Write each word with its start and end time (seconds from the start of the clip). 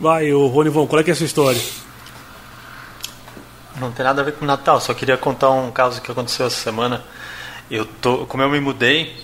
Vai, 0.00 0.32
o 0.32 0.46
Ronivon, 0.46 0.86
qual 0.86 1.00
é 1.00 1.04
que 1.04 1.10
é 1.10 1.12
a 1.12 1.16
sua 1.16 1.26
história? 1.26 1.60
Não 3.78 3.92
tem 3.92 4.02
nada 4.02 4.22
a 4.22 4.24
ver 4.24 4.32
com 4.32 4.46
Natal, 4.46 4.80
só 4.80 4.94
queria 4.94 5.18
contar 5.18 5.50
um 5.50 5.70
caso 5.70 6.00
que 6.00 6.10
aconteceu 6.10 6.46
essa 6.46 6.56
semana. 6.56 7.04
Eu 7.70 7.84
tô, 7.84 8.24
como 8.24 8.42
eu 8.42 8.48
me 8.48 8.60
mudei, 8.60 9.14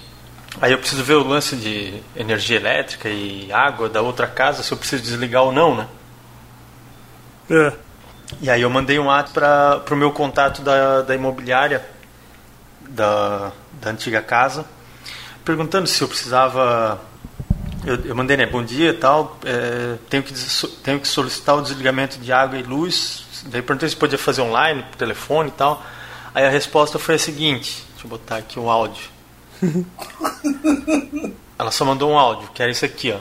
aí 0.60 0.72
eu 0.72 0.78
preciso 0.78 1.02
ver 1.02 1.14
o 1.14 1.26
lance 1.26 1.56
de 1.56 2.02
energia 2.14 2.58
elétrica 2.58 3.08
e 3.08 3.50
água 3.50 3.88
da 3.88 4.02
outra 4.02 4.26
casa, 4.26 4.62
se 4.62 4.70
eu 4.70 4.76
preciso 4.76 5.02
desligar 5.02 5.44
ou 5.44 5.52
não, 5.52 5.74
né? 5.74 5.88
É. 7.50 7.72
E 8.42 8.50
aí 8.50 8.60
eu 8.60 8.68
mandei 8.68 8.98
um 8.98 9.10
ato 9.10 9.32
para 9.32 9.82
o 9.90 9.96
meu 9.96 10.12
contato 10.12 10.60
da, 10.60 11.00
da 11.00 11.14
imobiliária 11.14 11.82
da, 12.86 13.50
da 13.80 13.90
antiga 13.90 14.20
casa, 14.20 14.66
perguntando 15.42 15.86
se 15.86 16.02
eu 16.02 16.08
precisava. 16.08 17.00
Eu, 17.86 17.94
eu 18.04 18.16
mandei, 18.16 18.36
né? 18.36 18.46
Bom 18.46 18.64
dia 18.64 18.92
tal. 18.92 19.38
É, 19.44 19.96
tenho, 20.10 20.20
que, 20.20 20.34
tenho 20.82 20.98
que 20.98 21.06
solicitar 21.06 21.56
o 21.56 21.62
desligamento 21.62 22.18
de 22.18 22.32
água 22.32 22.58
e 22.58 22.62
luz. 22.64 23.24
Daí 23.46 23.62
perguntei 23.62 23.88
se 23.88 23.94
podia 23.94 24.18
fazer 24.18 24.42
online, 24.42 24.82
por 24.82 24.96
telefone 24.96 25.50
e 25.50 25.52
tal. 25.52 25.80
Aí 26.34 26.44
a 26.44 26.50
resposta 26.50 26.98
foi 26.98 27.14
a 27.14 27.18
seguinte: 27.18 27.84
deixa 27.92 28.06
eu 28.06 28.10
botar 28.10 28.38
aqui 28.38 28.58
um 28.58 28.68
áudio. 28.68 29.04
Ela 31.56 31.70
só 31.70 31.84
mandou 31.84 32.10
um 32.10 32.18
áudio, 32.18 32.50
que 32.52 32.60
era 32.60 32.72
isso 32.72 32.84
aqui, 32.84 33.12
ó. 33.12 33.20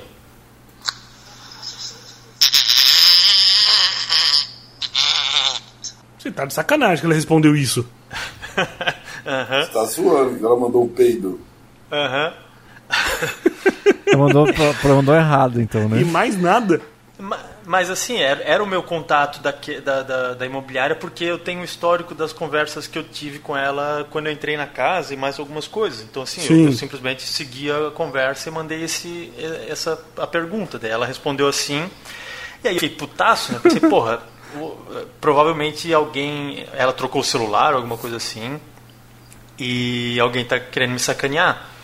Você 6.18 6.32
tá 6.32 6.44
de 6.44 6.56
sacanagem 6.56 7.02
que 7.02 7.06
ela 7.06 7.14
respondeu 7.14 7.56
isso. 7.56 7.88
uhum. 8.58 9.62
Você 9.64 9.72
tá 9.72 9.86
zoando 9.86 10.40
que 10.40 10.44
ela 10.44 10.60
mandou 10.60 10.84
um 10.84 10.90
peido. 10.90 11.40
Aham. 11.92 12.34
Uhum. 12.90 13.52
mandou, 14.16 14.48
mandou 14.84 15.16
errado, 15.16 15.62
então, 15.62 15.88
né? 15.88 16.02
E 16.02 16.06
mais 16.06 16.40
nada. 16.40 16.82
Mas 17.66 17.90
assim, 17.90 18.18
era, 18.18 18.44
era 18.44 18.64
o 18.64 18.68
meu 18.68 18.84
contato 18.84 19.42
da, 19.42 19.52
da, 19.52 20.04
da, 20.04 20.34
da, 20.34 20.46
imobiliária 20.46 20.96
porque 20.96 21.24
eu 21.24 21.40
tenho 21.40 21.62
o 21.62 21.64
histórico 21.64 22.14
das 22.14 22.34
conversas 22.34 22.88
que 22.88 23.00
eu 23.00 23.04
tive 23.04 23.40
com 23.40 23.56
ela 23.56 24.06
quando 24.12 24.28
eu 24.28 24.34
entrei 24.34 24.58
na 24.58 24.68
casa 24.68 25.14
e 25.14 25.18
mais 25.18 25.40
algumas 25.40 25.68
coisas. 25.68 26.02
Então 26.02 26.22
assim, 26.22 26.46
eu, 26.48 26.66
eu, 26.66 26.74
simplesmente 26.74 27.24
segui 27.24 27.72
a 27.72 27.90
conversa 27.92 28.50
e 28.50 28.52
mandei 28.52 28.84
esse, 28.84 29.32
essa, 29.70 30.00
a 30.18 30.28
pergunta. 30.28 30.78
Daí 30.78 30.92
ela 30.92 31.06
respondeu 31.06 31.48
assim, 31.48 31.90
e 32.64 32.68
aí 32.68 32.76
eu 32.76 32.80
fiquei 32.82 32.98
putaço, 32.98 33.54
né? 33.54 33.60
Pensei, 33.64 33.80
porra, 33.80 34.22
provavelmente 35.22 35.94
alguém, 35.94 36.66
ela 36.74 36.94
trocou 36.94 37.22
o 37.22 37.24
celular, 37.24 37.74
alguma 37.74 37.98
coisa 37.98 38.18
assim, 38.18 38.60
e 39.58 40.20
alguém 40.20 40.44
está 40.44 40.60
querendo 40.60 40.92
me 40.92 41.00
sacanear. 41.00 41.75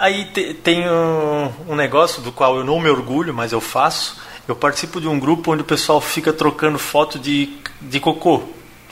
Aí 0.00 0.24
te, 0.24 0.54
tem 0.54 0.88
um, 0.88 1.52
um, 1.68 1.76
negócio 1.76 2.22
do 2.22 2.32
qual 2.32 2.56
eu 2.56 2.64
não 2.64 2.80
me 2.80 2.88
orgulho, 2.88 3.34
mas 3.34 3.52
eu 3.52 3.60
faço. 3.60 4.16
Eu 4.48 4.56
participo 4.56 4.98
de 4.98 5.06
um 5.06 5.20
grupo 5.20 5.52
onde 5.52 5.60
o 5.60 5.64
pessoal 5.64 6.00
fica 6.00 6.32
trocando 6.32 6.78
foto 6.78 7.18
de, 7.18 7.52
de 7.82 8.00
cocô. 8.00 8.42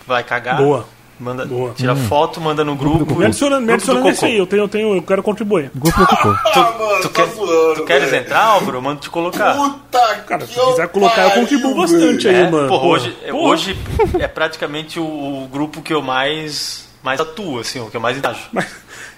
Vai 0.07 0.23
cagar. 0.23 0.59
Boa. 0.59 0.87
Manda, 1.19 1.47
Boa. 1.47 1.73
Tira 1.73 1.95
hum. 1.95 2.07
foto, 2.09 2.41
manda 2.43 2.63
no 2.63 2.77
grupo. 2.77 2.99
grupo 2.99 3.17
me 3.17 3.25
adiciona, 3.25 3.59
me 3.59 3.73
adiciona 3.73 4.03
nesse 4.03 4.25
aí, 4.25 4.37
eu, 4.37 4.47
tenho, 4.47 4.63
eu, 4.65 4.69
tenho, 4.69 4.95
eu 4.97 5.03
quero 5.03 5.23
contribuir. 5.23 5.71
Grupo 5.75 5.99
do 5.99 6.07
cocô. 6.07 6.29
Tu, 6.53 6.61
ah, 6.61 6.75
mano, 6.79 7.03
tu, 7.03 7.09
tá 7.09 7.23
quer, 7.23 7.75
tu 7.75 7.85
queres 7.85 8.13
entrar, 8.13 8.45
Álvaro? 8.45 8.77
Eu 8.77 8.83
mando 8.83 9.01
te 9.01 9.11
colocar. 9.11 9.57
Puta 9.57 10.15
Cara, 10.27 10.47
se 10.47 10.55
quiser 10.55 10.89
colocar, 10.89 11.23
eu 11.23 11.31
contribuo 11.31 11.75
bastante 11.75 12.29
é, 12.29 12.45
aí, 12.45 12.51
mano. 12.51 12.69
Porra, 12.69 12.87
hoje, 12.87 13.11
porra. 13.11 13.35
hoje 13.35 13.79
é 14.21 14.29
praticamente 14.29 15.01
o, 15.01 15.05
o, 15.05 15.49
grupo 15.51 15.81
que 15.81 15.93
eu 15.93 16.03
mais, 16.03 16.87
mais 17.03 17.19
atuo, 17.19 17.59
assim, 17.59 17.81
o 17.81 17.91
que 17.91 17.97
eu 17.97 18.01
mais 18.01 18.17
engajo. 18.17 18.43
Mas... 18.53 18.67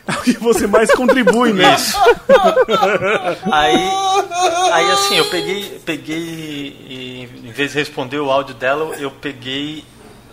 É 0.07 0.13
o 0.13 0.23
que 0.23 0.33
você 0.39 0.67
mais 0.67 0.91
contribui, 0.95 1.53
né? 1.53 1.75
Isso. 1.75 1.97
aí, 3.53 3.91
aí 4.73 4.91
assim, 4.93 5.17
eu 5.17 5.29
peguei, 5.31 5.81
peguei 5.85 6.17
e, 6.19 7.29
em 7.45 7.53
vez 7.53 7.73
de 7.73 7.79
responder 7.79 8.19
o 8.19 8.31
áudio 8.31 8.55
dela, 8.55 8.97
eu 8.97 9.11
peguei 9.11 9.85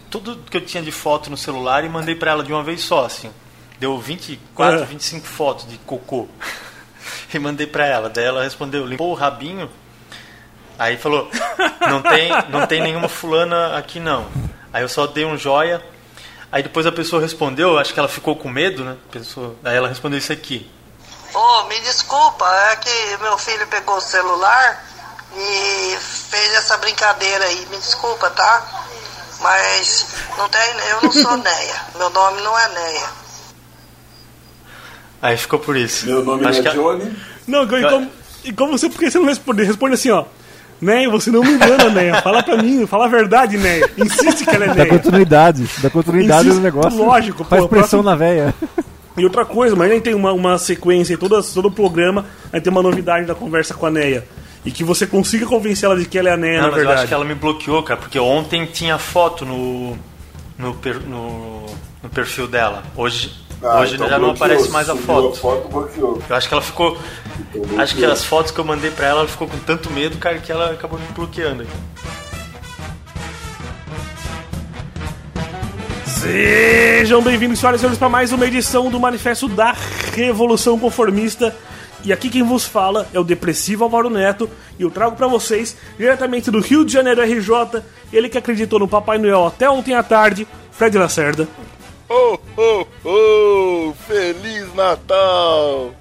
tudo 0.10 0.40
que 0.50 0.58
eu 0.58 0.62
tinha 0.62 0.82
de 0.82 0.92
foto 0.92 1.30
no 1.30 1.38
celular 1.38 1.84
e 1.84 1.90
mandei 1.90 2.16
para 2.16 2.32
ela 2.32 2.44
de 2.44 2.52
uma 2.52 2.64
vez 2.64 2.82
só, 2.82 3.06
assim. 3.06 3.30
Deu 3.80 3.98
24, 4.00 4.82
é. 4.82 4.86
25 4.86 5.26
fotos 5.26 5.68
de 5.68 5.78
cocô. 5.80 6.28
e 7.34 7.40
mandei 7.40 7.68
para 7.68 7.86
ela. 7.86 8.10
Daí 8.10 8.26
ela 8.26 8.44
respondeu, 8.44 8.86
limpou 8.86 9.12
o 9.12 9.14
rabinho. 9.14 9.70
Aí 10.80 10.98
falou, 10.98 11.30
não 11.82 12.02
tem, 12.02 12.30
não 12.50 12.68
tem 12.68 12.82
nenhuma 12.82 13.08
fulana 13.08 13.78
aqui 13.78 14.00
não. 14.00 14.28
Aí 14.72 14.84
eu 14.84 14.90
só 14.90 15.08
dei 15.08 15.26
um 15.26 15.38
joia. 15.38 15.84
Aí 16.52 16.64
depois 16.64 16.86
a 16.86 16.92
pessoa 16.92 17.22
respondeu, 17.22 17.78
acho 17.78 17.94
que 17.94 18.00
ela 18.00 18.08
ficou 18.08 18.36
com 18.36 18.50
medo, 18.50 18.84
né? 18.84 18.96
Pessoa, 19.12 19.56
aí 19.64 19.76
ela 19.76 19.90
respondeu 19.90 20.18
isso 20.18 20.32
aqui. 20.32 20.70
Oh, 21.34 21.64
me 21.66 21.80
desculpa, 21.82 22.46
é 22.72 22.76
que 22.78 23.18
meu 23.22 23.38
filho 23.38 23.68
pegou 23.68 23.98
o 23.98 24.02
celular 24.02 24.84
e 25.36 25.98
fez 26.00 26.54
essa 26.56 26.78
brincadeira 26.78 27.46
aí. 27.46 27.68
Me 27.70 27.78
desculpa, 27.78 28.30
tá? 28.30 28.86
Mas 29.42 30.08
não 30.38 30.48
tem, 30.50 30.62
eu 30.90 31.02
não 31.04 31.12
sou 31.12 31.36
Neia. 31.38 31.86
Meu 31.98 32.10
nome 32.10 32.42
não 32.42 32.58
é 32.58 32.70
Neia. 32.70 33.10
Aí 35.22 35.38
ficou 35.38 35.60
por 35.60 35.76
isso. 35.76 36.06
Meu 36.06 36.24
nome 36.24 36.48
Acho 36.48 36.60
é 36.60 36.72
Johnny. 36.72 37.18
Não, 37.46 37.64
e 37.64 37.90
como, 37.90 38.12
e 38.46 38.54
como 38.54 38.78
você, 38.78 38.90
por 38.90 39.00
que 39.00 39.12
você 39.12 39.18
não 39.18 39.26
responde? 39.26 39.64
Responde 39.64 39.96
assim, 39.96 40.12
ó. 40.12 40.26
Neia, 40.80 41.10
você 41.10 41.32
não 41.32 41.42
me 41.42 41.52
engana, 41.52 41.90
Neia. 41.90 42.22
Fala 42.22 42.44
pra 42.44 42.58
mim, 42.58 42.86
fala 42.86 43.06
a 43.06 43.10
verdade, 43.10 43.58
Neia. 43.58 43.90
Insiste 43.98 44.46
que 44.46 44.56
ela 44.56 44.66
é 44.66 44.74
Neia. 44.74 44.86
Dá 44.86 44.98
continuidade, 44.98 45.70
dá 45.80 45.90
continuidade 45.90 46.48
Insiste, 46.48 46.58
no 46.58 46.64
negócio. 46.64 46.98
Lógico, 46.98 47.44
Faz 47.44 47.64
pô, 47.64 47.70
pressão 47.70 48.04
próximo... 48.04 48.04
na 48.04 48.16
veia. 48.16 48.54
E 49.18 49.24
outra 49.24 49.44
coisa, 49.44 49.76
mas 49.76 49.90
a 49.90 49.94
gente 49.94 50.04
tem 50.04 50.14
uma, 50.14 50.32
uma 50.32 50.58
sequência, 50.60 51.18
todo, 51.18 51.42
todo 51.42 51.68
o 51.68 51.72
programa, 51.72 52.26
a 52.54 52.58
gente 52.58 52.66
tem 52.66 52.72
uma 52.72 52.84
novidade 52.84 53.26
da 53.26 53.34
conversa 53.34 53.74
com 53.74 53.88
a 53.88 53.90
Neia 53.90 54.24
e 54.64 54.72
que 54.72 54.84
você 54.84 55.08
consiga 55.08 55.46
convencer 55.46 55.88
ela 55.90 55.98
de 55.98 56.06
que 56.06 56.18
ela 56.18 56.30
é 56.30 56.34
a 56.34 56.38
Neia, 56.38 56.62
não, 56.62 56.70
na 56.70 56.76
verdade. 56.76 56.88
eu 56.88 57.00
acho 57.00 57.08
que 57.08 57.14
ela 57.14 57.26
me 57.26 57.34
bloqueou, 57.34 57.82
cara, 57.84 58.00
porque 58.00 58.20
ontem 58.20 58.66
tinha 58.66 58.98
foto 58.98 59.46
no, 59.46 59.98
no, 60.58 60.74
per, 60.76 61.00
no, 61.00 61.66
no 62.04 62.10
perfil 62.10 62.48
dela. 62.48 62.84
Hoje, 62.96 63.32
ah, 63.64 63.80
hoje 63.80 63.96
então 63.96 64.08
já 64.08 64.18
bloqueou, 64.18 64.20
não 64.20 64.30
aparece 64.30 64.70
mais 64.70 64.90
a 64.90 64.96
foto. 64.96 65.30
a 65.30 65.36
foto. 65.36 66.24
Eu 66.30 66.36
acho 66.36 66.48
que 66.48 66.54
ela 66.54 66.62
ficou. 66.62 66.98
Então 67.56 67.80
acho 67.82 67.96
que 67.96 68.06
as 68.06 68.24
fotos 68.24 68.52
que 68.52 68.60
eu 68.60 68.66
mandei 68.66 68.92
pra 68.92 69.08
ela, 69.08 69.20
ela 69.22 69.30
ficou 69.30 69.48
com 69.48 69.58
tanto 69.60 69.92
medo, 69.92 70.18
cara, 70.18 70.38
que 70.38 70.52
ela 70.52 70.72
acabou 70.72 71.00
me 71.00 71.08
bloqueando. 71.08 71.66
Sejam 76.06 77.22
bem-vindos, 77.22 77.60
senhoras 77.60 77.80
e 77.80 77.82
senhores, 77.82 77.98
para 77.98 78.10
mais 78.10 78.32
uma 78.32 78.46
edição 78.46 78.90
do 78.90 79.00
Manifesto 79.00 79.48
da 79.48 79.76
Revolução 80.14 80.78
Conformista. 80.78 81.56
E 82.04 82.14
aqui 82.14 82.30
quem 82.30 82.44
vos 82.44 82.66
fala 82.66 83.08
é 83.14 83.20
o 83.20 83.24
depressivo 83.24 83.84
Álvaro 83.84 84.10
Neto 84.10 84.50
e 84.78 84.84
eu 84.84 84.92
trago 84.92 85.16
para 85.16 85.28
vocês, 85.28 85.76
diretamente 85.98 86.52
do 86.52 86.60
Rio 86.60 86.86
de 86.86 86.94
Janeiro 86.94 87.22
RJ, 87.22 87.82
ele 88.14 88.30
que 88.30 88.38
acreditou 88.38 88.80
no 88.80 88.88
Papai 88.88 89.18
Noel 89.18 89.46
até 89.46 89.70
ontem 89.70 89.94
à 89.94 90.04
tarde, 90.04 90.48
Fred 90.72 90.98
Lacerda. 90.98 91.48
Oh, 92.10 92.38
oh, 92.56 92.86
oh! 93.04 93.94
Feliz 94.08 94.74
Natal! 94.74 95.94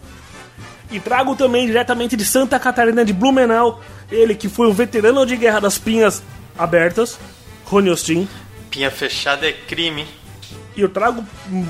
E 0.91 1.01
trago 1.01 1.35
também 1.35 1.67
diretamente 1.67 2.17
de 2.17 2.25
Santa 2.25 2.59
Catarina 2.61 3.05
de 3.05 3.13
Blumenau, 3.13 3.81
ele 4.11 4.35
que 4.35 4.49
foi 4.49 4.69
o 4.69 4.73
veterano 4.73 5.27
de 5.27 5.37
guerra 5.37 5.61
das 5.61 5.79
pinhas 5.79 6.23
abertas, 6.57 7.19
Rony 7.65 7.91
Austin. 7.91 8.29
Pinha 8.71 8.91
fechada 8.91 9.49
é 9.49 9.53
crime. 9.53 10.07
E 10.77 10.81
eu 10.81 10.89
trago, 10.89 11.25
hum, 11.51 11.67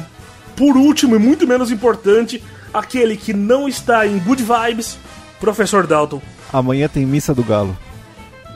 por 0.54 0.76
último 0.76 1.16
e 1.16 1.18
muito 1.18 1.46
menos 1.46 1.70
importante, 1.70 2.42
aquele 2.74 3.16
que 3.16 3.32
não 3.32 3.66
está 3.66 4.06
em 4.06 4.18
good 4.18 4.42
vibes, 4.42 4.98
Professor 5.40 5.86
Dalton. 5.86 6.20
Amanhã 6.52 6.88
tem 6.88 7.06
missa 7.06 7.34
do 7.34 7.42
Galo. 7.42 7.76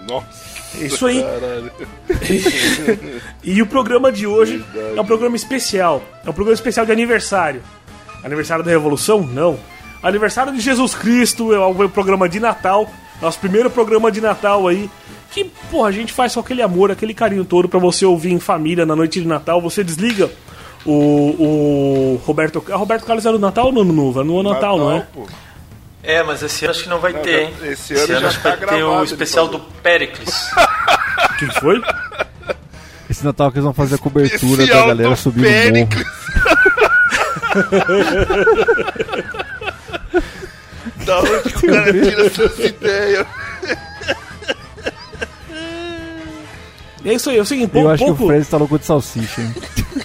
Nossa. 0.07 0.50
Isso 0.75 1.07
aí. 1.07 1.25
e 3.43 3.61
o 3.61 3.67
programa 3.67 4.13
de 4.13 4.27
hoje 4.27 4.59
Verdade. 4.59 4.99
é 4.99 5.01
um 5.01 5.05
programa 5.05 5.37
especial. 5.37 6.03
É 6.25 6.31
um 6.31 6.33
programa 6.33 6.55
especial 6.55 6.87
de 6.87 6.93
aniversário. 6.93 7.63
Aniversário 8.23 8.65
da 8.65 8.71
Revolução? 8.71 9.23
Não. 9.23 9.59
Aniversário 10.03 10.53
de 10.53 10.61
Jesus 10.61 10.95
Cristo, 10.95 11.53
é 11.53 11.59
o 11.59 11.89
programa 11.89 12.29
de 12.29 12.41
Natal. 12.41 12.89
Nosso 13.21 13.39
primeiro 13.39 13.71
programa 13.71 14.11
de 14.11 14.21
Natal 14.21 14.67
aí. 14.69 14.89
Que, 15.31 15.45
porra, 15.71 15.89
a 15.89 15.93
gente 15.93 16.13
faz 16.13 16.33
só 16.33 16.41
aquele 16.41 16.63
amor, 16.63 16.91
aquele 16.91 17.15
carinho 17.15 17.45
todo 17.45 17.69
para 17.69 17.79
você 17.79 18.05
ouvir 18.05 18.33
em 18.33 18.41
família 18.41 18.85
na 18.87 18.97
noite 18.97 19.21
de 19.21 19.27
Natal. 19.27 19.61
Você 19.61 19.85
desliga 19.85 20.31
o, 20.85 20.93
o 20.93 22.21
Roberto. 22.25 22.59
Roberto 22.59 23.05
Carlos 23.05 23.25
era 23.25 23.35
no 23.35 23.39
Natal 23.39 23.67
ou 23.67 23.73
no 23.73 23.81
Ano 23.83 23.93
Novo? 23.93 24.25
No 24.25 24.43
Natal, 24.43 24.55
Natal 24.55 24.79
não 24.79 24.93
é? 24.93 25.07
Pô. 25.13 25.27
É, 26.03 26.23
mas 26.23 26.43
esse 26.43 26.65
ano 26.65 26.73
acho 26.73 26.83
que 26.83 26.89
não 26.89 26.99
vai 26.99 27.13
não, 27.13 27.21
ter, 27.21 27.43
hein? 27.43 27.55
Esse 27.63 27.95
ano, 27.95 28.03
esse 28.03 28.13
ano 28.13 28.27
acho 28.27 28.37
que 28.39 28.43
tá 28.43 28.57
vai 28.57 28.67
ter 28.69 28.83
o 28.83 29.05
especial 29.05 29.49
do 29.49 29.61
Péricles. 29.61 30.35
Quem 31.39 31.49
foi? 31.61 31.81
Esse 33.09 33.25
Natal 33.25 33.51
que 33.51 33.59
eles 33.59 33.65
vão 33.65 33.75
fazer 33.75 33.97
a 33.97 33.99
cobertura 33.99 34.67
da 34.67 34.87
galera 34.87 35.17
subindo 35.17 35.45
Péricles. 35.45 36.07
o 36.07 36.35
morro. 36.35 36.61
da 41.05 41.21
onde 41.21 41.53
que 41.53 41.67
o 41.67 41.73
cara 41.73 41.93
tira 41.93 42.27
essas 42.27 42.59
ideias? 42.59 43.27
É 47.05 47.15
isso 47.15 47.31
aí, 47.31 47.37
eu 47.37 47.45
sei, 47.45 47.65
um 47.65 47.69
pouco. 47.69 47.89
Eu 47.89 47.91
acho 47.91 48.05
pouco... 48.05 48.19
que 48.19 48.25
o 48.25 48.27
Fred 48.27 48.47
tá 48.47 48.57
louco 48.57 48.79
de 48.79 48.85
salsicha, 48.87 49.41
hein? 49.41 49.55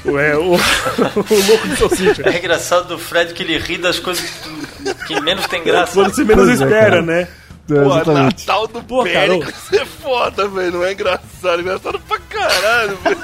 É, 0.07 0.35
o, 0.35 0.53
o 0.53 1.47
louco 1.47 1.67
de 1.67 1.75
salsicha. 1.77 2.23
É 2.29 2.37
engraçado 2.37 2.87
do 2.87 2.99
Fred 2.99 3.33
que 3.33 3.43
ele 3.43 3.57
ri 3.57 3.77
das 3.77 3.99
coisas 3.99 4.23
que, 5.07 5.19
menos 5.19 5.47
tem 5.47 5.63
graça. 5.63 5.93
Quando 5.93 6.13
você 6.13 6.23
menos 6.23 6.45
pois 6.45 6.61
é, 6.61 6.63
espera, 6.65 6.97
é, 6.97 7.01
né? 7.01 7.27
Pô, 7.67 8.11
Natal 8.11 8.67
do 8.67 8.83
Pô, 8.83 9.03
Péricles 9.03 9.55
cara, 9.71 9.81
é 9.81 9.85
foda, 9.85 10.47
velho. 10.47 10.73
Não 10.73 10.83
é 10.83 10.93
engraçado. 10.93 11.57
É 11.57 11.61
engraçado 11.61 11.99
pra 11.99 12.19
caralho, 12.19 12.97
velho. 12.97 13.17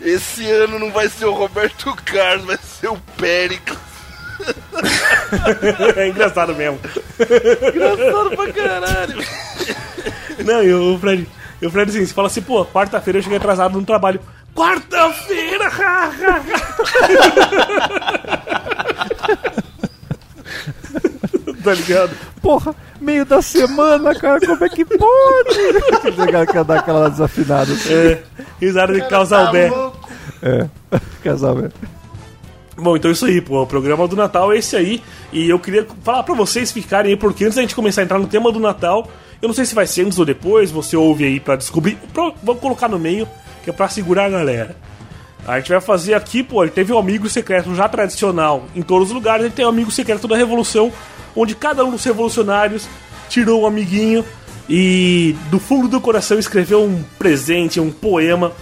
Esse 0.00 0.48
ano 0.48 0.78
não 0.78 0.92
vai 0.92 1.08
ser 1.08 1.24
o 1.24 1.32
Roberto 1.32 1.92
Carlos, 2.04 2.46
vai 2.46 2.58
ser 2.58 2.88
o 2.88 2.96
Péricles. 3.16 3.78
é 5.96 6.08
engraçado 6.08 6.54
mesmo. 6.54 6.78
Engraçado 7.18 8.36
pra 8.36 8.52
caralho. 8.52 9.24
Não, 10.44 10.62
e 10.62 10.72
o 10.72 10.98
Fred, 10.98 11.26
e 11.60 11.66
o 11.66 11.70
Fred 11.70 11.90
assim, 11.90 12.06
você 12.06 12.14
fala 12.14 12.28
assim, 12.28 12.42
pô, 12.42 12.64
quarta-feira 12.64 13.18
eu 13.18 13.22
cheguei 13.22 13.38
atrasado 13.38 13.78
no 13.78 13.84
trabalho. 13.84 14.20
Quarta-feira! 14.56 15.70
tá 21.62 21.74
ligado? 21.74 22.16
Porra, 22.40 22.74
meio 23.00 23.24
da 23.24 23.42
semana, 23.42 24.14
cara, 24.14 24.40
como 24.40 24.64
é 24.64 24.68
que 24.68 24.84
pode? 24.84 26.14
Chegar 26.16 26.46
que 26.46 26.64
dar 26.64 26.78
aquela 26.78 27.10
desafinada. 27.10 27.72
Assim. 27.72 27.92
É, 27.92 28.22
risada 28.60 28.92
de 28.94 29.06
causar 29.08 29.48
o 29.48 29.52
bé. 29.52 29.70
É, 30.42 30.66
casal 31.22 31.56
bé. 31.56 31.68
Bom, 32.76 32.96
então 32.96 33.10
é 33.10 33.12
isso 33.12 33.26
aí, 33.26 33.40
pô. 33.40 33.62
O 33.62 33.66
programa 33.66 34.06
do 34.06 34.14
Natal 34.14 34.52
é 34.52 34.58
esse 34.58 34.76
aí. 34.76 35.02
E 35.32 35.48
eu 35.48 35.58
queria 35.58 35.86
falar 36.02 36.22
para 36.22 36.34
vocês 36.34 36.70
ficarem 36.70 37.12
aí, 37.12 37.16
porque 37.16 37.44
antes 37.44 37.56
da 37.56 37.62
gente 37.62 37.74
começar 37.74 38.02
a 38.02 38.04
entrar 38.04 38.18
no 38.18 38.26
tema 38.26 38.52
do 38.52 38.60
Natal, 38.60 39.08
eu 39.40 39.48
não 39.48 39.54
sei 39.54 39.64
se 39.64 39.74
vai 39.74 39.86
ser 39.86 40.06
antes 40.06 40.18
ou 40.18 40.24
depois, 40.24 40.70
você 40.70 40.96
ouve 40.96 41.24
aí 41.24 41.40
para 41.40 41.56
descobrir. 41.56 41.98
Vamos 42.42 42.60
colocar 42.60 42.88
no 42.88 42.98
meio, 42.98 43.26
que 43.66 43.70
é 43.70 43.72
pra 43.72 43.88
segurar 43.88 44.26
a 44.26 44.30
galera. 44.30 44.76
A 45.44 45.58
gente 45.58 45.70
vai 45.70 45.80
fazer 45.80 46.14
aqui, 46.14 46.40
pô, 46.40 46.62
ele 46.62 46.70
teve 46.70 46.92
um 46.92 46.98
amigo 46.98 47.28
secreto 47.28 47.74
já 47.74 47.88
tradicional 47.88 48.64
em 48.76 48.82
todos 48.82 49.08
os 49.08 49.14
lugares, 49.14 49.44
ele 49.44 49.54
tem 49.54 49.66
um 49.66 49.68
amigo 49.68 49.90
secreto 49.90 50.28
da 50.28 50.36
Revolução, 50.36 50.92
onde 51.34 51.56
cada 51.56 51.84
um 51.84 51.90
dos 51.90 52.04
revolucionários 52.04 52.88
tirou 53.28 53.62
um 53.62 53.66
amiguinho 53.66 54.24
e 54.68 55.34
do 55.50 55.58
fundo 55.58 55.88
do 55.88 56.00
coração 56.00 56.38
escreveu 56.38 56.84
um 56.84 57.02
presente, 57.18 57.80
um 57.80 57.90
poema 57.90 58.52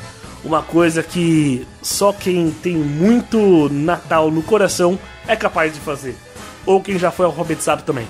uma 0.43 0.63
coisa 0.63 1.03
que 1.03 1.67
só 1.83 2.13
quem 2.13 2.51
tem 2.51 2.77
muito 2.77 3.69
Natal 3.71 4.31
no 4.31 4.43
coração 4.43 4.99
é 5.29 5.37
capaz 5.37 5.73
de 5.73 5.81
fazer. 5.81 6.17
Ou 6.65 6.81
quem 6.81 6.99
já 6.99 7.11
foi 7.11 7.27
alfabetizado 7.27 7.83
também. 7.83 8.07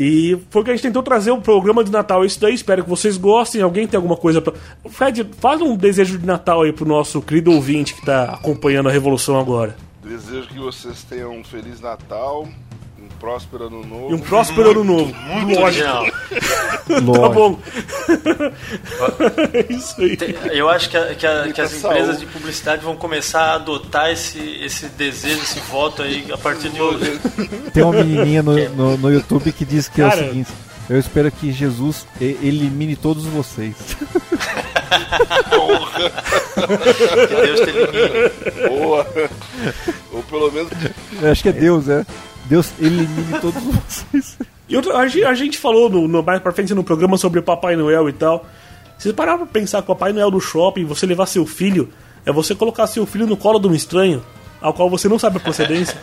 E 0.00 0.38
foi 0.48 0.62
que 0.62 0.70
a 0.70 0.74
gente 0.74 0.82
tentou 0.84 1.02
trazer 1.02 1.32
o 1.32 1.40
programa 1.40 1.82
de 1.82 1.90
Natal. 1.90 2.24
Isso 2.24 2.40
daí, 2.40 2.54
espero 2.54 2.84
que 2.84 2.88
vocês 2.88 3.16
gostem. 3.16 3.60
Alguém 3.60 3.84
tem 3.84 3.98
alguma 3.98 4.16
coisa 4.16 4.40
pra. 4.40 4.54
Fred, 4.88 5.28
faz 5.40 5.60
um 5.60 5.76
desejo 5.76 6.18
de 6.18 6.24
Natal 6.24 6.62
aí 6.62 6.72
pro 6.72 6.86
nosso 6.86 7.20
querido 7.20 7.50
ouvinte 7.50 7.94
que 7.94 8.06
tá 8.06 8.26
acompanhando 8.26 8.88
a 8.88 8.92
Revolução 8.92 9.40
agora. 9.40 9.76
Desejo 10.00 10.46
que 10.46 10.58
vocês 10.60 11.02
tenham 11.02 11.32
um 11.32 11.42
Feliz 11.42 11.80
Natal, 11.80 12.46
próspero 13.18 13.66
ano 13.66 13.84
novo. 13.84 14.10
E 14.10 14.14
um 14.14 14.18
próspero 14.18 14.70
ano 14.70 14.84
novo. 14.84 15.14
Muito 15.14 15.60
Lógico. 15.60 15.86
tá 17.20 17.28
bom. 17.28 17.58
é 19.52 19.72
isso 19.72 20.00
aí. 20.00 20.18
Eu 20.52 20.68
acho 20.68 20.88
que, 20.88 20.96
a, 20.96 21.14
que, 21.14 21.26
a, 21.26 21.52
que 21.52 21.60
as 21.60 21.74
empresas 21.74 22.20
de 22.20 22.26
publicidade 22.26 22.82
vão 22.82 22.96
começar 22.96 23.42
a 23.42 23.54
adotar 23.54 24.10
esse, 24.10 24.38
esse 24.62 24.86
desejo, 24.86 25.42
esse 25.42 25.60
voto 25.60 26.02
aí 26.02 26.26
a 26.32 26.38
partir 26.38 26.70
de 26.70 26.80
hoje. 26.80 27.20
Tem 27.72 27.82
uma 27.82 27.92
menininha 27.92 28.42
no, 28.42 28.56
no, 28.70 28.96
no 28.96 29.12
YouTube 29.12 29.52
que 29.52 29.64
diz 29.64 29.88
que 29.88 30.00
Cara, 30.00 30.20
é 30.20 30.24
o 30.24 30.28
seguinte. 30.28 30.50
Eu 30.88 30.98
espero 30.98 31.30
que 31.30 31.52
Jesus 31.52 32.06
elimine 32.18 32.96
todos 32.96 33.24
vocês. 33.24 33.76
Porra! 35.50 36.10
que 37.28 37.34
Deus 37.34 37.60
te 37.60 37.68
elimine. 37.68 38.68
Boa! 38.68 39.06
Ou 40.12 40.22
pelo 40.22 40.50
menos. 40.50 40.70
Eu 41.20 41.30
acho 41.30 41.42
que 41.42 41.50
é 41.50 41.52
Deus, 41.52 41.88
é. 41.88 42.06
Deus 42.48 42.72
elimine 42.80 43.40
todos 43.40 43.62
vocês. 43.62 44.38
E 44.68 44.76
outra, 44.76 44.96
a, 44.96 45.06
gente, 45.06 45.24
a 45.24 45.34
gente 45.34 45.58
falou 45.58 45.88
no, 45.88 46.08
no, 46.08 46.22
mais 46.22 46.40
pra 46.40 46.52
frente 46.52 46.74
no 46.74 46.82
programa 46.82 47.16
sobre 47.16 47.38
o 47.40 47.42
Papai 47.42 47.76
Noel 47.76 48.08
e 48.08 48.12
tal. 48.12 48.46
Se 48.98 49.08
você 49.08 49.14
parar 49.14 49.36
pra 49.36 49.46
pensar 49.46 49.82
que 49.82 49.90
o 49.90 49.94
Papai 49.94 50.12
Noel 50.12 50.30
do 50.30 50.40
shopping, 50.40 50.84
você 50.84 51.06
levar 51.06 51.26
seu 51.26 51.46
filho, 51.46 51.88
é 52.26 52.32
você 52.32 52.54
colocar 52.54 52.86
seu 52.86 53.06
filho 53.06 53.26
no 53.26 53.36
colo 53.36 53.58
de 53.58 53.68
um 53.68 53.74
estranho, 53.74 54.24
ao 54.60 54.74
qual 54.74 54.90
você 54.90 55.08
não 55.08 55.18
sabe 55.18 55.36
a 55.36 55.40
procedência. 55.40 55.96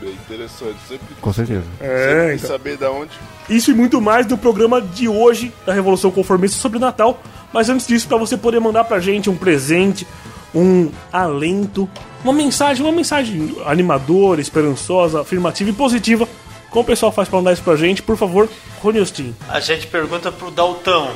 Bem 0.00 0.12
interessante, 0.12 0.76
sempre. 0.86 1.06
Com 1.20 1.32
certeza. 1.32 1.64
É, 1.80 2.08
sempre 2.08 2.34
então. 2.34 2.48
saber 2.48 2.76
da 2.76 2.90
onde. 2.90 3.12
Isso 3.48 3.70
e 3.70 3.74
muito 3.74 4.00
mais 4.00 4.26
do 4.26 4.36
programa 4.36 4.80
de 4.80 5.08
hoje 5.08 5.52
da 5.64 5.72
Revolução 5.72 6.10
Conformista 6.10 6.58
sobre 6.58 6.78
Natal. 6.78 7.20
Mas 7.52 7.68
antes 7.68 7.86
disso, 7.86 8.06
para 8.08 8.18
você 8.18 8.36
poder 8.36 8.60
mandar 8.60 8.84
pra 8.84 8.98
gente 8.98 9.30
um 9.30 9.36
presente, 9.36 10.06
um 10.54 10.90
alento, 11.12 11.88
uma 12.22 12.32
mensagem, 12.32 12.84
uma 12.84 12.92
mensagem 12.92 13.56
animadora, 13.66 14.40
esperançosa, 14.40 15.20
afirmativa 15.20 15.70
e 15.70 15.72
positiva. 15.72 16.28
Como 16.70 16.82
o 16.82 16.86
pessoal 16.86 17.12
faz 17.12 17.28
para 17.28 17.38
mandar 17.38 17.52
isso 17.52 17.62
pra 17.62 17.76
gente, 17.76 18.02
por 18.02 18.16
favor, 18.16 18.48
Rony 18.82 18.98
Austin. 18.98 19.34
A 19.48 19.60
gente 19.60 19.86
pergunta 19.86 20.30
pro 20.32 20.50
Daltão. 20.50 21.10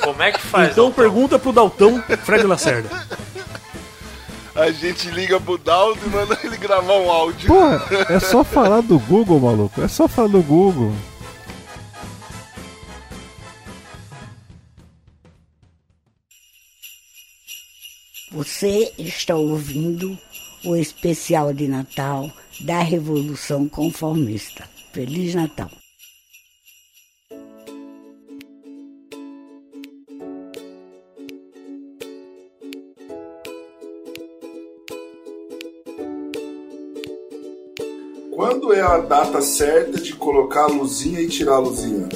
Como 0.00 0.22
é 0.22 0.32
que 0.32 0.40
faz? 0.40 0.70
Então 0.70 0.84
Daltão? 0.86 1.04
pergunta 1.04 1.38
pro 1.38 1.52
Daltão, 1.52 2.02
Fred 2.24 2.44
Lacerda. 2.46 2.88
A 4.54 4.70
gente 4.70 5.08
liga 5.08 5.40
pro 5.40 5.56
Dalton 5.56 5.98
e 6.06 6.08
manda 6.10 6.38
ele 6.44 6.56
gravar 6.58 6.94
um 6.94 7.10
áudio. 7.10 7.48
Porra, 7.48 7.82
é 8.10 8.20
só 8.20 8.44
falar 8.44 8.82
do 8.82 8.98
Google, 8.98 9.40
maluco. 9.40 9.82
É 9.82 9.88
só 9.88 10.06
falar 10.06 10.28
do 10.28 10.42
Google. 10.42 10.92
Você 18.32 18.90
está 18.96 19.36
ouvindo 19.36 20.16
o 20.64 20.74
especial 20.74 21.52
de 21.52 21.68
Natal 21.68 22.30
da 22.62 22.78
Revolução 22.78 23.68
Conformista. 23.68 24.66
Feliz 24.90 25.34
Natal! 25.34 25.70
Quando 38.34 38.72
é 38.72 38.80
a 38.80 38.96
data 38.96 39.42
certa 39.42 40.00
de 40.00 40.14
colocar 40.14 40.62
a 40.62 40.68
luzinha 40.68 41.20
e 41.20 41.28
tirar 41.28 41.56
a 41.56 41.58
luzinha? 41.58 42.08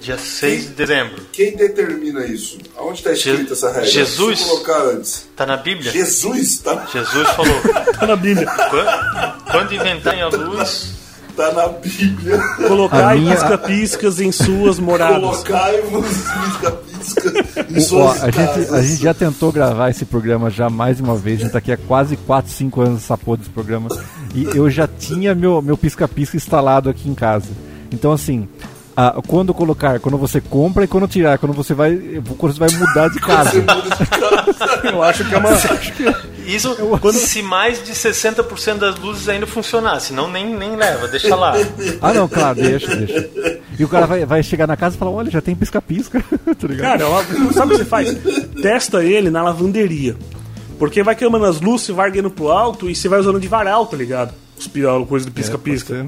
Dia 0.00 0.16
6 0.16 0.68
de 0.68 0.68
dezembro. 0.68 1.22
Quem 1.30 1.54
determina 1.54 2.24
isso? 2.24 2.56
Aonde 2.76 2.98
está 3.00 3.12
escrito 3.12 3.48
Je 3.48 3.52
essa 3.52 3.66
regra? 3.68 3.84
Jesus. 3.84 4.40
colocar 4.44 4.82
antes. 4.84 5.28
Tá 5.36 5.44
na 5.44 5.58
Bíblia? 5.58 5.92
Jesus, 5.92 6.58
tá? 6.60 6.88
Jesus 6.90 7.28
falou. 7.30 7.60
tá 8.00 8.06
na 8.06 8.16
Bíblia. 8.16 8.46
Quando, 8.46 9.50
quando 9.50 9.74
inventarem 9.74 10.22
a 10.22 10.28
luz. 10.28 10.94
Tá 11.36 11.52
na 11.52 11.68
Bíblia. 11.68 12.38
Colocai 12.66 13.18
minha... 13.18 13.36
pisca-piscas 13.36 14.20
em 14.20 14.32
suas 14.32 14.78
moradas. 14.78 15.20
Colocai-vos 15.20 16.06
pisca-piscas 16.06 17.70
em 17.70 17.80
suas 17.80 18.22
a, 18.22 18.30
gente, 18.30 18.74
a 18.74 18.82
gente 18.82 19.02
já 19.02 19.12
tentou 19.12 19.52
gravar 19.52 19.90
esse 19.90 20.06
programa 20.06 20.48
já 20.48 20.70
mais 20.70 20.98
uma 20.98 21.14
vez. 21.14 21.40
A 21.40 21.42
gente 21.42 21.52
tá 21.52 21.58
aqui 21.58 21.72
há 21.72 21.76
quase 21.76 22.16
4, 22.16 22.50
5 22.50 22.80
anos 22.80 23.02
essa 23.02 23.18
porra 23.18 23.36
desse 23.36 23.50
programa. 23.50 23.88
E 24.34 24.44
eu 24.56 24.70
já 24.70 24.88
tinha 24.88 25.34
meu, 25.34 25.60
meu 25.60 25.76
pisca-pisca 25.76 26.38
instalado 26.38 26.88
aqui 26.88 27.06
em 27.06 27.14
casa. 27.14 27.48
Então, 27.92 28.12
assim, 28.12 28.48
ah, 28.96 29.20
quando 29.26 29.54
colocar, 29.54 30.00
quando 30.00 30.18
você 30.18 30.40
compra 30.40 30.84
e 30.84 30.88
quando 30.88 31.06
tirar, 31.06 31.38
quando 31.38 31.52
você 31.52 31.72
vai, 31.74 31.96
quando 32.36 32.52
você 32.52 32.58
vai 32.58 32.70
mudar 32.70 33.08
de 33.08 33.20
casa. 33.20 33.64
eu 34.84 35.02
acho 35.02 35.24
que 35.24 35.34
é 35.34 35.38
uma. 35.38 35.50
Isso 36.46 36.74
quando 37.00 37.16
se 37.16 37.42
mais 37.42 37.84
de 37.84 37.92
60% 37.92 38.78
das 38.78 38.98
luzes 38.98 39.28
ainda 39.28 39.46
funcionar, 39.46 40.00
senão 40.00 40.28
nem, 40.28 40.52
nem 40.56 40.74
leva, 40.74 41.06
deixa 41.06 41.34
lá. 41.36 41.54
Ah 42.00 42.12
não, 42.12 42.28
claro, 42.28 42.60
deixa, 42.60 42.96
deixa. 42.96 43.28
E 43.78 43.84
o 43.84 43.88
cara 43.88 44.06
vai, 44.06 44.24
vai 44.24 44.42
chegar 44.42 44.66
na 44.66 44.76
casa 44.76 44.96
e 44.96 44.98
falar, 44.98 45.10
olha, 45.10 45.30
já 45.30 45.40
tem 45.40 45.54
pisca-pisca. 45.54 46.22
tá 46.44 46.68
cara, 46.78 47.04
sabe 47.52 47.74
o 47.74 47.78
que 47.78 47.84
você 47.84 47.84
faz? 47.84 48.16
Testa 48.60 49.04
ele 49.04 49.30
na 49.30 49.42
lavanderia. 49.42 50.16
Porque 50.78 51.02
vai 51.02 51.14
queimando 51.14 51.44
as 51.44 51.60
luzes, 51.60 51.88
vai 51.88 52.08
erguendo 52.08 52.30
pro 52.30 52.48
alto 52.48 52.88
e 52.88 52.94
você 52.94 53.08
vai 53.08 53.20
usando 53.20 53.38
de 53.38 53.46
varal, 53.46 53.86
tá 53.86 53.96
ligado? 53.96 54.34
Os 54.58 54.66
coisas 55.06 55.26
do 55.26 55.32
pisca-pisca. 55.32 55.94
É, 55.94 56.06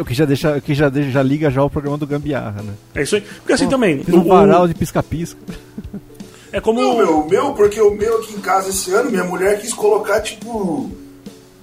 o 0.00 0.04
que 0.04 0.14
já 0.14 0.24
deixa, 0.24 0.56
o 0.56 0.60
que 0.60 0.74
já, 0.74 0.88
deixa, 0.88 1.10
já 1.10 1.22
liga 1.22 1.50
já 1.50 1.62
o 1.62 1.70
programa 1.70 1.96
do 1.98 2.06
Gambiarra, 2.06 2.62
né? 2.62 2.72
É 2.94 3.02
isso 3.02 3.16
aí. 3.16 3.20
Porque 3.20 3.52
assim 3.52 3.64
Pô, 3.64 3.70
também. 3.70 4.04
Um 4.08 4.24
varal 4.24 4.66
de 4.66 4.74
pisca-pisca. 4.74 5.38
É 6.52 6.60
como. 6.60 6.80
Não, 6.80 6.96
meu, 6.96 7.26
meu, 7.26 7.52
porque 7.54 7.78
o 7.80 7.90
meu 7.90 8.18
aqui 8.18 8.32
em 8.32 8.40
casa 8.40 8.70
esse 8.70 8.90
ano, 8.94 9.10
minha 9.10 9.24
mulher 9.24 9.60
quis 9.60 9.74
colocar 9.74 10.20
tipo. 10.20 10.90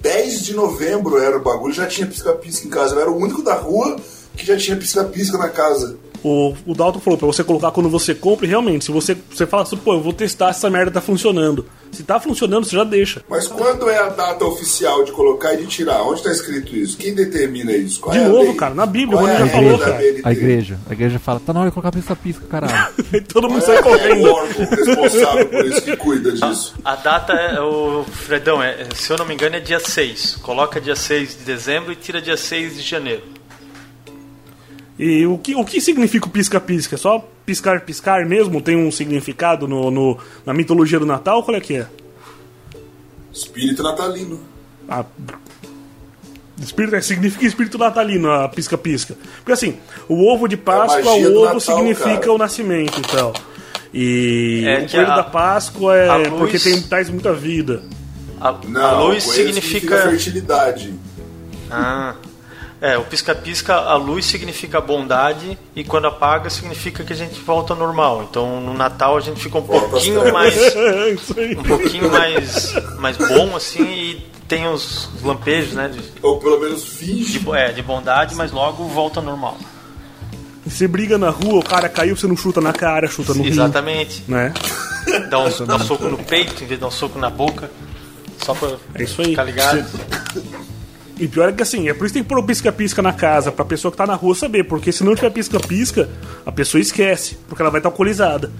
10 0.00 0.44
de 0.44 0.54
novembro 0.54 1.18
era 1.18 1.38
o 1.38 1.42
bagulho, 1.42 1.72
já 1.72 1.86
tinha 1.86 2.06
pisca-pisca 2.06 2.66
em 2.66 2.70
casa. 2.70 2.94
Eu 2.94 3.00
era 3.00 3.10
o 3.10 3.16
único 3.16 3.42
da 3.42 3.54
rua 3.54 3.96
que 4.36 4.46
já 4.46 4.54
tinha 4.54 4.76
pisca-pisca 4.76 5.38
na 5.38 5.48
casa. 5.48 5.96
O, 6.24 6.54
o 6.64 6.74
Dalton 6.74 7.00
falou 7.00 7.18
pra 7.18 7.26
você 7.26 7.44
colocar 7.44 7.70
quando 7.70 7.90
você 7.90 8.14
compra, 8.14 8.46
e 8.46 8.48
realmente, 8.48 8.86
se 8.86 8.90
você, 8.90 9.14
você 9.30 9.46
fala 9.46 9.62
assim, 9.62 9.76
pô, 9.76 9.92
eu 9.92 10.00
vou 10.00 10.12
testar 10.12 10.50
se 10.54 10.58
essa 10.60 10.70
merda 10.70 10.90
tá 10.90 11.00
funcionando. 11.02 11.66
Se 11.92 12.02
tá 12.02 12.18
funcionando, 12.18 12.64
você 12.64 12.74
já 12.74 12.82
deixa. 12.82 13.22
Mas 13.28 13.46
quando 13.46 13.88
é 13.90 13.98
a 13.98 14.08
data 14.08 14.42
oficial 14.46 15.04
de 15.04 15.12
colocar 15.12 15.52
e 15.52 15.58
de 15.58 15.66
tirar? 15.66 16.02
Onde 16.02 16.22
tá 16.22 16.32
escrito 16.32 16.74
isso? 16.74 16.96
Quem 16.96 17.14
determina 17.14 17.72
isso? 17.72 18.00
Qual 18.00 18.12
de 18.12 18.20
é 18.22 18.26
novo, 18.26 18.54
cara, 18.56 18.74
na 18.74 18.86
Bíblia, 18.86 19.18
Qual 19.18 19.24
o 19.24 19.28
é 19.28 19.38
já 19.38 19.46
falou, 19.48 19.78
cara. 19.78 19.98
A 20.24 20.32
igreja. 20.32 20.80
A 20.88 20.92
igreja 20.94 21.18
fala, 21.18 21.40
tá 21.40 21.52
na 21.52 21.60
hora 21.60 21.68
de 21.68 21.74
colocar 21.74 21.92
pisca-pisca, 21.92 22.46
caralho. 22.46 22.94
Todo 23.28 23.48
mundo 23.48 23.62
Qual 23.62 23.66
sai 23.66 23.76
é 23.76 23.80
o 23.80 23.82
correndo. 23.82 24.32
órgão 24.32 24.66
responsável 24.66 25.46
por 25.46 25.66
isso 25.66 25.82
que 25.82 25.96
cuida 25.96 26.32
disso? 26.32 26.74
A 26.84 26.96
data 26.96 27.32
é 27.34 27.60
o 27.60 28.02
Fredão, 28.04 28.62
é, 28.62 28.88
se 28.94 29.10
eu 29.12 29.18
não 29.18 29.26
me 29.26 29.34
engano, 29.34 29.56
é 29.56 29.60
dia 29.60 29.78
6. 29.78 30.38
Coloca 30.42 30.80
dia 30.80 30.96
6 30.96 31.38
de 31.38 31.44
dezembro 31.44 31.92
e 31.92 31.96
tira 31.96 32.20
dia 32.20 32.36
6 32.36 32.76
de 32.76 32.82
janeiro. 32.82 33.22
E 34.98 35.26
o 35.26 35.36
que, 35.38 35.54
o 35.56 35.64
que 35.64 35.80
significa 35.80 36.26
o 36.26 36.30
pisca-pisca? 36.30 36.96
Só 36.96 37.26
piscar-piscar 37.44 38.26
mesmo? 38.28 38.60
Tem 38.62 38.76
um 38.76 38.90
significado 38.92 39.66
no, 39.66 39.90
no- 39.90 40.18
na 40.46 40.54
mitologia 40.54 40.98
do 41.00 41.06
Natal? 41.06 41.42
Qual 41.42 41.56
é 41.56 41.60
que 41.60 41.74
é? 41.76 41.86
Espírito 43.32 43.82
natalino. 43.82 44.40
A... 44.88 45.04
Espírito, 46.62 46.94
é, 46.94 47.00
significa 47.00 47.44
espírito 47.44 47.76
natalino, 47.76 48.30
a 48.30 48.48
pisca-pisca. 48.48 49.16
Porque 49.38 49.50
assim, 49.52 49.76
o 50.08 50.24
ovo 50.32 50.46
de 50.46 50.56
Páscoa, 50.56 51.02
magia 51.02 51.28
o 51.28 51.32
ovo 51.38 51.44
Natal, 51.46 51.60
significa 51.60 52.18
cara. 52.20 52.32
o 52.32 52.38
nascimento 52.38 52.98
e 53.00 53.02
tal. 53.02 53.32
E 53.92 54.64
É 54.66 54.84
o 54.84 54.88
coelho 54.90 55.10
a- 55.10 55.16
da 55.16 55.24
Páscoa 55.24 55.96
é 55.96 56.16
luz- 56.28 56.28
porque 56.38 56.58
tem, 56.60 56.80
traz 56.82 57.10
muita 57.10 57.32
vida. 57.32 57.82
A, 58.40 58.52
Não, 58.68 58.80
a 58.80 59.02
luz 59.02 59.24
coelho 59.24 59.52
significa. 59.52 60.02
fertilidade. 60.02 60.94
Ah. 61.68 62.14
É, 62.86 62.98
o 62.98 63.02
pisca-pisca, 63.04 63.74
a 63.74 63.94
luz 63.96 64.26
significa 64.26 64.78
bondade 64.78 65.58
e 65.74 65.82
quando 65.82 66.06
apaga 66.06 66.50
significa 66.50 67.02
que 67.02 67.14
a 67.14 67.16
gente 67.16 67.40
volta 67.40 67.72
ao 67.72 67.78
normal. 67.78 68.26
Então 68.30 68.60
no 68.60 68.74
Natal 68.74 69.16
a 69.16 69.20
gente 69.20 69.40
fica 69.40 69.56
um 69.56 69.62
Volta 69.62 69.88
pouquinho 69.88 70.30
mais 70.30 70.54
É 70.76 71.08
isso 71.16 71.34
aí. 71.40 71.56
um 71.56 71.62
pouquinho 71.62 72.10
mais 72.12 72.74
mais 72.98 73.16
bom 73.16 73.56
assim 73.56 73.82
e 73.82 74.26
tem 74.46 74.68
os 74.68 75.08
lampejos, 75.22 75.72
né, 75.72 75.88
de, 75.88 75.98
Ou 76.20 76.38
pelo 76.38 76.60
menos 76.60 76.84
finge. 76.84 77.38
de, 77.38 77.50
é, 77.52 77.72
de 77.72 77.80
bondade, 77.80 78.34
mas 78.34 78.52
logo 78.52 78.84
volta 78.88 79.20
ao 79.20 79.24
normal. 79.24 79.56
Você 80.66 80.86
briga 80.86 81.16
na 81.16 81.30
rua, 81.30 81.60
o 81.60 81.64
cara 81.64 81.88
caiu, 81.88 82.14
você 82.14 82.26
não 82.26 82.36
chuta 82.36 82.60
na 82.60 82.74
cara, 82.74 83.06
chuta 83.08 83.32
no 83.32 83.42
rim. 83.44 83.48
Exatamente. 83.48 84.22
Né? 84.28 84.52
Dá 85.30 85.38
um, 85.38 85.66
dá 85.66 85.76
um 85.76 85.80
soco 85.80 86.04
no 86.08 86.18
peito 86.18 86.52
em 86.62 86.66
vez 86.66 86.70
de 86.72 86.76
dar 86.76 86.88
um 86.88 86.90
soco 86.90 87.18
na 87.18 87.30
boca. 87.30 87.70
Só 88.44 88.52
pra 88.54 88.76
É 88.94 89.02
isso 89.04 89.22
aí. 89.22 89.28
ficar 89.30 89.44
ligado. 89.44 89.86
E 91.18 91.28
pior 91.28 91.48
é 91.48 91.52
que 91.52 91.62
assim, 91.62 91.88
é 91.88 91.94
por 91.94 92.04
isso 92.04 92.12
que 92.12 92.20
tem 92.20 92.22
que 92.22 92.28
pôr 92.28 92.38
o 92.38 92.42
pisca-pisca 92.42 93.00
na 93.00 93.12
casa, 93.12 93.52
pra 93.52 93.64
pessoa 93.64 93.92
que 93.92 93.96
tá 93.96 94.06
na 94.06 94.14
rua 94.14 94.34
saber, 94.34 94.64
porque 94.64 94.90
se 94.90 95.04
não 95.04 95.14
tiver 95.14 95.30
pisca-pisca, 95.30 96.08
a 96.44 96.50
pessoa 96.50 96.80
esquece, 96.80 97.38
porque 97.48 97.62
ela 97.62 97.70
vai 97.70 97.78
estar 97.78 97.88
alcoolizada. 97.88 98.50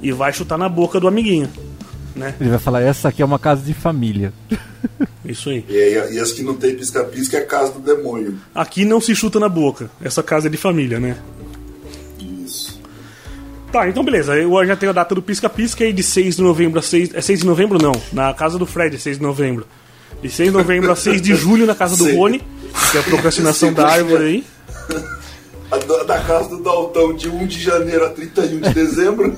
E 0.00 0.12
vai 0.12 0.32
chutar 0.32 0.58
na 0.58 0.68
boca 0.68 1.00
do 1.00 1.08
amiguinho. 1.08 1.48
Né? 2.14 2.34
Ele 2.40 2.50
vai 2.50 2.58
falar, 2.58 2.82
essa 2.82 3.08
aqui 3.08 3.22
é 3.22 3.24
uma 3.24 3.38
casa 3.38 3.62
de 3.62 3.74
família. 3.74 4.32
Isso 5.24 5.50
aí. 5.50 5.64
E, 5.68 6.14
e 6.14 6.20
as 6.20 6.32
que 6.32 6.42
não 6.42 6.54
tem 6.54 6.76
pisca-pisca 6.76 7.38
é 7.38 7.40
a 7.40 7.46
casa 7.46 7.72
do 7.72 7.80
demônio. 7.80 8.38
Aqui 8.54 8.84
não 8.84 9.00
se 9.00 9.14
chuta 9.16 9.40
na 9.40 9.48
boca. 9.48 9.90
Essa 10.00 10.22
casa 10.22 10.46
é 10.46 10.50
de 10.50 10.56
família, 10.56 11.00
né? 11.00 11.16
Isso. 12.44 12.80
Tá, 13.72 13.88
então 13.88 14.04
beleza. 14.04 14.36
Eu 14.36 14.64
já 14.66 14.76
tenho 14.76 14.90
a 14.90 14.94
data 14.94 15.14
do 15.14 15.22
pisca-pisca 15.22 15.82
aí 15.82 15.92
de 15.92 16.02
6 16.02 16.36
de 16.36 16.42
novembro 16.42 16.78
a 16.78 16.82
6. 16.82 17.14
É 17.14 17.20
6 17.20 17.40
de 17.40 17.46
novembro 17.46 17.82
não. 17.82 17.92
Na 18.12 18.32
casa 18.34 18.58
do 18.58 18.66
Fred, 18.66 18.96
6 18.98 19.16
de 19.16 19.22
novembro. 19.22 19.66
De 20.24 20.30
6 20.30 20.48
de 20.50 20.56
novembro 20.56 20.90
a 20.90 20.96
6 20.96 21.20
de 21.20 21.34
julho 21.36 21.66
na 21.66 21.74
casa 21.74 21.96
do 21.96 22.04
Sim. 22.04 22.16
Rony. 22.16 22.42
Que 22.90 22.96
é 22.96 23.00
a 23.00 23.04
procrastinação 23.04 23.72
da 23.72 23.86
árvore 23.86 24.24
aí. 24.24 24.44
Da, 25.88 26.04
da 26.04 26.20
casa 26.20 26.50
do 26.50 26.62
Daltão 26.62 27.12
de 27.12 27.28
1 27.28 27.46
de 27.48 27.60
janeiro 27.60 28.04
a 28.06 28.10
31 28.10 28.60
de 28.60 28.72
dezembro. 28.74 29.36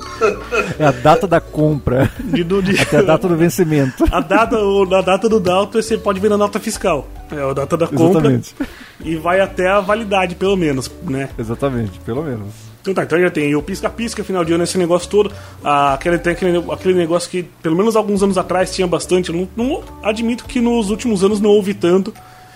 É 0.78 0.84
a 0.84 0.90
data 0.90 1.26
da 1.26 1.40
compra. 1.40 2.10
De, 2.22 2.44
do, 2.44 2.62
de, 2.62 2.78
Até 2.78 2.98
a 2.98 3.02
data 3.02 3.26
do 3.26 3.34
vencimento. 3.36 4.04
A 4.12 4.20
data, 4.20 4.58
o- 4.58 4.94
a 4.94 5.00
data 5.00 5.30
do 5.30 5.40
Dalton 5.40 5.80
você 5.80 5.96
pode 5.96 6.20
ver 6.20 6.28
na 6.28 6.36
nota 6.36 6.60
fiscal. 6.60 7.08
É 7.30 7.40
a 7.40 7.54
data 7.54 7.74
da 7.78 7.86
compra. 7.86 8.20
Exatamente. 8.20 8.54
E 9.02 9.16
vai 9.16 9.40
até 9.40 9.66
a 9.66 9.80
validade, 9.80 10.34
pelo 10.34 10.56
menos, 10.58 10.90
né? 11.04 11.30
Exatamente, 11.38 11.98
pelo 12.00 12.22
menos. 12.22 12.48
Então 12.86 12.94
tá, 12.94 13.02
então 13.02 13.20
já 13.20 13.30
tem 13.30 13.52
o 13.56 13.60
pisca-pisca, 13.60 14.22
final 14.22 14.44
de 14.44 14.52
ano, 14.52 14.62
esse 14.62 14.78
negócio 14.78 15.10
todo. 15.10 15.32
Ah, 15.64 15.94
aquele, 15.94 16.18
tem 16.18 16.34
aquele, 16.34 16.58
aquele 16.70 16.94
negócio 16.94 17.28
que, 17.28 17.42
pelo 17.42 17.74
menos 17.74 17.96
alguns 17.96 18.22
anos 18.22 18.38
atrás, 18.38 18.72
tinha 18.72 18.86
bastante. 18.86 19.30
Eu 19.30 19.48
não, 19.56 19.66
não 19.66 19.82
admito 20.04 20.44
que 20.44 20.60
nos 20.60 20.88
últimos 20.88 21.24
anos 21.24 21.40
não 21.40 21.50
houve 21.50 21.74
tanto. 21.74 22.12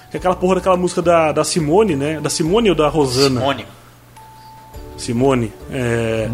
Que 0.08 0.16
é 0.16 0.18
aquela 0.18 0.36
porra 0.36 0.56
daquela 0.56 0.76
música 0.76 1.02
da, 1.02 1.32
da 1.32 1.42
Simone, 1.42 1.96
né? 1.96 2.20
Da 2.20 2.30
Simone 2.30 2.68
ou 2.70 2.76
da 2.76 2.86
Rosana? 2.88 3.40
Simone. 3.40 3.66
Simone. 4.96 5.52
É. 5.72 6.28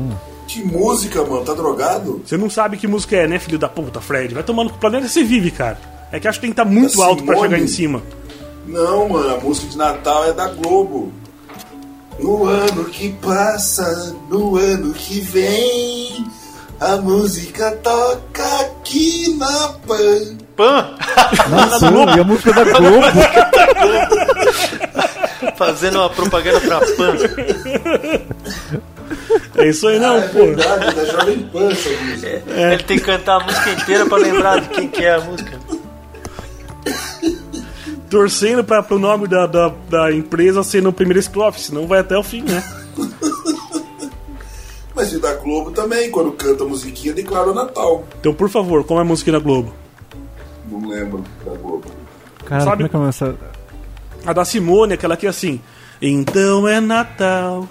Que 0.46 0.62
música, 0.62 1.24
mano. 1.24 1.42
Tá 1.42 1.54
drogado? 1.54 2.20
Você 2.24 2.36
não 2.36 2.50
sabe 2.50 2.76
que 2.76 2.86
música 2.86 3.16
é, 3.16 3.26
né, 3.26 3.38
filho 3.38 3.58
da 3.58 3.68
puta, 3.68 3.98
Fred? 4.00 4.34
Vai 4.34 4.42
tomando. 4.42 4.70
O 4.70 4.74
planeta 4.74 5.08
você 5.08 5.24
vive, 5.24 5.50
cara. 5.50 5.78
É 6.12 6.20
que 6.20 6.28
acho 6.28 6.38
que 6.38 6.46
tem 6.46 6.52
que 6.54 6.60
estar 6.60 6.70
muito 6.70 6.98
Da 6.98 7.04
alto 7.06 7.24
pra 7.24 7.34
Simone? 7.34 7.50
chegar 7.50 7.64
em 7.64 7.68
cima. 7.68 8.02
Não, 8.66 9.08
mano. 9.08 9.34
A 9.36 9.40
música 9.40 9.68
de 9.68 9.78
Natal 9.78 10.26
é 10.26 10.32
da 10.34 10.48
Globo. 10.48 11.12
No 12.18 12.46
ano 12.46 12.84
que 12.86 13.10
passa, 13.14 14.14
no 14.30 14.56
ano 14.56 14.92
que 14.94 15.20
vem, 15.20 16.26
a 16.80 16.96
música 16.96 17.72
toca 17.82 18.42
aqui 18.60 19.34
na 19.38 19.68
PAN. 19.86 20.36
Pan! 20.56 20.94
Nossa, 21.50 21.86
e 22.16 22.20
a 22.20 22.24
música 22.24 22.52
da 22.52 22.64
Globo. 22.64 23.06
Fazendo 25.56 25.98
uma 25.98 26.10
propaganda 26.10 26.60
pra 26.60 26.80
Pan. 26.80 27.14
É 29.56 29.68
isso 29.68 29.86
aí, 29.88 29.98
não, 29.98 30.14
Ah, 30.16 30.18
é 30.18 30.28
pô. 30.28 30.38
verdade, 30.38 30.94
da 30.94 31.04
Jovem 31.04 31.38
Pan 31.52 31.70
essa 31.70 31.90
música. 31.90 32.42
Ele 32.72 32.82
tem 32.84 32.98
que 32.98 33.04
cantar 33.04 33.40
a 33.40 33.44
música 33.44 33.70
inteira 33.72 34.06
pra 34.06 34.18
lembrar 34.18 34.60
de 34.62 34.68
quem 34.70 34.88
que 34.88 35.04
é 35.04 35.14
a 35.14 35.20
música. 35.20 35.58
Torcendo 38.10 38.62
pra, 38.64 38.82
pro 38.82 38.98
nome 38.98 39.26
da, 39.26 39.46
da, 39.46 39.72
da 39.88 40.12
empresa 40.12 40.62
ser 40.62 40.82
no 40.82 40.92
primeiro 40.92 41.18
estrofe, 41.18 41.60
senão 41.60 41.86
vai 41.86 41.98
até 42.00 42.16
o 42.16 42.22
fim, 42.22 42.42
né? 42.42 42.62
Mas 44.94 45.12
e 45.12 45.18
da 45.18 45.34
Globo 45.34 45.72
também, 45.72 46.10
quando 46.10 46.32
canta 46.32 46.64
a 46.64 46.66
musiquinha, 46.66 47.12
declara 47.12 47.50
o 47.50 47.54
Natal. 47.54 48.04
Então, 48.18 48.32
por 48.32 48.48
favor, 48.48 48.82
como 48.84 48.98
é 48.98 49.02
a 49.02 49.04
música 49.04 49.30
da 49.30 49.38
Globo? 49.38 49.74
Não 50.70 50.88
lembro 50.88 51.22
da 51.44 51.52
Globo. 51.52 51.84
Cara, 52.46 52.62
Sabe- 52.64 52.76
como 52.76 52.86
é 52.86 52.88
que 52.88 52.96
começa? 52.96 53.36
A 54.24 54.32
da 54.32 54.44
Simone, 54.44 54.94
aquela 54.94 55.16
que 55.16 55.26
é 55.26 55.28
assim. 55.28 55.60
Então 56.00 56.66
é 56.66 56.80
Natal. 56.80 57.68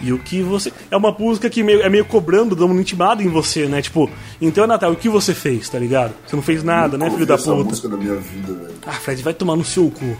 E 0.00 0.12
o 0.12 0.18
que 0.18 0.42
você. 0.42 0.72
É 0.90 0.96
uma 0.96 1.10
música 1.10 1.48
que 1.48 1.62
meio- 1.62 1.80
é 1.82 1.88
meio 1.88 2.04
cobrando, 2.04 2.54
dando 2.54 2.72
uma 2.72 2.80
intimada 2.80 3.22
em 3.22 3.28
você, 3.28 3.66
né? 3.66 3.80
Tipo, 3.80 4.10
então 4.40 4.64
é 4.64 4.66
Natal, 4.66 4.92
o 4.92 4.96
que 4.96 5.08
você 5.08 5.32
fez, 5.34 5.68
tá 5.70 5.78
ligado? 5.78 6.12
Você 6.26 6.36
não 6.36 6.42
fez 6.42 6.62
nada, 6.62 6.98
né, 6.98 7.08
filho 7.10 7.24
da 7.26 7.38
puta? 7.38 7.54
música 7.54 7.88
na 7.88 7.96
minha 7.96 8.16
vida, 8.16 8.52
velho. 8.52 8.74
Ah, 8.86 8.92
Fred, 8.92 9.22
vai 9.22 9.32
tomar 9.32 9.56
no 9.56 9.64
seu 9.64 9.90
cu. 9.90 10.16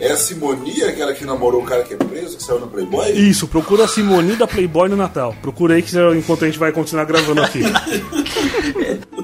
É 0.00 0.10
a 0.12 0.16
Simonia, 0.16 0.88
aquela 0.88 1.12
que 1.14 1.24
namorou 1.24 1.62
o 1.62 1.64
cara 1.64 1.82
que 1.84 1.94
é 1.94 1.96
preso, 1.96 2.36
que 2.36 2.42
saiu 2.42 2.60
na 2.60 2.66
Playboy? 2.66 3.10
Isso, 3.12 3.46
procura 3.48 3.84
a 3.84 3.88
Simone 3.88 4.34
da 4.36 4.46
Playboy 4.46 4.88
no 4.88 4.96
Natal. 4.96 5.34
Procura 5.40 5.74
aí 5.74 5.82
que 5.82 5.96
enquanto 6.16 6.44
a 6.44 6.46
gente 6.46 6.58
vai 6.58 6.72
continuar 6.72 7.04
gravando 7.04 7.40
aqui. 7.42 7.60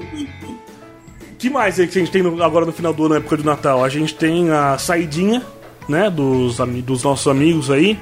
que 1.37 1.49
mais 1.49 1.79
aí 1.79 1.87
que 1.87 1.97
a 1.97 2.01
gente 2.01 2.11
tem 2.11 2.21
no- 2.23 2.41
agora 2.43 2.65
no 2.65 2.71
final 2.71 2.93
do 2.93 3.03
ano, 3.05 3.15
na 3.15 3.19
época 3.19 3.37
do 3.37 3.43
Natal? 3.43 3.83
A 3.83 3.89
gente 3.89 4.15
tem 4.15 4.49
a 4.51 4.77
saidinha, 4.77 5.41
né, 5.89 6.09
dos, 6.09 6.57
dos 6.83 7.03
nossos 7.03 7.27
amigos 7.27 7.69
aí. 7.71 7.97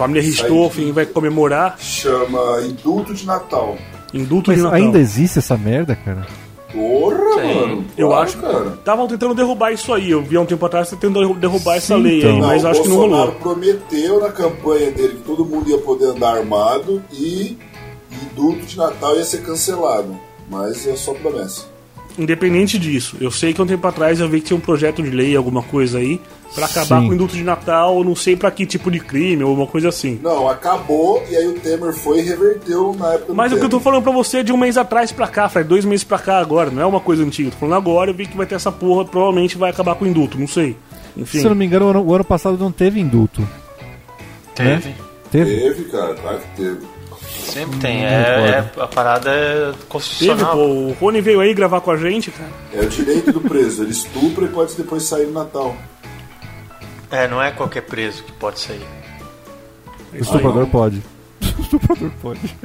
Família 0.00 0.22
Richthofen 0.22 0.92
vai 0.92 1.04
comemorar 1.04 1.76
Chama 1.78 2.62
Indulto 2.62 3.12
de 3.12 3.26
Natal. 3.26 3.76
indulto 4.14 4.48
Mas 4.50 4.56
de 4.56 4.62
Natal. 4.64 4.78
ainda 4.80 4.98
existe 4.98 5.38
essa 5.40 5.58
merda, 5.58 5.94
cara? 5.94 6.26
Porra, 6.72 7.18
mano. 7.42 7.84
Eu 7.98 8.08
claro, 8.08 8.22
acho 8.24 8.38
cara. 8.38 8.68
Estavam 8.78 9.06
tentando 9.06 9.34
derrubar 9.34 9.72
isso 9.72 9.92
aí. 9.92 10.10
Eu 10.10 10.22
vi 10.22 10.36
há 10.36 10.40
um 10.40 10.46
tempo 10.46 10.64
atrás 10.64 10.88
tentando 10.88 11.34
derrubar 11.34 11.76
essa 11.76 11.96
Sim, 11.96 12.02
lei 12.02 12.18
então. 12.20 12.30
aí, 12.36 12.40
mas 12.40 12.62
Não, 12.62 12.70
acho 12.70 12.80
o 12.80 12.82
que 12.84 12.88
não 12.88 12.96
rolou. 12.96 13.32
prometeu 13.32 14.20
na 14.20 14.30
campanha 14.30 14.90
dele 14.90 15.16
que 15.16 15.22
todo 15.22 15.44
mundo 15.44 15.68
ia 15.68 15.76
poder 15.78 16.06
andar 16.06 16.38
armado 16.38 17.02
e 17.12 17.58
indulto 18.32 18.64
de 18.64 18.78
Natal 18.78 19.14
ia 19.16 19.24
ser 19.24 19.42
cancelado. 19.42 20.16
Mas 20.48 20.86
é 20.86 20.96
só 20.96 21.12
promessa. 21.12 21.66
Independente 22.18 22.78
disso, 22.78 23.16
eu 23.20 23.30
sei 23.30 23.52
que 23.52 23.60
há 23.60 23.64
um 23.64 23.66
tempo 23.66 23.86
atrás 23.86 24.18
eu 24.18 24.28
vi 24.30 24.40
que 24.40 24.46
tinha 24.46 24.56
um 24.56 24.60
projeto 24.60 25.02
de 25.02 25.10
lei, 25.10 25.36
alguma 25.36 25.62
coisa 25.62 25.98
aí, 25.98 26.18
pra 26.54 26.66
acabar 26.66 27.00
Sim. 27.00 27.06
com 27.06 27.10
o 27.10 27.14
indulto 27.14 27.34
de 27.34 27.42
Natal, 27.44 27.98
eu 27.98 28.04
não 28.04 28.16
sei 28.16 28.36
pra 28.36 28.50
que 28.50 28.66
tipo 28.66 28.90
de 28.90 28.98
crime 29.00 29.42
ou 29.42 29.50
alguma 29.50 29.66
coisa 29.66 29.88
assim. 29.88 30.18
Não, 30.22 30.48
acabou 30.48 31.22
e 31.30 31.36
aí 31.36 31.46
o 31.46 31.54
Temer 31.60 31.92
foi 31.92 32.18
e 32.18 32.22
reverteu 32.22 32.94
na 32.98 33.14
época 33.14 33.26
do 33.26 33.34
Mas 33.34 33.52
o 33.52 33.58
que 33.58 33.64
eu 33.64 33.68
tô 33.68 33.78
falando 33.80 34.02
pra 34.02 34.12
você 34.12 34.38
é 34.38 34.42
de 34.42 34.52
um 34.52 34.56
mês 34.56 34.76
atrás 34.76 35.12
pra 35.12 35.28
cá, 35.28 35.48
Fred, 35.48 35.68
dois 35.68 35.84
meses 35.84 36.04
pra 36.04 36.18
cá 36.18 36.38
agora, 36.38 36.70
não 36.70 36.82
é 36.82 36.86
uma 36.86 37.00
coisa 37.00 37.22
antiga. 37.22 37.50
Tô 37.50 37.56
falando 37.58 37.76
agora, 37.76 38.10
eu 38.10 38.14
vi 38.14 38.26
que 38.26 38.36
vai 38.36 38.46
ter 38.46 38.54
essa 38.56 38.72
porra, 38.72 39.04
provavelmente 39.04 39.56
vai 39.56 39.70
acabar 39.70 39.94
com 39.94 40.04
o 40.04 40.08
indulto, 40.08 40.38
não 40.38 40.48
sei. 40.48 40.76
Enfim. 41.16 41.38
Se 41.38 41.44
eu 41.44 41.50
não 41.50 41.56
me 41.56 41.66
engano, 41.66 41.86
o 41.86 41.90
ano, 41.90 42.02
o 42.04 42.14
ano 42.14 42.24
passado 42.24 42.56
não 42.58 42.70
teve 42.72 43.00
indulto. 43.00 43.46
Teve. 44.54 44.94
Teve? 45.30 45.56
Teve, 45.60 45.84
cara, 45.84 46.14
claro 46.14 46.38
que 46.38 46.62
teve. 46.62 46.78
Sempre 47.30 47.78
tem. 47.78 48.04
É, 48.04 48.70
é- 48.76 48.82
a 48.82 48.86
parada 48.86 49.30
é 49.30 49.66
Teve, 49.72 49.84
constitucional. 49.88 50.52
pô, 50.56 50.62
o 50.62 50.92
Rony 51.00 51.20
veio 51.20 51.40
aí 51.40 51.54
gravar 51.54 51.80
com 51.80 51.90
a 51.90 51.96
gente, 51.96 52.30
cara. 52.30 52.50
É 52.74 52.80
o 52.80 52.88
direito 52.88 53.32
do 53.32 53.40
preso. 53.40 53.82
Ele 53.82 53.92
estupra 53.92 54.44
e 54.44 54.48
pode 54.48 54.74
depois 54.74 55.04
sair 55.04 55.26
no 55.26 55.32
Natal. 55.32 55.74
É, 57.10 57.26
não 57.26 57.42
é 57.42 57.50
qualquer 57.50 57.82
preso 57.82 58.22
que 58.22 58.32
pode 58.32 58.60
sair. 58.60 58.86
O 60.12 60.16
estuprador 60.22 60.66
pode. 60.68 61.02
O 61.42 61.60
estuprador 61.60 62.10
pode. 62.22 62.56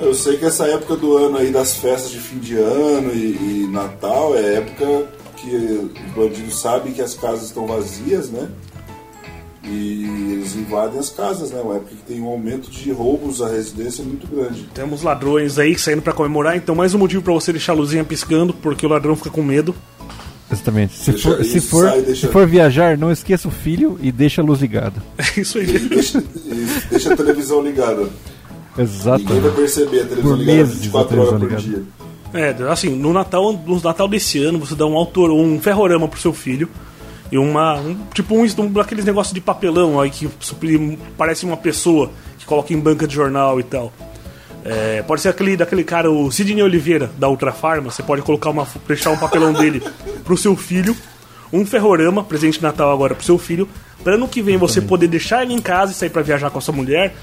Eu 0.00 0.14
sei 0.14 0.36
que 0.36 0.44
essa 0.44 0.66
época 0.66 0.96
do 0.96 1.16
ano 1.16 1.38
aí 1.38 1.50
das 1.50 1.74
festas 1.74 2.10
de 2.10 2.20
fim 2.20 2.38
de 2.38 2.56
ano 2.56 3.12
e, 3.12 3.64
e 3.64 3.68
Natal 3.70 4.36
é 4.36 4.56
época 4.56 5.08
que 5.36 5.56
os 5.56 6.12
bandidos 6.14 6.60
sabem 6.60 6.92
que 6.92 7.02
as 7.02 7.14
casas 7.14 7.46
estão 7.46 7.66
vazias, 7.66 8.30
né? 8.30 8.48
E 9.64 10.32
eles 10.32 10.54
invadem 10.54 10.98
as 10.98 11.10
casas, 11.10 11.50
né? 11.50 11.60
Uma 11.60 11.76
época 11.76 11.94
que 11.94 12.02
tem 12.02 12.20
um 12.20 12.28
aumento 12.28 12.70
de 12.70 12.90
roubos 12.90 13.42
à 13.42 13.48
residência 13.48 14.04
muito 14.04 14.26
grande. 14.26 14.68
Temos 14.72 15.02
ladrões 15.02 15.58
aí 15.58 15.76
saindo 15.78 16.00
para 16.00 16.12
comemorar, 16.12 16.56
então 16.56 16.74
mais 16.74 16.94
um 16.94 16.98
motivo 16.98 17.22
para 17.22 17.34
você 17.34 17.52
deixar 17.52 17.72
a 17.72 17.76
luzinha 17.76 18.04
piscando, 18.04 18.54
porque 18.54 18.86
o 18.86 18.88
ladrão 18.88 19.14
fica 19.14 19.30
com 19.30 19.42
medo. 19.42 19.74
Exatamente. 20.50 20.94
Se 20.94 21.12
for, 21.12 21.44
se, 21.44 21.60
for, 21.60 21.88
sai, 21.88 22.02
deixa... 22.02 22.26
se 22.26 22.32
for 22.32 22.46
viajar, 22.46 22.96
não 22.96 23.12
esqueça 23.12 23.48
o 23.48 23.50
filho 23.50 23.98
e 24.00 24.10
deixa 24.10 24.40
a 24.40 24.44
luz 24.44 24.60
ligada. 24.60 25.02
É 25.18 25.40
isso 25.40 25.58
aí. 25.58 25.66
deixa, 25.66 26.22
deixa 26.90 27.12
a 27.12 27.16
televisão 27.16 27.62
ligada. 27.62 28.08
Exato. 28.76 29.24
Ninguém 29.24 29.40
vai 29.40 29.50
perceber 29.50 30.00
a 30.00 30.04
televisão 30.04 30.36
por 30.36 30.38
ligada 30.38 30.64
24 30.64 31.20
horas 31.20 31.30
por 31.30 31.40
ligada. 31.42 31.62
dia. 31.62 31.82
É, 32.32 32.54
assim, 32.70 32.90
no 32.90 33.12
Natal, 33.12 33.52
no 33.52 33.80
Natal 33.80 34.08
desse 34.08 34.42
ano, 34.42 34.58
você 34.58 34.74
dá 34.74 34.86
um 34.86 34.96
autor, 34.96 35.30
um 35.30 35.60
ferrorama 35.60 36.08
pro 36.08 36.20
seu 36.20 36.32
filho. 36.32 36.68
E 37.30 37.36
uma. 37.36 37.74
Um, 37.74 37.96
tipo 38.14 38.34
um, 38.34 38.42
um 38.42 38.72
daqueles 38.72 39.04
negócios 39.04 39.34
de 39.34 39.40
papelão 39.40 40.00
aí 40.00 40.10
que 40.10 40.28
parece 41.16 41.44
uma 41.44 41.58
pessoa 41.58 42.10
que 42.38 42.46
coloca 42.46 42.72
em 42.72 42.80
banca 42.80 43.06
de 43.06 43.14
jornal 43.14 43.60
e 43.60 43.62
tal. 43.62 43.92
É, 44.64 45.02
pode 45.02 45.20
ser 45.20 45.28
aquele 45.28 45.56
daquele 45.56 45.84
cara, 45.84 46.10
o 46.10 46.30
Sidney 46.30 46.62
Oliveira, 46.62 47.10
da 47.18 47.28
Ultra 47.28 47.52
Farma. 47.52 47.90
Você 47.90 48.02
pode 48.02 48.22
colocar 48.22 48.50
uma. 48.50 48.66
deixar 48.86 49.10
um 49.10 49.16
papelão 49.16 49.52
dele 49.52 49.82
pro 50.24 50.36
seu 50.36 50.56
filho. 50.56 50.96
Um 51.52 51.64
ferrorama, 51.64 52.22
presente 52.22 52.58
de 52.58 52.62
Natal 52.62 52.92
agora 52.92 53.14
pro 53.14 53.24
seu 53.24 53.38
filho. 53.38 53.68
Pra 54.04 54.14
ano 54.14 54.28
que 54.28 54.42
vem 54.42 54.56
você 54.56 54.80
poder 54.80 55.08
deixar 55.08 55.42
ele 55.42 55.54
em 55.54 55.60
casa 55.60 55.92
e 55.92 55.94
sair 55.94 56.10
para 56.10 56.22
viajar 56.22 56.50
com 56.50 56.58
a 56.58 56.60
sua 56.60 56.74
mulher. 56.74 57.14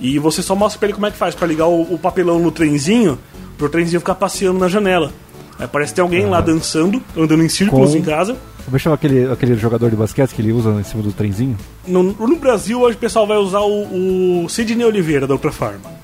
E 0.00 0.18
você 0.18 0.42
só 0.42 0.54
mostra 0.54 0.78
pra 0.78 0.88
ele 0.88 0.94
como 0.94 1.06
é 1.06 1.10
que 1.10 1.16
faz 1.16 1.34
para 1.34 1.46
ligar 1.46 1.66
o, 1.66 1.94
o, 1.94 1.98
papelão 1.98 2.38
no 2.38 2.50
trenzinho, 2.50 3.18
pro 3.56 3.68
trenzinho 3.68 4.00
ficar 4.00 4.14
passeando 4.14 4.58
na 4.58 4.68
janela. 4.68 5.12
Aí 5.58 5.68
parece 5.68 5.92
que 5.92 5.96
tem 5.96 6.02
alguém 6.02 6.26
lá 6.26 6.40
dançando, 6.40 7.02
andando 7.16 7.42
em 7.42 7.48
círculos 7.48 7.92
com... 7.92 7.98
em 7.98 8.02
casa. 8.02 8.36
Como 8.64 8.76
é 8.76 8.80
chama 8.80 8.94
aquele, 8.94 9.30
aquele 9.30 9.56
jogador 9.56 9.90
de 9.90 9.96
basquete 9.96 10.32
que 10.34 10.42
ele 10.42 10.52
usa 10.52 10.70
em 10.70 10.84
cima 10.84 11.02
do 11.02 11.12
trenzinho? 11.12 11.56
No, 11.86 12.02
no 12.02 12.36
Brasil, 12.36 12.80
hoje 12.80 12.96
o 12.96 13.00
pessoal 13.00 13.26
vai 13.26 13.36
usar 13.36 13.60
o, 13.60 14.44
o 14.44 14.48
Sidney 14.48 14.84
Oliveira 14.84 15.26
da 15.26 15.34
Ultra 15.34 15.52
Farma. 15.52 16.01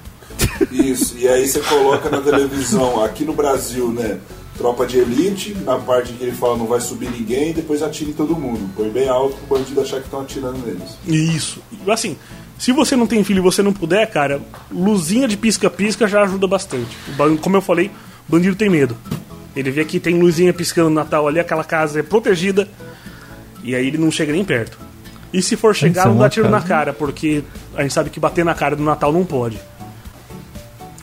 Isso, 0.70 1.16
e 1.18 1.28
aí 1.28 1.46
você 1.46 1.60
coloca 1.60 2.10
na 2.10 2.20
televisão, 2.20 3.04
aqui 3.04 3.24
no 3.24 3.32
Brasil, 3.32 3.90
né? 3.90 4.18
Tropa 4.56 4.86
de 4.86 4.98
elite, 4.98 5.56
na 5.64 5.76
parte 5.78 6.12
que 6.12 6.24
ele 6.24 6.32
fala 6.32 6.56
não 6.56 6.66
vai 6.66 6.80
subir 6.80 7.08
ninguém, 7.10 7.52
depois 7.52 7.82
atira 7.82 8.10
em 8.10 8.12
todo 8.12 8.34
mundo. 8.34 8.68
Põe 8.74 8.90
bem 8.90 9.08
alto 9.08 9.36
pro 9.36 9.58
bandido 9.58 9.80
achar 9.80 9.98
que 9.98 10.06
estão 10.06 10.20
atirando 10.20 10.58
neles. 10.66 10.98
Isso. 11.06 11.62
Assim, 11.88 12.16
se 12.58 12.72
você 12.72 12.96
não 12.96 13.06
tem 13.06 13.22
filho 13.22 13.38
e 13.38 13.40
você 13.40 13.62
não 13.62 13.72
puder, 13.72 14.10
cara, 14.10 14.40
luzinha 14.70 15.28
de 15.28 15.36
pisca-pisca 15.36 16.08
já 16.08 16.22
ajuda 16.22 16.48
bastante. 16.48 16.96
Como 17.40 17.56
eu 17.56 17.60
falei, 17.60 17.88
bandido 18.26 18.56
tem 18.56 18.68
medo. 18.68 18.96
Ele 19.54 19.70
vê 19.70 19.84
que 19.84 20.00
tem 20.00 20.18
luzinha 20.18 20.52
piscando 20.52 20.88
no 20.88 20.96
Natal 20.96 21.28
ali, 21.28 21.38
aquela 21.38 21.64
casa 21.64 22.00
é 22.00 22.02
protegida, 22.02 22.68
e 23.62 23.74
aí 23.76 23.86
ele 23.86 23.98
não 23.98 24.10
chega 24.10 24.32
nem 24.32 24.44
perto. 24.44 24.76
E 25.32 25.40
se 25.40 25.56
for 25.56 25.74
chegar, 25.74 26.06
não 26.06 26.16
dá 26.16 26.28
tiro 26.28 26.48
na 26.48 26.60
cara, 26.60 26.92
porque 26.92 27.44
a 27.76 27.82
gente 27.82 27.94
sabe 27.94 28.10
que 28.10 28.18
bater 28.18 28.44
na 28.44 28.54
cara 28.54 28.74
do 28.74 28.82
Natal 28.82 29.12
não 29.12 29.24
pode. 29.24 29.58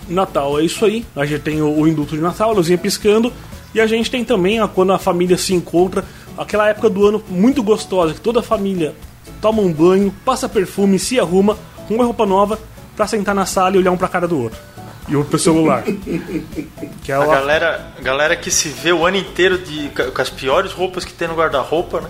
Natal 0.07 0.59
é 0.59 0.63
isso 0.63 0.85
aí, 0.85 1.05
a 1.15 1.25
gente 1.25 1.41
tem 1.41 1.61
o, 1.61 1.79
o 1.79 1.87
induto 1.87 2.15
de 2.15 2.21
Natal, 2.21 2.51
a 2.51 2.53
luzinha 2.53 2.77
piscando, 2.77 3.31
e 3.73 3.81
a 3.81 3.87
gente 3.87 4.09
tem 4.09 4.23
também 4.23 4.59
a, 4.59 4.67
quando 4.67 4.93
a 4.93 4.99
família 4.99 5.37
se 5.37 5.53
encontra, 5.53 6.03
aquela 6.37 6.69
época 6.69 6.89
do 6.89 7.05
ano 7.05 7.23
muito 7.29 7.61
gostosa, 7.63 8.13
que 8.13 8.21
toda 8.21 8.39
a 8.39 8.43
família 8.43 8.95
toma 9.41 9.61
um 9.61 9.71
banho, 9.71 10.13
passa 10.23 10.47
perfume, 10.47 10.99
se 10.99 11.19
arruma, 11.19 11.57
com 11.87 11.95
uma 11.95 12.05
roupa 12.05 12.25
nova, 12.25 12.59
pra 12.95 13.07
sentar 13.07 13.35
na 13.35 13.45
sala 13.45 13.75
e 13.75 13.79
olhar 13.79 13.91
um 13.91 13.97
pra 13.97 14.07
cara 14.07 14.27
do 14.27 14.39
outro 14.39 14.59
e 15.07 15.15
outro 15.15 15.31
pro 15.31 15.39
celular. 15.39 15.83
que 17.03 17.11
é 17.11 17.15
a, 17.15 17.25
galera, 17.25 17.87
galera 18.01 18.35
que 18.35 18.49
se 18.49 18.69
vê 18.69 18.91
o 18.91 19.05
ano 19.05 19.17
inteiro 19.17 19.57
de, 19.57 19.89
com 19.89 20.21
as 20.21 20.29
piores 20.29 20.71
roupas 20.71 21.05
que 21.05 21.13
tem 21.13 21.27
no 21.27 21.35
guarda-roupa, 21.35 22.01
né? 22.01 22.09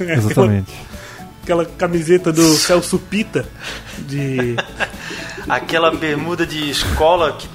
Exatamente. 0.14 0.72
Aquela, 1.46 1.64
camiseta 1.64 2.32
do 2.32 2.42
Celso 2.56 2.98
Pita 2.98 3.48
de. 3.98 4.56
Aquela 5.48 5.92
bermuda 5.92 6.44
de 6.44 6.68
escola 6.68 7.38
que, 7.38 7.48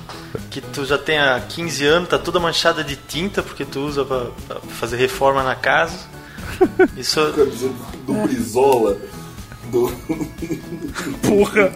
que 0.49 0.61
tu 0.61 0.85
já 0.85 0.97
tem 0.97 1.19
há 1.19 1.37
15 1.41 1.85
anos, 1.85 2.09
tá 2.09 2.17
toda 2.17 2.39
manchada 2.39 2.85
de 2.85 2.95
tinta 2.95 3.43
porque 3.43 3.65
tu 3.65 3.81
usa 3.81 4.05
pra, 4.05 4.27
pra 4.47 4.61
fazer 4.61 4.95
reforma 4.95 5.43
na 5.43 5.55
casa. 5.55 5.99
Isso. 6.95 7.33
Camiseta 7.33 7.73
do 8.07 8.13
Brizola. 8.13 8.97
Do... 9.69 9.91
Porra! 11.27 11.73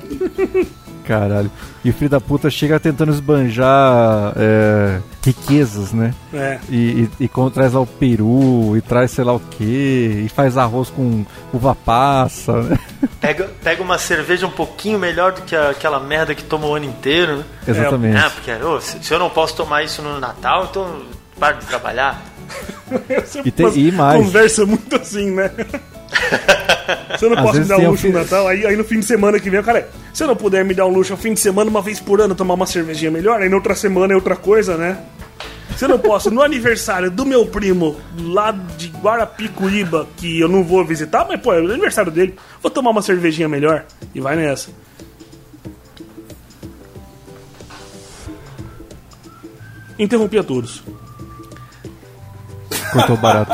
Caralho. 1.08 1.51
E 1.84 1.90
o 1.90 1.94
filho 1.94 2.10
da 2.10 2.20
puta 2.20 2.50
chega 2.50 2.79
tentando 2.79 3.12
esbanjar 3.12 4.34
é, 4.36 5.00
riquezas, 5.24 5.94
né? 5.94 6.14
É. 6.34 6.60
E, 6.68 7.10
e, 7.20 7.25
e 7.25 7.50
traz 7.51 7.74
lá 7.74 7.82
o 7.82 7.86
peru, 7.86 8.75
e 8.75 8.82
traz 8.82 9.12
sei 9.12 9.24
lá 9.24 9.34
o 9.34 9.40
que, 9.40 10.24
e 10.25 10.29
faz 10.29 10.58
arroz 10.58 10.90
com 10.90 11.24
uva 11.53 11.75
passa, 11.75 12.53
né? 12.64 12.79
Pega, 13.22 13.50
pega 13.64 13.84
uma 13.84 13.98
cerveja 13.98 14.48
um 14.48 14.51
pouquinho 14.51 15.00
melhor 15.00 15.32
do 15.32 15.42
que 15.42 15.56
a, 15.56 15.70
aquela 15.70 16.00
merda 16.00 16.34
que 16.34 16.44
toma 16.44 16.68
o 16.68 16.75
ano 16.75 16.86
inteiro, 16.86 17.38
né? 17.38 17.44
Exatamente. 17.68 18.18
É, 18.18 18.29
porque 18.29 18.51
oh, 18.64 18.82
se, 18.82 19.03
se, 19.03 19.14
eu 19.14 19.20
não 19.20 19.29
posso 19.29 19.56
tomar 19.56 19.84
isso 19.84 20.01
no 20.01 20.20
Natal, 20.20 20.68
então 20.70 21.03
paro 21.40 21.60
de 21.60 21.66
trabalhar. 21.66 22.24
e, 23.46 23.51
tem, 23.51 23.77
e 23.77 23.92
mais. 23.92 24.24
Conversa 24.24 24.66
muito 24.66 24.96
assim, 24.96 25.32
né? 25.32 25.51
Se 27.18 27.26
eu 27.26 27.30
não 27.30 27.38
Às 27.38 27.44
posso 27.44 27.60
me 27.60 27.66
dar 27.66 27.78
um 27.80 27.90
luxo 27.90 28.08
no 28.08 28.14
Natal, 28.14 28.48
aí, 28.48 28.66
aí 28.66 28.76
no 28.76 28.84
fim 28.84 29.00
de 29.00 29.06
semana 29.06 29.40
que 29.40 29.50
vem, 29.50 29.62
cara, 29.64 29.90
se 30.14 30.24
eu 30.24 30.28
não 30.28 30.36
puder 30.36 30.64
me 30.64 30.74
dar 30.74 30.86
um 30.86 30.90
luxo 30.90 31.12
no 31.12 31.18
fim 31.18 31.34
de 31.34 31.40
semana, 31.40 31.70
uma 31.70 31.82
vez 31.82 32.00
por 32.00 32.22
ano, 32.22 32.36
tomar 32.36 32.54
uma 32.54 32.66
cervejinha 32.66 33.12
melhor, 33.12 33.42
aí 33.42 33.50
na 33.50 33.56
outra 33.56 33.76
semana 33.76 34.14
é 34.14 34.16
outra 34.16 34.36
coisa, 34.36 34.78
né? 34.78 34.98
Se 35.76 35.84
eu 35.84 35.90
não 35.90 36.00
posso, 36.00 36.32
no 36.32 36.42
aniversário 36.42 37.12
do 37.12 37.26
meu 37.26 37.46
primo 37.46 37.98
lá 38.18 38.52
de 38.52 38.88
Guarapicuíba, 38.88 40.08
que 40.16 40.40
eu 40.40 40.48
não 40.48 40.64
vou 40.64 40.86
visitar, 40.86 41.26
mas 41.28 41.40
pô, 41.42 41.54
é 41.54 41.62
o 41.62 41.70
aniversário 41.70 42.12
dele, 42.12 42.36
vou 42.62 42.72
tomar 42.72 42.92
uma 42.92 43.02
cervejinha 43.02 43.50
melhor 43.50 43.86
e 44.14 44.22
vai 44.22 44.38
nessa. 44.38 44.70
Interrompi 50.00 50.38
a 50.38 50.44
todos. 50.44 50.84
Cortou 52.96 53.18
barato. 53.18 53.51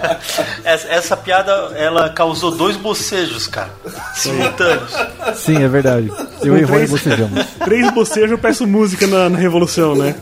essa, 0.64 0.88
essa, 0.88 1.16
piada, 1.16 1.52
ela 1.76 2.08
causou 2.08 2.50
dois 2.50 2.76
bocejos, 2.76 3.46
cara. 3.46 3.70
Simultâneos. 4.14 4.92
Sim, 5.34 5.62
é 5.62 5.68
verdade. 5.68 6.10
Eu 6.42 6.56
e 6.56 6.64
o 6.64 6.66
Rony 6.66 6.86
bocejamos. 6.86 7.44
Três 7.64 7.90
bocejos, 7.92 8.30
eu 8.30 8.38
peço 8.38 8.66
música 8.66 9.06
na, 9.06 9.28
na 9.28 9.36
Revolução, 9.36 9.94
né? 9.94 10.14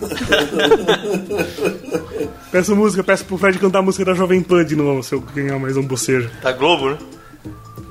peço 2.50 2.74
música, 2.74 3.04
peço 3.04 3.24
pro 3.24 3.38
Fred 3.38 3.56
cantar 3.58 3.78
a 3.78 3.82
música 3.82 4.04
da 4.04 4.14
Jovem 4.14 4.42
Pan 4.42 4.64
de 4.64 4.74
novo, 4.74 5.00
se 5.02 5.14
eu 5.14 5.20
ganhar 5.20 5.58
mais 5.60 5.76
um 5.76 5.82
bocejo. 5.82 6.28
Da 6.42 6.50
Globo, 6.50 6.90
né? 6.90 6.98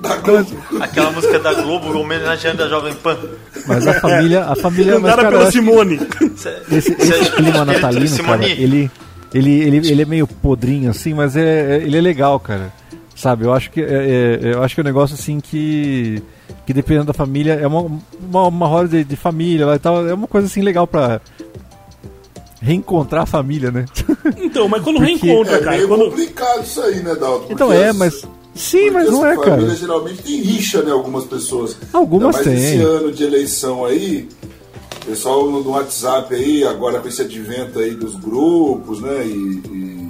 Da 0.01 0.17
Globo. 0.17 0.57
Aquela 0.81 1.11
música 1.11 1.39
da 1.39 1.53
Globo 1.53 1.97
homenageando 1.97 2.63
a 2.63 2.67
Jovem 2.67 2.93
Pan. 2.95 3.17
Mas 3.65 3.87
a 3.87 3.93
família. 3.93 4.43
A 4.43 4.55
família 4.57 4.93
Cantada 4.95 5.15
mas, 5.15 5.23
cara, 5.23 5.37
pela 5.37 5.51
Simone. 5.51 6.01
Esse, 6.69 6.91
esse 6.99 7.31
clima 7.31 7.63
natalino, 7.63 8.23
cara, 8.23 8.45
ele 8.45 8.91
ele, 9.35 9.51
ele, 9.51 9.77
ele 9.89 10.01
é 10.01 10.05
meio 10.05 10.25
podrinho 10.25 10.89
assim, 10.89 11.13
mas 11.13 11.35
é, 11.35 11.75
é, 11.75 11.83
ele 11.83 11.97
é 11.97 12.01
legal, 12.01 12.39
cara. 12.39 12.71
Sabe, 13.15 13.45
eu 13.45 13.53
acho 13.53 13.71
que 13.71 13.81
é, 13.81 13.85
é, 13.85 14.39
eu 14.53 14.63
acho 14.63 14.75
que 14.75 14.81
é 14.81 14.83
um 14.83 14.85
negócio 14.85 15.15
assim 15.15 15.39
que 15.39 16.21
que 16.65 16.73
dependendo 16.73 17.05
da 17.05 17.13
família 17.13 17.53
é 17.53 17.67
uma, 17.67 17.81
uma, 18.19 18.47
uma 18.47 18.67
roda 18.67 18.87
de, 18.89 19.03
de 19.03 19.15
família 19.15 19.65
lá 19.65 19.75
e 19.75 19.79
tal, 19.79 20.07
é 20.07 20.13
uma 20.13 20.27
coisa 20.27 20.47
assim 20.47 20.61
legal 20.61 20.87
pra 20.87 21.21
reencontrar 22.61 23.23
a 23.23 23.25
família, 23.25 23.71
né? 23.71 23.85
Então, 24.37 24.67
mas 24.67 24.81
quando 24.81 24.97
Porque 24.97 25.27
reencontra, 25.27 25.57
é 25.57 25.59
cara, 25.59 25.75
meio 25.77 25.87
quando... 25.87 26.05
complicado 26.05 26.63
isso 26.63 26.81
aí, 26.81 27.03
né, 27.03 27.15
Dalton? 27.15 27.47
Então 27.49 27.71
é, 27.71 27.93
mas 27.93 28.25
Sim, 28.55 28.89
mas 28.89 29.11
não 29.11 29.25
é, 29.25 29.35
cara. 29.35 29.51
família 29.51 29.75
geralmente 29.75 30.23
tem 30.23 30.41
rixa, 30.41 30.81
né? 30.81 30.91
Algumas 30.91 31.25
pessoas. 31.25 31.77
Algumas 31.91 32.37
tem. 32.37 32.53
esse 32.53 32.77
ano 32.77 33.11
de 33.11 33.23
eleição 33.23 33.83
aí, 33.83 34.29
Pessoal 35.05 35.49
no 35.49 35.69
WhatsApp 35.69 36.33
aí, 36.33 36.63
agora 36.63 36.99
com 36.99 37.07
esse 37.07 37.21
advento 37.21 37.77
aí 37.77 37.93
dos 37.93 38.15
grupos, 38.15 39.01
né? 39.01 39.25
E, 39.25 39.29
e 39.31 40.09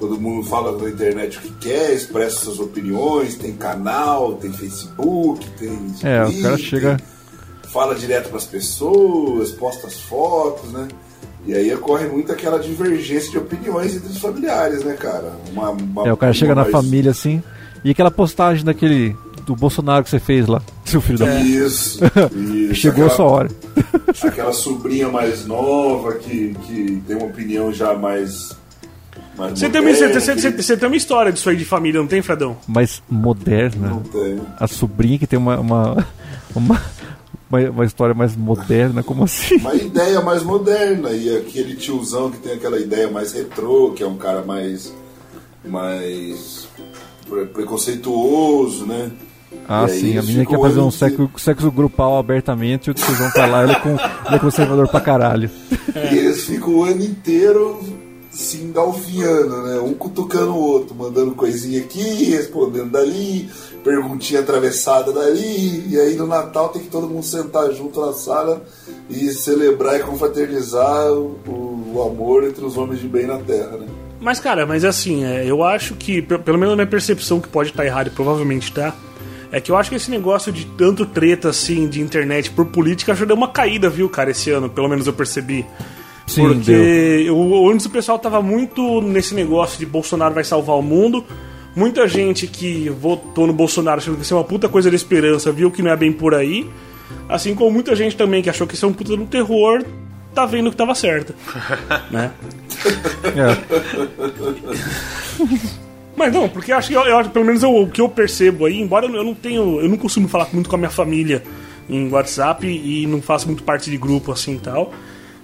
todo 0.00 0.18
mundo 0.18 0.46
fala 0.46 0.80
na 0.80 0.88
internet 0.88 1.36
o 1.38 1.40
que 1.42 1.52
quer, 1.68 1.92
expressa 1.92 2.44
suas 2.44 2.58
opiniões, 2.58 3.34
tem 3.36 3.52
canal, 3.52 4.34
tem 4.34 4.50
Facebook, 4.50 5.46
tem. 5.58 5.94
É, 6.02 6.24
Twitter, 6.24 6.38
o 6.38 6.42
cara 6.42 6.58
chega. 6.58 7.00
Fala 7.70 7.94
direto 7.94 8.28
para 8.28 8.38
as 8.38 8.46
pessoas, 8.46 9.50
posta 9.50 9.88
as 9.88 10.00
fotos, 10.00 10.72
né? 10.72 10.88
E 11.46 11.52
aí 11.52 11.74
ocorre 11.74 12.06
muito 12.06 12.32
aquela 12.32 12.58
divergência 12.58 13.30
de 13.30 13.36
opiniões 13.36 13.94
entre 13.94 14.08
os 14.08 14.18
familiares, 14.18 14.82
né, 14.82 14.94
cara? 14.94 15.32
Uma, 15.52 15.70
uma, 15.70 16.08
é, 16.08 16.12
o 16.12 16.16
cara 16.16 16.32
chega 16.32 16.54
mais... 16.54 16.66
na 16.66 16.72
família 16.72 17.10
assim. 17.10 17.42
E 17.84 17.90
aquela 17.90 18.10
postagem 18.10 18.64
daquele 18.64 19.14
do 19.44 19.54
Bolsonaro 19.54 20.02
que 20.04 20.10
você 20.10 20.18
fez 20.18 20.46
lá, 20.46 20.62
seu 20.84 21.00
filho 21.00 21.18
da 21.18 21.26
puta. 21.26 21.40
Isso, 21.40 22.00
isso. 22.34 22.74
Chegou 22.74 23.04
aquela, 23.04 23.12
a 23.12 23.16
sua 23.16 23.24
hora. 23.26 23.48
aquela 24.22 24.52
sobrinha 24.52 25.08
mais 25.08 25.46
nova 25.46 26.14
que, 26.14 26.54
que 26.66 27.02
tem 27.06 27.16
uma 27.16 27.26
opinião 27.26 27.72
já 27.72 27.94
mais 27.94 28.56
Você 29.50 29.68
tem, 29.68 29.80
uma, 29.80 29.92
você, 29.92 30.12
você, 30.12 30.50
você 30.50 30.76
tem 30.76 30.88
uma 30.88 30.96
história 30.96 31.32
disso 31.32 31.48
aí 31.50 31.56
de 31.56 31.64
família, 31.64 32.00
não 32.00 32.06
tem, 32.06 32.22
Fredão? 32.22 32.56
Mas 32.66 33.02
moderna. 33.10 33.88
Não 33.88 34.00
tem. 34.02 34.40
A 34.58 34.66
sobrinha 34.66 35.18
que 35.18 35.26
tem 35.26 35.38
uma, 35.38 35.58
uma, 35.58 36.06
uma, 36.54 36.82
uma, 37.50 37.70
uma 37.70 37.84
história 37.84 38.14
mais 38.14 38.36
moderna, 38.36 39.02
como 39.02 39.24
assim? 39.24 39.56
Uma 39.56 39.74
ideia 39.74 40.20
mais 40.20 40.42
moderna. 40.42 41.10
E 41.10 41.36
aquele 41.36 41.74
tiozão 41.76 42.30
que 42.30 42.38
tem 42.38 42.52
aquela 42.52 42.78
ideia 42.78 43.10
mais 43.10 43.32
retrô, 43.32 43.92
que 43.92 44.02
é 44.02 44.06
um 44.06 44.16
cara 44.16 44.42
mais. 44.42 44.92
mais. 45.66 46.68
pre- 47.28 47.46
preconceituoso, 47.46 48.86
né? 48.86 49.10
Ah, 49.68 49.86
E 49.86 49.88
sim, 50.00 50.18
a 50.18 50.22
menina 50.22 50.44
quer 50.46 50.58
fazer 50.60 50.80
um 50.80 50.90
sexo, 50.90 51.30
sexo 51.38 51.70
grupal 51.70 52.18
abertamente 52.18 52.88
e 52.88 52.90
o 52.90 52.94
tiozão 52.94 53.30
tá 53.30 53.46
lá, 53.46 53.62
ele 53.64 53.72
é, 53.72 53.80
com, 53.80 53.90
ele 53.90 54.36
é 54.36 54.38
conservador 54.38 54.88
pra 54.88 55.00
caralho. 55.00 55.50
E 55.94 56.18
eles 56.18 56.44
ficam 56.44 56.74
o 56.74 56.84
ano 56.84 57.02
inteiro 57.04 57.78
se 58.30 58.56
engalfinhando, 58.56 59.62
né? 59.62 59.78
Um 59.78 59.94
cutucando 59.94 60.50
o 60.52 60.58
outro, 60.58 60.92
mandando 60.94 61.32
coisinha 61.32 61.80
aqui, 61.80 62.24
respondendo 62.24 62.90
dali, 62.90 63.48
perguntinha 63.84 64.40
atravessada 64.40 65.12
dali. 65.12 65.86
E 65.88 65.96
aí 66.00 66.16
no 66.16 66.26
Natal 66.26 66.70
tem 66.70 66.82
que 66.82 66.88
todo 66.88 67.08
mundo 67.08 67.22
sentar 67.24 67.70
junto 67.72 68.04
na 68.04 68.12
sala 68.12 68.60
e 69.08 69.30
celebrar 69.30 70.00
e 70.00 70.02
confraternizar 70.02 71.12
o, 71.12 71.38
o 71.94 72.02
amor 72.02 72.42
entre 72.44 72.64
os 72.64 72.76
homens 72.76 73.00
de 73.00 73.06
bem 73.06 73.26
na 73.26 73.38
Terra, 73.38 73.76
né? 73.76 73.86
Mas, 74.20 74.40
cara, 74.40 74.66
mas 74.66 74.84
assim, 74.84 75.24
é, 75.24 75.44
eu 75.48 75.62
acho 75.62 75.94
que, 75.94 76.20
pe- 76.22 76.38
pelo 76.38 76.58
menos 76.58 76.72
na 76.72 76.76
minha 76.76 76.86
percepção, 76.90 77.40
que 77.40 77.48
pode 77.48 77.70
estar 77.70 77.84
errado 77.86 78.08
e 78.08 78.10
provavelmente 78.10 78.72
tá, 78.72 78.92
é 79.54 79.60
que 79.60 79.70
eu 79.70 79.76
acho 79.76 79.88
que 79.88 79.94
esse 79.94 80.10
negócio 80.10 80.50
de 80.50 80.66
tanto 80.66 81.06
treta, 81.06 81.50
assim, 81.50 81.86
de 81.86 82.00
internet 82.00 82.50
por 82.50 82.66
política 82.66 83.14
já 83.14 83.24
deu 83.24 83.36
uma 83.36 83.46
caída, 83.46 83.88
viu, 83.88 84.08
cara, 84.08 84.32
esse 84.32 84.50
ano, 84.50 84.68
pelo 84.68 84.88
menos 84.88 85.06
eu 85.06 85.12
percebi. 85.12 85.64
Sim, 86.26 86.48
Porque 86.48 86.72
eu, 87.24 87.70
antes 87.70 87.86
o 87.86 87.90
pessoal 87.90 88.18
tava 88.18 88.42
muito 88.42 89.00
nesse 89.00 89.32
negócio 89.32 89.78
de 89.78 89.86
Bolsonaro 89.86 90.34
vai 90.34 90.42
salvar 90.42 90.74
o 90.76 90.82
mundo. 90.82 91.24
Muita 91.76 92.08
gente 92.08 92.48
que 92.48 92.88
votou 92.88 93.46
no 93.46 93.52
Bolsonaro 93.52 93.98
achando 93.98 94.16
que 94.16 94.22
isso 94.22 94.34
é 94.34 94.36
uma 94.36 94.42
puta 94.42 94.68
coisa 94.68 94.90
de 94.90 94.96
esperança, 94.96 95.52
viu 95.52 95.70
que 95.70 95.82
não 95.82 95.92
é 95.92 95.96
bem 95.96 96.12
por 96.12 96.34
aí. 96.34 96.68
Assim 97.28 97.54
como 97.54 97.70
muita 97.70 97.94
gente 97.94 98.16
também 98.16 98.42
que 98.42 98.50
achou 98.50 98.66
que 98.66 98.74
isso 98.74 98.84
é 98.84 98.88
um 98.88 98.92
puta 98.92 99.16
do 99.16 99.24
terror, 99.24 99.84
tá 100.34 100.44
vendo 100.44 100.68
que 100.68 100.76
tava 100.76 100.96
certo. 100.96 101.32
né? 102.10 102.32
É. 103.36 103.54
Mas 106.16 106.32
não, 106.32 106.48
porque 106.48 106.72
acho 106.72 106.88
que 106.88 106.94
eu, 106.94 107.02
eu 107.02 107.24
pelo 107.30 107.44
menos 107.44 107.62
eu- 107.62 107.74
o 107.74 107.88
que 107.90 108.00
eu 108.00 108.08
percebo 108.08 108.66
aí, 108.66 108.80
embora 108.80 109.06
eu 109.06 109.24
não 109.24 109.34
tenho. 109.34 109.80
Eu 109.80 109.88
não 109.88 109.96
costumo 109.96 110.28
falar 110.28 110.48
muito 110.52 110.68
com 110.68 110.76
a 110.76 110.78
minha 110.78 110.90
família 110.90 111.42
em 111.88 112.08
WhatsApp 112.10 112.66
e 112.66 113.06
não 113.06 113.20
faço 113.20 113.46
muito 113.46 113.62
parte 113.62 113.90
de 113.90 113.96
grupo 113.96 114.32
assim 114.32 114.54
e 114.54 114.58
tal. 114.58 114.92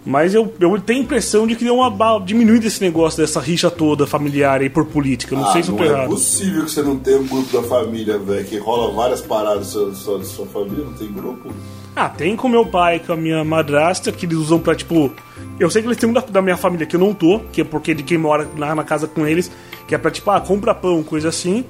Mas 0.05 0.35
eu, 0.35 0.51
eu 0.59 0.81
tenho 0.81 1.01
a 1.01 1.03
impressão 1.03 1.47
de 1.47 1.55
que 1.55 1.63
deu 1.63 1.75
uma 1.77 2.19
diminuída 2.25 2.67
esse 2.67 2.81
negócio 2.81 3.21
dessa 3.21 3.39
rixa 3.39 3.71
toda 3.71 4.07
familiar 4.07 4.61
aí 4.63 4.71
por 4.71 4.87
política. 4.87 5.35
Eu 5.35 5.41
não 5.41 5.49
ah, 5.49 5.53
sei 5.53 5.63
se 5.63 5.69
eu 5.69 5.77
tô 5.77 5.85
é 5.85 5.89
errado. 5.89 6.09
possível 6.09 6.65
que 6.65 6.71
você 6.71 6.83
não 6.83 6.97
tenha 6.97 7.19
um 7.19 7.27
grupo 7.27 7.53
da 7.53 7.63
família, 7.69 8.19
velho, 8.19 8.45
que 8.47 8.57
rola 8.57 8.91
várias 8.95 9.21
paradas 9.21 9.67
sua, 9.67 9.95
sua, 9.95 10.25
sua 10.25 10.47
família, 10.47 10.85
não 10.87 10.95
tem 10.95 11.13
grupo? 11.13 11.51
Ah, 11.95 12.09
tem 12.09 12.35
com 12.35 12.49
meu 12.49 12.65
pai, 12.65 12.99
com 13.01 13.13
a 13.13 13.17
minha 13.17 13.45
madrasta, 13.45 14.11
que 14.11 14.25
eles 14.25 14.39
usam 14.39 14.59
pra, 14.59 14.75
tipo. 14.75 15.13
Eu 15.59 15.69
sei 15.69 15.83
que 15.83 15.89
eles 15.89 15.99
têm 15.99 16.09
um 16.09 16.15
da, 16.15 16.21
da 16.23 16.41
minha 16.41 16.57
família 16.57 16.87
que 16.87 16.97
eu 16.97 17.01
não 17.01 17.13
tô, 17.13 17.41
que 17.53 17.61
é 17.61 17.65
porque 17.65 17.93
de 17.95 18.03
quem 18.03 18.17
mora 18.17 18.49
na, 18.57 18.75
na 18.75 18.85
casa 18.85 19.07
com 19.07 19.27
eles, 19.27 19.51
que 19.91 19.95
é 19.97 19.99
pra, 19.99 20.09
tipo, 20.09 20.31
ah, 20.31 20.41
compra 20.41 20.73
pão, 20.73 21.03
coisa 21.03 21.31
assim. 21.31 21.65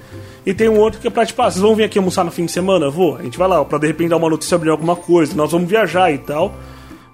E 0.44 0.52
tem 0.52 0.68
um 0.68 0.78
outro 0.78 1.00
que 1.00 1.08
é 1.08 1.10
pra, 1.10 1.24
tipo, 1.24 1.40
ah, 1.40 1.50
vocês 1.50 1.62
vão 1.62 1.74
vir 1.74 1.84
aqui 1.84 1.98
almoçar 1.98 2.22
no 2.22 2.30
fim 2.30 2.44
de 2.44 2.52
semana? 2.52 2.90
Vou. 2.90 3.16
A 3.16 3.22
gente 3.22 3.38
vai 3.38 3.48
lá, 3.48 3.64
pra 3.64 3.78
de 3.78 3.86
repente 3.86 4.10
dar 4.10 4.18
uma 4.18 4.28
notícia 4.28 4.50
sobre 4.50 4.68
alguma 4.68 4.94
coisa, 4.94 5.34
nós 5.34 5.50
vamos 5.50 5.70
viajar 5.70 6.12
e 6.12 6.18
tal. 6.18 6.54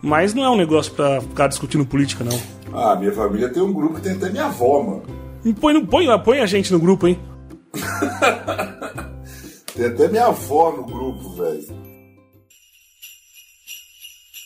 Mas 0.02 0.34
não 0.34 0.42
é 0.42 0.50
um 0.50 0.56
negócio 0.56 0.92
pra 0.92 1.20
ficar 1.20 1.46
discutindo 1.46 1.86
política, 1.86 2.24
não. 2.24 2.36
Ah, 2.74 2.96
minha 2.96 3.12
família 3.12 3.48
tem 3.48 3.62
um 3.62 3.72
grupo 3.72 3.94
que 3.94 4.00
tem 4.00 4.14
até 4.14 4.30
minha 4.30 4.46
avó, 4.46 4.82
mano. 4.82 5.02
E 5.44 5.54
Põe, 5.54 5.86
põe, 5.86 6.06
põe 6.24 6.40
a 6.40 6.46
gente 6.46 6.72
no 6.72 6.80
grupo, 6.80 7.06
hein? 7.06 7.16
Tem 9.76 9.86
até 9.86 10.08
minha 10.08 10.26
avó 10.26 10.72
no 10.72 10.84
grupo, 10.84 11.34
velho. 11.34 11.66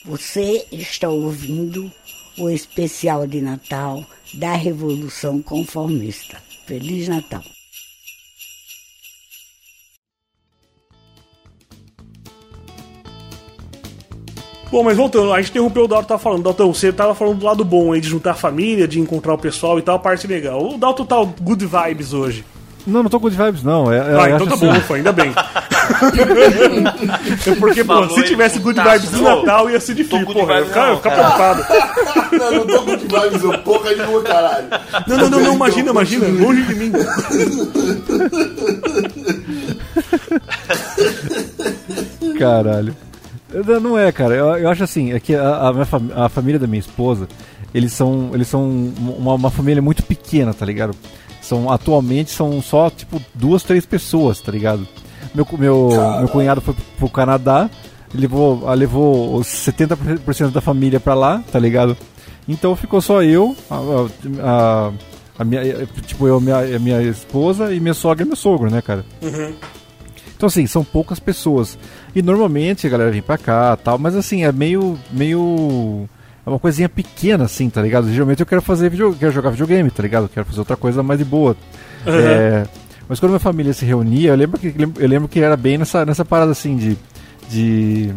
Você 0.05 0.67
está 0.73 1.09
ouvindo 1.09 1.91
o 2.39 2.51
especial 2.51 3.27
de 3.27 3.41
Natal 3.41 4.05
da 4.35 4.55
Revolução 4.55 5.41
Conformista. 5.41 6.50
Feliz 6.71 7.09
Natal. 7.09 7.43
Bom, 14.71 14.85
mas 14.85 14.97
voltando, 14.97 15.33
a 15.33 15.41
gente 15.41 15.51
interrompeu 15.51 15.83
o 15.83 15.89
Dalton 15.89 16.07
tava 16.07 16.21
falando. 16.23 16.45
Dalton, 16.45 16.73
você 16.73 16.93
tava 16.93 17.13
falando 17.13 17.41
do 17.41 17.45
lado 17.45 17.65
bom 17.65 17.93
aí, 17.93 18.01
de 18.01 18.09
juntar 18.09 18.35
família, 18.35 18.87
de 18.87 19.01
encontrar 19.01 19.35
o 19.35 19.39
pessoal 19.39 19.81
e 19.81 19.83
tal, 19.83 19.97
a 19.97 19.99
parte 19.99 20.29
legal. 20.29 20.65
O 20.65 20.79
Dalton 20.79 21.05
tá 21.05 21.17
good 21.41 21.67
vibes 21.67 22.13
hoje. 22.13 22.45
Não, 22.87 23.03
não 23.03 23.11
tô 23.11 23.21
good 23.21 23.37
vibes, 23.37 23.63
não. 23.63 23.93
É, 23.93 23.99
é, 23.99 24.01
Ah, 24.01 24.31
eu 24.31 24.37
então 24.37 24.47
tá 24.49 24.57
bom, 24.57 24.71
assim- 24.71 24.79
ufa, 24.81 24.95
ainda 24.95 25.13
bem. 25.13 25.33
É 27.47 27.55
Porque, 27.61 27.85
pô, 27.85 28.09
se 28.09 28.23
tivesse 28.25 28.57
com 28.59 28.65
good 28.65 28.77
taça, 28.77 28.91
vibes 28.99 29.11
de 29.11 29.17
não. 29.23 29.41
Natal 29.41 29.71
ia 29.71 29.79
ser 29.81 29.95
difícil, 29.95 30.25
good 30.27 30.41
porra. 30.41 30.55
Eu 30.55 30.61
ia 30.61 30.67
ficar, 30.67 30.97
preocupado. 30.97 31.65
não, 32.39 32.51
não 32.53 32.67
tô 32.67 32.83
com 32.83 32.97
vibes, 32.97 33.43
eu 33.45 33.59
porra 33.59 33.95
de 33.95 34.03
lua, 34.03 34.23
caralho. 34.23 34.67
Não, 35.07 35.17
não, 35.19 35.31
não, 35.31 35.41
não, 35.41 35.55
imagina, 35.55 35.91
imagina, 35.91 36.27
longe 36.29 36.63
de 36.63 36.75
mim. 36.75 36.93
Caralho. 42.39 42.95
Não, 43.83 43.99
é, 43.99 44.13
cara. 44.13 44.35
Eu, 44.35 44.47
eu 44.57 44.69
acho 44.71 44.85
assim, 44.85 45.13
é 45.13 45.21
que 45.21 45.35
a, 45.35 45.69
a 45.69 45.73
minha 45.73 45.85
fami- 45.85 46.13
a 46.15 46.29
família 46.29 46.59
da 46.59 46.67
minha 46.67 46.81
esposa, 46.81 47.29
eles 47.75 47.93
são, 47.93 48.31
eles 48.33 48.49
são 48.49 48.65
uma, 48.99 49.35
uma 49.35 49.51
família 49.51 49.83
muito 49.83 50.03
pequena, 50.03 50.55
tá 50.55 50.65
ligado? 50.65 50.95
São, 51.51 51.69
atualmente 51.69 52.31
são 52.31 52.63
só, 52.63 52.89
tipo, 52.89 53.21
duas, 53.35 53.65
três 53.65 53.85
pessoas, 53.85 54.41
tá 54.41 54.53
ligado? 54.53 54.87
Meu, 55.35 55.45
meu, 55.59 55.89
meu 56.21 56.29
cunhado 56.29 56.61
foi 56.61 56.75
pro 56.97 57.09
Canadá, 57.09 57.69
levou, 58.15 58.69
ah, 58.69 58.75
levou 58.75 59.35
os 59.35 59.49
70% 59.49 60.53
da 60.53 60.61
família 60.61 61.01
pra 61.01 61.13
lá, 61.15 61.43
tá 61.51 61.59
ligado? 61.59 61.97
Então 62.49 62.77
ficou 62.77 63.01
só 63.01 63.21
eu, 63.23 63.57
a, 63.69 63.77
a- 64.47 64.93
a- 65.41 65.45
minha, 65.45 65.87
tipo, 66.07 66.29
eu, 66.29 66.41
minha, 66.41 66.59
a 66.77 66.79
minha 66.79 67.03
esposa 67.03 67.75
e 67.75 67.81
minha 67.81 67.95
sogra 67.95 68.25
e 68.25 68.27
meu 68.29 68.37
sogro, 68.37 68.71
né, 68.71 68.81
cara? 68.81 69.05
Então, 70.37 70.47
assim, 70.47 70.67
são 70.69 70.85
poucas 70.85 71.19
pessoas. 71.19 71.77
E 72.15 72.23
normalmente 72.23 72.87
a 72.87 72.91
galera 72.91 73.11
vem 73.11 73.23
pra 73.23 73.37
cá 73.37 73.77
tal, 73.77 73.99
mas 73.99 74.15
assim, 74.15 74.45
é 74.45 74.53
meio. 74.53 74.97
meio. 75.11 76.09
Uma 76.51 76.59
coisinha 76.59 76.89
pequena, 76.89 77.45
assim, 77.45 77.71
tá 77.71 77.81
ligado? 77.81 78.11
Geralmente 78.11 78.41
eu 78.41 78.47
quero 78.47 78.61
fazer 78.61 78.91
vídeo, 78.91 79.15
quero 79.17 79.31
jogar 79.31 79.51
videogame, 79.51 79.89
tá 79.89 80.03
ligado? 80.03 80.25
Eu 80.25 80.29
quero 80.29 80.47
fazer 80.47 80.59
outra 80.59 80.77
coisa 80.77 81.01
mais 81.01 81.21
de 81.21 81.25
boa. 81.25 81.57
É, 82.05 82.67
mas 83.09 83.21
quando 83.21 83.31
minha 83.31 83.41
família 83.41 83.73
se 83.73 83.85
reunia, 83.85 84.31
eu 84.31 84.37
lembro 84.37 84.59
que, 84.59 84.75
eu 84.99 85.09
lembro 85.09 85.29
que 85.29 85.39
era 85.39 85.57
bem 85.57 85.79
nessa, 85.79 86.05
nessa 86.05 86.25
parada 86.25 86.51
assim 86.51 86.77
de. 86.77 86.99
de. 87.49 88.13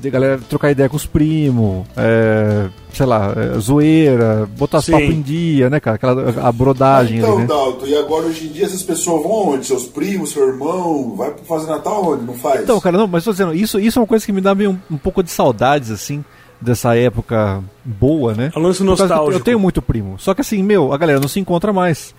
de 0.00 0.10
galera 0.10 0.40
trocar 0.48 0.72
ideia 0.72 0.88
com 0.88 0.96
os 0.96 1.06
primos, 1.06 1.86
é, 1.96 2.68
sei 2.92 3.06
lá, 3.06 3.32
é, 3.36 3.58
zoeira, 3.60 4.48
botar 4.56 4.80
Sim. 4.82 4.92
papo 4.92 5.04
em 5.04 5.20
dia, 5.20 5.70
né, 5.70 5.78
cara? 5.78 5.94
Aquela 5.94 6.48
a 6.48 6.50
brodagem 6.50 7.18
então, 7.18 7.34
ali, 7.34 7.42
né? 7.42 7.46
Dalton, 7.46 7.86
e 7.86 7.96
agora 7.96 8.26
hoje 8.26 8.46
em 8.46 8.52
dia 8.52 8.66
essas 8.66 8.82
pessoas 8.82 9.22
vão 9.22 9.32
aonde? 9.32 9.66
Seus 9.66 9.84
primos, 9.84 10.30
seu 10.30 10.48
irmão? 10.48 11.14
Vai 11.14 11.34
fazer 11.46 11.68
Natal 11.68 12.04
onde? 12.04 12.24
Não 12.24 12.34
faz? 12.34 12.62
Então, 12.62 12.80
cara, 12.80 12.98
não, 12.98 13.06
mas 13.06 13.22
tô 13.22 13.30
dizendo, 13.30 13.54
isso, 13.54 13.78
isso 13.78 13.98
é 13.98 14.02
uma 14.02 14.08
coisa 14.08 14.26
que 14.26 14.32
me 14.32 14.40
dá 14.40 14.56
meio 14.56 14.70
um, 14.70 14.94
um 14.94 14.98
pouco 14.98 15.22
de 15.22 15.30
saudades, 15.30 15.92
assim, 15.92 16.24
dessa 16.60 16.96
época 16.96 17.62
boa, 17.84 18.34
né? 18.34 18.50
É 18.54 18.58
um 18.58 18.62
lance 18.62 18.78
que 18.78 18.84
nostálgico. 18.84 19.32
Eu 19.32 19.40
tenho 19.40 19.58
muito 19.58 19.80
primo. 19.82 20.18
Só 20.18 20.34
que 20.34 20.40
assim, 20.40 20.62
meu, 20.62 20.92
a 20.92 20.96
galera 20.98 21.20
não 21.20 21.28
se 21.28 21.38
encontra 21.40 21.72
mais. 21.72 22.14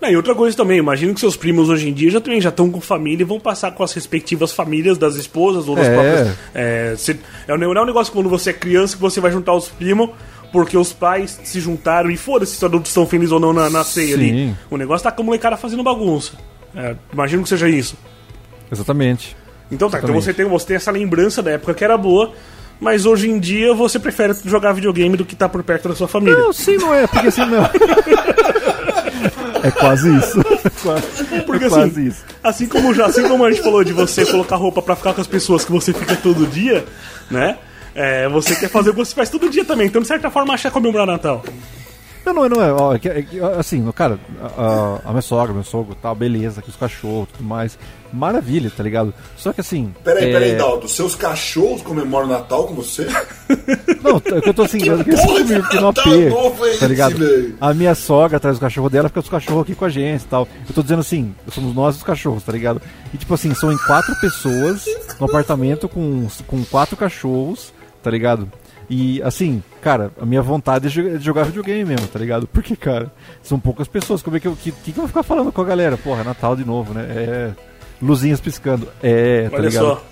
Não, 0.00 0.10
e 0.10 0.16
outra 0.16 0.34
coisa 0.34 0.54
também, 0.54 0.76
imagino 0.78 1.14
que 1.14 1.20
seus 1.20 1.36
primos 1.36 1.70
hoje 1.70 1.88
em 1.88 1.92
dia 1.92 2.10
já 2.10 2.20
também 2.20 2.38
já 2.40 2.50
estão 2.50 2.70
com 2.70 2.80
família 2.82 3.22
e 3.22 3.26
vão 3.26 3.40
passar 3.40 3.70
com 3.72 3.82
as 3.82 3.92
respectivas 3.94 4.52
famílias 4.52 4.98
das 4.98 5.14
esposas 5.16 5.66
ou 5.68 5.74
das 5.74 5.86
É. 5.86 5.92
próprias. 5.94 6.36
É, 6.54 6.94
cê- 6.98 7.16
é, 7.48 7.56
não 7.56 7.72
é 7.72 7.82
um 7.82 7.86
negócio 7.86 8.12
quando 8.12 8.28
você 8.28 8.50
é 8.50 8.52
criança 8.52 8.94
que 8.94 9.00
você 9.00 9.20
vai 9.20 9.30
juntar 9.32 9.54
os 9.54 9.68
primos 9.68 10.10
porque 10.52 10.76
os 10.76 10.92
pais 10.92 11.40
se 11.44 11.60
juntaram 11.60 12.10
e 12.10 12.16
foda-se 12.16 12.56
se 12.56 12.64
adultos 12.64 12.90
estão 12.90 13.06
felizes 13.06 13.32
ou 13.32 13.40
não 13.40 13.52
na, 13.54 13.70
na 13.70 13.82
ceia 13.84 14.14
ali. 14.14 14.28
Sim. 14.30 14.56
O 14.70 14.76
negócio 14.76 15.02
tá 15.04 15.10
com 15.10 15.22
a 15.22 15.24
molecada 15.24 15.56
fazendo 15.56 15.82
bagunça. 15.82 16.32
É, 16.74 16.94
imagino 17.12 17.42
que 17.42 17.48
seja 17.48 17.66
isso. 17.68 17.96
Exatamente. 18.70 19.36
Então 19.70 19.88
tá, 19.90 19.98
então 19.98 20.10
Exatamente. 20.10 20.24
você 20.24 20.34
tem, 20.34 20.46
você 20.46 20.66
tem 20.66 20.76
essa 20.76 20.90
lembrança 20.90 21.42
da 21.42 21.52
época 21.52 21.74
que 21.74 21.82
era 21.82 21.96
boa, 21.96 22.32
mas 22.80 23.06
hoje 23.06 23.28
em 23.28 23.38
dia 23.38 23.74
você 23.74 23.98
prefere 23.98 24.34
jogar 24.44 24.72
videogame 24.72 25.16
do 25.16 25.24
que 25.24 25.34
estar 25.34 25.48
por 25.48 25.62
perto 25.62 25.88
da 25.88 25.94
sua 25.94 26.08
família. 26.08 26.38
Não, 26.38 26.52
sim, 26.52 26.76
não 26.76 26.94
é, 26.94 27.06
porque 27.06 27.28
assim, 27.28 27.46
não. 27.46 27.64
é 29.62 29.70
quase 29.70 30.16
isso. 30.16 30.40
É 30.40 30.70
quase, 30.82 31.24
Porque 31.46 31.64
é 31.64 31.66
assim, 31.66 31.76
quase 31.76 32.06
isso. 32.06 32.24
assim 32.42 32.66
como 32.66 32.94
já, 32.94 33.06
assim 33.06 33.26
como 33.28 33.44
a 33.44 33.50
gente 33.50 33.62
falou 33.62 33.82
de 33.82 33.92
você 33.92 34.24
colocar 34.26 34.56
roupa 34.56 34.82
pra 34.82 34.96
ficar 34.96 35.14
com 35.14 35.20
as 35.20 35.26
pessoas 35.26 35.64
que 35.64 35.72
você 35.72 35.92
fica 35.92 36.16
todo 36.16 36.46
dia, 36.46 36.84
né? 37.30 37.58
É, 37.94 38.28
você 38.28 38.54
quer 38.54 38.68
fazer 38.68 38.90
o 38.90 38.92
que 38.92 38.98
você 38.98 39.14
faz 39.14 39.30
todo 39.30 39.48
dia 39.48 39.64
também. 39.64 39.86
Então, 39.86 40.02
de 40.02 40.08
certa 40.08 40.30
forma, 40.30 40.52
acha 40.52 40.70
comemorar 40.70 41.06
Natal. 41.06 41.42
Não, 42.26 42.34
não, 42.34 42.48
não 42.48 42.62
é. 42.62 42.72
Ó, 42.72 42.94
é 42.94 42.98
que- 42.98 43.08
é 43.08 43.22
que, 43.22 43.40
assim, 43.40 43.88
cara, 43.92 44.18
a, 44.58 45.00
a 45.04 45.10
minha 45.10 45.22
sogra, 45.22 45.54
meu 45.54 45.62
sogro 45.62 45.94
tal, 45.94 46.14
beleza, 46.14 46.58
aqui 46.60 46.68
os 46.70 46.76
cachorros 46.76 47.28
tudo 47.32 47.44
mais. 47.44 47.78
Maravilha, 48.12 48.70
tá 48.74 48.82
ligado? 48.82 49.14
Só 49.36 49.52
que 49.52 49.60
assim. 49.60 49.94
Peraí, 50.02 50.30
é... 50.30 50.32
peraí, 50.32 50.56
Dalton. 50.56 50.88
Seus 50.88 51.14
cachorros 51.14 51.82
comemoram 51.82 52.26
o 52.26 52.30
Natal 52.30 52.66
com 52.66 52.74
você? 52.74 53.06
Não, 54.02 54.16
é 54.16 54.40
que 54.40 54.48
eu 54.48 54.54
tô 54.54 54.62
assim, 54.62 54.78
eu 54.86 54.98
queria 55.04 55.22
porra 55.22 55.38
de 55.38 55.42
comigo 55.44 55.66
aqui 55.66 55.80
no 55.80 55.88
AP, 55.88 55.96
Natal 55.96 56.20
novo 56.30 56.64
é 56.66 56.68
tá 56.68 56.74
esse, 56.74 56.86
ligado? 56.86 57.16
velho? 57.18 57.56
A 57.60 57.74
minha 57.74 57.94
sogra 57.94 58.40
traz 58.40 58.56
o 58.56 58.60
cachorro 58.60 58.88
dela, 58.90 59.08
fica 59.08 59.20
os 59.20 59.28
cachorros 59.28 59.62
aqui 59.62 59.74
com 59.74 59.84
a 59.84 59.88
gente 59.88 60.22
e 60.22 60.26
tal. 60.26 60.48
Eu 60.68 60.74
tô 60.74 60.82
dizendo 60.82 61.00
assim, 61.00 61.34
somos 61.52 61.74
nós 61.74 61.96
os 61.96 62.02
cachorros, 62.02 62.42
tá 62.42 62.52
ligado? 62.52 62.80
E 63.12 63.16
tipo 63.18 63.32
assim, 63.34 63.54
são 63.54 63.72
em 63.72 63.78
quatro 63.78 64.14
pessoas 64.20 64.84
no 65.20 65.26
apartamento 65.26 65.88
com, 65.88 66.26
com 66.46 66.64
quatro 66.64 66.96
cachorros, 66.96 67.72
tá 68.02 68.10
ligado? 68.10 68.50
E 68.88 69.20
assim, 69.22 69.62
cara, 69.80 70.12
a 70.20 70.24
minha 70.24 70.42
vontade 70.42 70.86
é 70.86 71.16
é 71.16 71.18
jogar 71.18 71.44
videogame 71.44 71.84
mesmo, 71.84 72.06
tá 72.06 72.18
ligado? 72.18 72.46
Porque, 72.46 72.76
cara, 72.76 73.12
são 73.42 73.58
poucas 73.58 73.88
pessoas. 73.88 74.22
Como 74.22 74.36
é 74.36 74.40
que 74.40 74.46
eu, 74.46 74.54
que, 74.54 74.70
que 74.70 74.92
que 74.92 74.98
eu 74.98 75.02
vou 75.02 75.08
ficar 75.08 75.22
falando 75.22 75.50
com 75.50 75.60
a 75.60 75.64
galera? 75.64 75.96
Porra, 75.96 76.22
Natal 76.22 76.54
de 76.54 76.64
novo, 76.64 76.94
né? 76.94 77.06
É. 77.08 77.52
Luzinhas 78.00 78.40
piscando. 78.40 78.88
É, 79.02 79.48
tá 79.48 79.56
Olha 79.56 79.68
ligado? 79.68 79.84
só. 79.84 80.04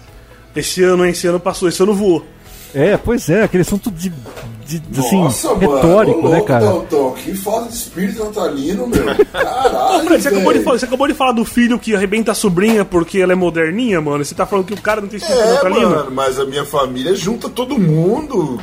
Esse 0.56 0.82
ano, 0.82 1.04
hein? 1.04 1.10
Esse 1.10 1.26
ano 1.26 1.38
passou, 1.38 1.68
esse 1.68 1.82
ano 1.82 1.94
voou. 1.94 2.24
É, 2.74 2.96
pois 2.96 3.28
é, 3.28 3.44
aquele 3.44 3.62
assunto 3.62 3.90
de, 3.90 4.12
de, 4.66 4.78
de, 4.80 5.00
assim, 5.00 5.22
Nossa, 5.22 5.54
mano. 5.54 5.76
retórico, 5.76 6.22
né, 6.28 6.36
louco, 6.36 6.46
cara? 6.46 6.64
Dalton, 6.66 7.12
que 7.12 7.34
falta 7.34 7.68
de 7.68 7.74
espírito 7.76 8.24
natalino, 8.24 8.86
meu. 8.88 9.04
Caralho, 9.32 10.20
você 10.20 10.28
acabou, 10.28 10.52
de 10.52 10.58
você 10.58 10.84
acabou 10.84 11.06
de 11.08 11.14
falar 11.14 11.32
do 11.32 11.44
filho 11.44 11.78
que 11.78 11.94
arrebenta 11.94 12.32
a 12.32 12.34
sobrinha 12.34 12.84
porque 12.84 13.18
ela 13.20 13.32
é 13.32 13.36
moderninha, 13.36 14.00
mano. 14.00 14.24
Você 14.24 14.34
tá 14.34 14.44
falando 14.44 14.66
que 14.66 14.74
o 14.74 14.80
cara 14.80 15.00
não 15.00 15.08
tem 15.08 15.18
espírito 15.18 15.40
É, 15.40 15.52
natalino? 15.54 15.90
mano, 15.90 16.10
mas 16.10 16.38
a 16.40 16.44
minha 16.44 16.64
família 16.64 17.14
junta 17.14 17.48
todo 17.48 17.78
mundo. 17.78 18.60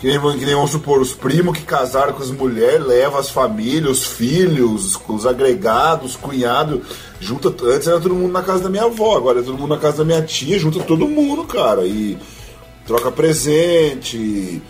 Que 0.00 0.08
nem, 0.08 0.18
que 0.36 0.44
nem 0.44 0.54
vamos 0.56 0.72
supor, 0.72 1.00
os 1.00 1.12
primos 1.14 1.56
que 1.56 1.62
casaram 1.64 2.12
com 2.14 2.24
as 2.24 2.30
mulheres, 2.32 2.84
leva 2.84 3.20
as 3.20 3.30
famílias, 3.30 3.98
os 3.98 4.04
filhos, 4.04 4.98
os 5.06 5.24
agregados, 5.26 6.10
os 6.10 6.16
cunhados. 6.16 6.80
Junta, 7.20 7.54
antes 7.66 7.86
era 7.86 8.00
todo 8.00 8.12
mundo 8.12 8.32
na 8.32 8.42
casa 8.42 8.64
da 8.64 8.68
minha 8.68 8.82
avó, 8.82 9.16
agora 9.16 9.38
é 9.38 9.42
todo 9.44 9.56
mundo 9.56 9.68
na 9.72 9.78
casa 9.80 9.98
da 9.98 10.04
minha 10.04 10.20
tia, 10.22 10.58
junta 10.58 10.80
todo 10.82 11.06
mundo, 11.06 11.44
cara. 11.44 11.86
E 11.86 12.18
troca 12.86 13.10
presente, 13.10 14.62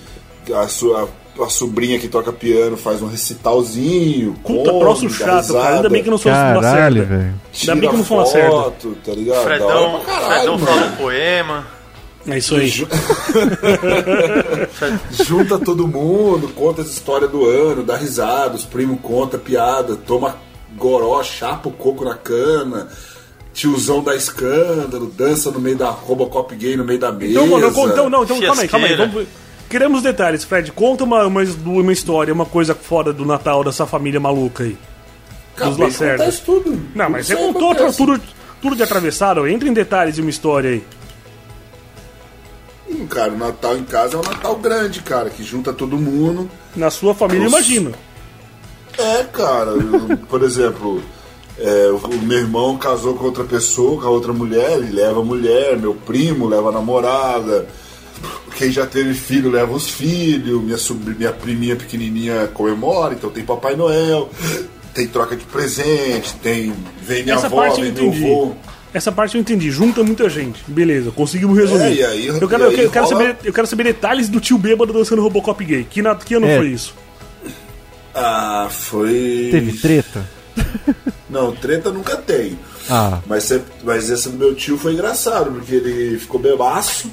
a 0.55 0.69
sua. 0.69 1.09
A 1.41 1.49
sobrinha 1.49 1.99
que 1.99 2.09
toca 2.09 2.31
piano 2.31 2.77
faz 2.77 3.01
um 3.01 3.07
recitalzinho. 3.07 4.35
Puta, 4.45 4.71
come, 4.71 5.09
dá 5.09 5.15
chato, 5.15 5.53
cara. 5.55 5.77
Ainda 5.77 5.89
bem 5.89 6.03
que 6.03 6.11
não 6.11 6.19
sou 6.19 6.31
na 6.31 6.61
Caralho, 6.61 7.01
certa. 7.01 7.17
velho. 7.17 7.35
Ainda 7.59 7.75
bem 7.77 7.89
que 7.91 7.97
não 7.97 8.05
sou 8.05 8.17
na 8.19 8.27
certa. 8.27 8.51
foto, 8.51 8.97
tá 9.03 9.13
ligado? 9.13 9.43
Fredão, 9.45 10.01
caralho, 10.05 10.35
Fredão 10.35 10.59
mano. 10.59 10.67
fala 10.67 10.87
um 10.87 10.97
poema. 10.97 11.67
É 12.29 12.37
isso 12.37 12.55
aí. 12.55 12.69
Junta 15.25 15.59
todo 15.59 15.89
mundo, 15.89 16.49
conta 16.55 16.83
as 16.83 16.89
histórias 16.89 17.31
do 17.31 17.47
ano, 17.47 17.83
dá 17.83 17.97
risada, 17.97 18.55
os 18.55 18.67
primos 18.67 18.99
conta 19.03 19.39
piada, 19.39 19.97
toma 19.97 20.37
goró, 20.77 21.23
chapa 21.23 21.69
o 21.69 21.73
coco 21.73 22.05
na 22.05 22.15
cana, 22.15 22.89
tiozão 23.53 24.03
dá 24.03 24.15
escândalo, 24.17 25.07
dança 25.17 25.51
no 25.51 25.61
meio 25.61 25.77
da 25.77 25.91
Robocop 25.91 26.55
gay 26.57 26.77
no 26.77 26.85
meio 26.85 26.99
da 26.99 27.13
mesa. 27.13 27.33
Então, 27.33 27.47
mano, 27.47 27.69
então, 27.69 28.11
não, 28.11 28.25
então 28.25 28.41
calma 28.41 28.63
aí, 28.63 28.69
calma 28.69 28.87
aí. 28.87 28.97
Vamos, 28.97 29.27
queremos 29.69 30.03
detalhes, 30.03 30.45
Fred. 30.45 30.73
Conta 30.73 31.05
uma, 31.05 31.27
uma, 31.27 31.43
uma 31.65 31.93
história, 31.93 32.33
uma 32.33 32.47
coisa 32.47 32.75
fora 32.75 33.13
do 33.13 33.25
Natal 33.25 33.63
dessa 33.65 33.87
família 33.87 34.19
maluca 34.21 34.65
aí. 34.65 34.77
Acabei 35.55 35.75
dos 35.75 35.77
de 35.77 35.99
contar 35.99 36.05
Lacerda. 36.07 36.29
isso 36.29 36.43
tudo. 36.47 36.71
Não, 36.95 37.05
Tudo 37.07 37.13
mas 37.13 37.27
você 37.27 37.37
contou 37.37 37.71
acontece. 37.73 37.97
tudo, 37.99 38.21
tudo 38.63 38.77
de 38.77 38.83
atravessado. 38.83 39.47
Entra 39.47 39.69
em 39.69 39.73
detalhes 39.73 40.15
de 40.15 40.21
uma 40.23 40.31
história 40.31 40.71
aí. 40.71 40.85
Hum, 42.91 43.07
Cara, 43.07 43.33
o 43.33 43.37
Natal 43.39 43.77
em 43.77 43.85
casa 43.85 44.17
é 44.17 44.19
um 44.19 44.23
Natal 44.23 44.57
grande, 44.57 45.01
cara, 45.03 45.29
que 45.31 45.43
junta 45.43 45.73
todo 45.73 45.97
mundo. 45.99 46.51
Na 46.75 46.91
sua 46.91 47.15
família, 47.15 47.45
Nossa. 47.45 47.57
imagino. 47.59 47.93
É, 48.99 49.25
cara, 49.25 49.73
por 50.29 50.43
exemplo, 50.45 51.03
é, 51.63 51.91
o 51.91 52.19
meu 52.23 52.39
irmão 52.39 52.77
casou 52.77 53.15
com 53.15 53.25
outra 53.25 53.45
pessoa, 53.45 54.01
com 54.01 54.07
a 54.07 54.11
outra 54.11 54.33
mulher, 54.33 54.73
ele 54.79 54.93
leva 54.93 55.21
a 55.21 55.25
mulher, 55.25 55.79
meu 55.79 55.95
primo 55.95 56.49
leva 56.49 56.69
a 56.71 56.73
namorada, 56.73 57.67
quem 58.57 58.71
já 58.71 58.85
teve 58.87 59.15
filho 59.15 59.51
leva 59.51 59.73
os 59.73 59.89
filhos, 59.89 60.63
minha, 60.63 60.77
sobrinha, 60.77 61.17
minha 61.19 61.33
priminha 61.33 61.77
pequenininha 61.77 62.49
comemora, 62.53 63.15
então 63.15 63.31
tem 63.31 63.45
Papai 63.45 63.77
Noel, 63.77 64.29
tem 64.93 65.07
troca 65.07 65.35
de 65.37 65.45
presente, 65.45 66.35
tem. 66.43 66.73
Vem 67.03 67.23
minha 67.23 67.37
Essa 67.37 67.47
avó, 67.47 67.57
parte 67.63 67.81
vem 67.81 67.93
meu 67.93 68.11
avô. 68.13 68.53
Essa 68.95 69.11
parte 69.11 69.37
eu 69.37 69.41
entendi. 69.41 69.71
Junta 69.71 70.03
muita 70.05 70.29
gente. 70.29 70.63
Beleza, 70.69 71.11
conseguimos 71.11 71.57
resumir. 71.57 72.03
É, 72.03 72.07
aí- 72.09 72.27
eu, 72.27 72.47
quero, 72.47 72.65
aí 72.65 72.71
eu, 72.71 72.71
quero, 72.77 72.83
eu 72.83 72.91
quero 72.91 73.05
rola- 73.07 73.17
saber, 73.19 73.37
eu 73.43 73.53
quero 73.55 73.67
saber 73.67 73.85
detalhes 73.85 74.29
do 74.29 74.39
tio 74.39 74.59
bêbado 74.59 74.93
dançando 74.93 75.23
Robocop 75.23 75.65
gay. 75.65 75.85
Que, 75.89 76.03
na, 76.03 76.15
que 76.15 76.35
ano 76.35 76.47
É. 76.47 76.59
foi 76.59 76.67
isso? 76.69 76.95
Ah, 78.15 78.69
foi. 78.71 79.49
Teve 79.51 79.73
treta? 79.79 80.29
Não, 81.33 81.51
treta 81.57 81.91
nunca 81.91 82.17
tem. 82.17 82.59
Ah, 82.89 83.21
Mas, 83.27 83.45
sempre- 83.45 83.73
mas 83.83 84.09
esse 84.11 84.29
do 84.29 84.37
meu 84.39 84.55
tio 84.55 84.77
foi 84.79 84.93
engraçado, 84.93 85.51
porque 85.51 85.75
ele 85.75 86.19
ficou 86.19 86.39
bebaço 86.39 87.11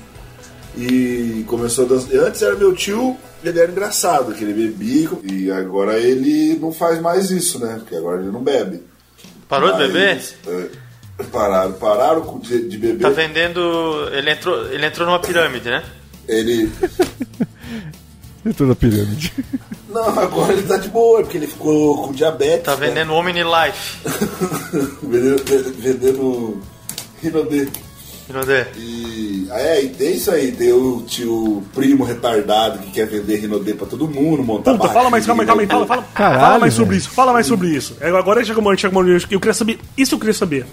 e 0.77 1.43
começou 1.47 1.85
a 1.85 1.87
dançar. 1.87 2.13
Antes 2.19 2.41
era 2.41 2.55
meu 2.55 2.75
tio, 2.75 3.17
ele 3.43 3.59
era 3.59 3.71
engraçado, 3.71 4.33
que 4.33 4.43
ele 4.43 4.53
bebia 4.53 5.09
e 5.23 5.49
agora 5.51 5.97
ele 5.97 6.57
não 6.59 6.71
faz 6.71 7.01
mais 7.01 7.31
isso, 7.31 7.59
né? 7.59 7.75
Porque 7.79 7.95
agora 7.95 8.21
ele 8.21 8.31
não 8.31 8.43
bebe. 8.43 8.83
Parou 9.47 9.71
de 9.71 9.79
Mas, 9.79 9.87
beber? 9.91 10.69
é, 11.19 11.23
pararam, 11.31 11.73
pararam 11.73 12.39
de, 12.39 12.67
de 12.67 12.77
beber. 12.77 13.01
Tá 13.01 13.09
vendendo. 13.09 14.07
Ele 14.11 14.31
entrou, 14.31 14.67
ele 14.71 14.85
entrou 14.85 15.07
numa 15.07 15.19
pirâmide, 15.19 15.69
né? 15.69 15.83
Ele. 16.27 16.71
Entrou 18.45 18.69
na 18.69 18.75
pirâmide. 18.75 19.33
Não, 19.89 20.19
agora 20.19 20.53
ele 20.53 20.63
tá 20.63 20.77
de 20.77 20.89
boa, 20.89 21.21
porque 21.21 21.37
ele 21.37 21.47
ficou 21.47 22.03
com 22.07 22.13
diabetes. 22.13 22.63
Tá 22.63 22.75
né? 22.75 22.87
vendendo 22.87 23.13
Omni 23.13 23.43
Life. 23.43 23.99
vendendo, 25.03 25.73
vendendo 25.77 26.61
Rinodê. 27.21 27.67
Rinodê. 28.27 28.65
E 28.77 29.47
é, 29.51 29.83
e 29.83 29.89
tem 29.89 30.15
isso 30.15 30.29
aí, 30.29 30.51
tem 30.51 30.71
o 30.71 31.01
tio 31.07 31.63
primo 31.73 32.03
retardado 32.03 32.77
que 32.79 32.91
quer 32.91 33.07
vender 33.07 33.37
Rinodê 33.37 33.73
pra 33.73 33.87
todo 33.87 34.07
mundo, 34.07 34.43
montar 34.43 34.73
Puta, 34.77 34.89
fala 34.89 35.09
mais, 35.09 35.25
calma 35.25 35.41
aí, 35.43 35.47
calma 35.47 35.61
aí, 35.63 35.67
fala, 35.67 35.85
fala, 35.87 36.03
Caralho, 36.13 36.39
fala 36.39 36.59
mais 36.59 36.73
sobre 36.73 36.89
velho. 36.89 36.99
isso, 36.99 37.09
fala 37.09 37.33
mais 37.33 37.47
sobre 37.47 37.69
isso. 37.69 37.97
É, 37.99 38.09
Agora 38.09 38.45
chega 38.45 38.59
uma 38.59 38.77
chega 38.77 38.95
uma 38.97 39.09
eu 39.09 39.39
queria 39.39 39.53
saber, 39.53 39.79
isso 39.97 40.15
eu 40.15 40.19
queria 40.19 40.33
saber. 40.33 40.65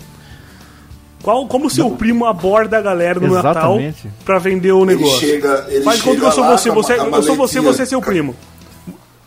Qual, 1.27 1.45
como 1.49 1.67
o 1.67 1.71
seu 1.71 1.91
primo 1.91 2.25
aborda 2.25 2.79
a 2.79 2.81
galera 2.81 3.19
no 3.19 3.27
Natal 3.35 3.81
Exatamente. 3.81 4.09
pra 4.25 4.39
vender 4.39 4.71
o 4.71 4.85
negócio? 4.85 5.19
chega- 5.19 5.67
ele 5.69 5.83
Faz 5.83 6.01
conta 6.01 6.21
que 6.21 6.25
eu 6.27 6.31
sou 6.31 6.45
lá 6.45 6.57
você, 6.57 6.69
com 6.69 6.75
você, 6.77 6.95
com 6.95 7.17
eu 7.17 7.23
sou 7.25 7.35
você, 7.35 7.61
você 7.61 7.83
é 7.83 7.87
seu 7.87 8.01
primo. 8.01 8.37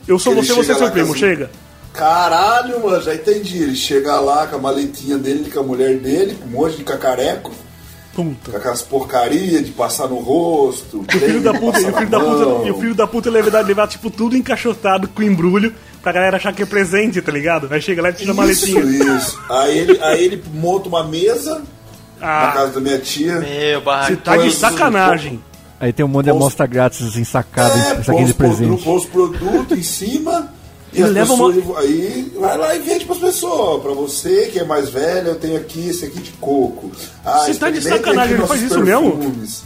Eu 0.07 0.17
sou 0.17 0.31
Ele 0.31 0.41
você, 0.41 0.53
você 0.53 0.71
é 0.71 0.75
seu 0.75 0.89
primo, 0.91 1.07
com 1.07 1.13
as- 1.13 1.19
chega. 1.19 1.51
Caralho, 1.93 2.81
mano, 2.81 3.01
já 3.03 3.13
entendi. 3.13 3.61
Ele 3.61 3.75
chega 3.75 4.17
lá 4.21 4.47
com 4.47 4.55
a 4.55 4.59
maletinha 4.59 5.17
dele, 5.17 5.51
com 5.51 5.59
a 5.59 5.63
mulher 5.63 5.97
dele, 5.97 6.35
com 6.41 6.47
um 6.47 6.51
monte 6.51 6.77
de 6.77 6.85
cacareco, 6.85 7.51
com 8.15 8.33
Puta. 8.33 8.55
aquelas 8.57 8.81
porcarias 8.81 9.65
de 9.65 9.71
passar 9.71 10.07
no 10.07 10.19
rosto. 10.19 11.03
E 11.13 11.17
o 11.17 11.19
filho 11.19 11.41
da 11.41 11.53
puta, 11.53 11.81
e 11.81 11.85
o 11.85 11.93
filho 11.93 12.09
da 12.09 12.19
puta, 12.21 12.67
e 12.67 12.71
o 12.71 12.79
filho 12.79 12.95
da 12.95 13.07
puta 13.07 13.29
levar, 13.29 13.59
levar 13.65 13.87
tipo 13.87 14.09
tudo 14.09 14.37
encaixotado 14.37 15.09
com 15.09 15.21
embrulho 15.21 15.73
pra 16.01 16.13
galera 16.13 16.37
achar 16.37 16.53
que 16.53 16.63
é 16.63 16.65
presente, 16.65 17.21
tá 17.21 17.31
ligado? 17.33 17.67
Aí 17.69 17.81
chega 17.81 18.01
lá 18.01 18.09
e 18.09 18.13
tira 18.13 18.31
a 18.31 18.33
maletinha. 18.35 18.79
Isso, 18.81 19.03
isso. 19.17 19.39
Aí 19.49 19.77
ele, 19.77 19.99
aí 20.01 20.23
ele 20.23 20.41
monta 20.53 20.87
uma 20.87 21.03
mesa 21.03 21.61
na 22.19 22.49
Ah, 22.49 22.51
casa 22.51 22.73
da 22.73 22.79
minha 22.81 22.99
tia. 22.99 23.35
Meu, 23.39 23.79
você 23.79 23.85
barraquinho. 23.85 24.17
tá 24.19 24.37
de 24.37 24.51
sacanagem. 24.53 25.43
Aí 25.79 25.93
tem 25.93 26.05
um 26.05 26.09
monte 26.09 26.25
de 26.25 26.31
amostra 26.31 26.65
grátis 26.67 27.05
assim, 27.07 27.23
sacada 27.23 27.73
É, 27.73 28.03
saquinho 28.03 28.27
de 28.27 28.33
presente. 28.33 28.83
produtos, 28.83 28.83
pôr 28.83 28.95
os 28.97 29.05
produtos 29.29 29.77
em 29.77 29.83
cima 29.83 30.51
e 30.91 31.01
as 31.01 31.09
leva 31.11 31.31
pessoas. 31.31 31.77
Aí 31.77 32.33
vai 32.37 32.57
lá 32.57 32.75
e 32.75 32.79
vende 32.79 33.05
pras 33.05 33.17
pessoas. 33.19 33.53
ó, 33.59 33.77
Pra 33.79 33.93
você 33.93 34.49
que 34.51 34.59
é 34.59 34.63
mais 34.65 34.89
velho, 34.89 35.29
eu 35.29 35.35
tenho 35.35 35.55
aqui 35.57 35.87
esse 35.89 36.03
aqui 36.05 36.19
de 36.19 36.31
coco. 36.33 36.91
Ah, 37.23 37.39
Você 37.45 37.53
tá 37.55 37.69
de 37.69 37.81
sacanagem, 37.81 38.35
ele 38.35 38.45
faz 38.47 38.61
isso 38.61 38.81
mesmo? 38.81 39.11
perfumes. 39.11 39.63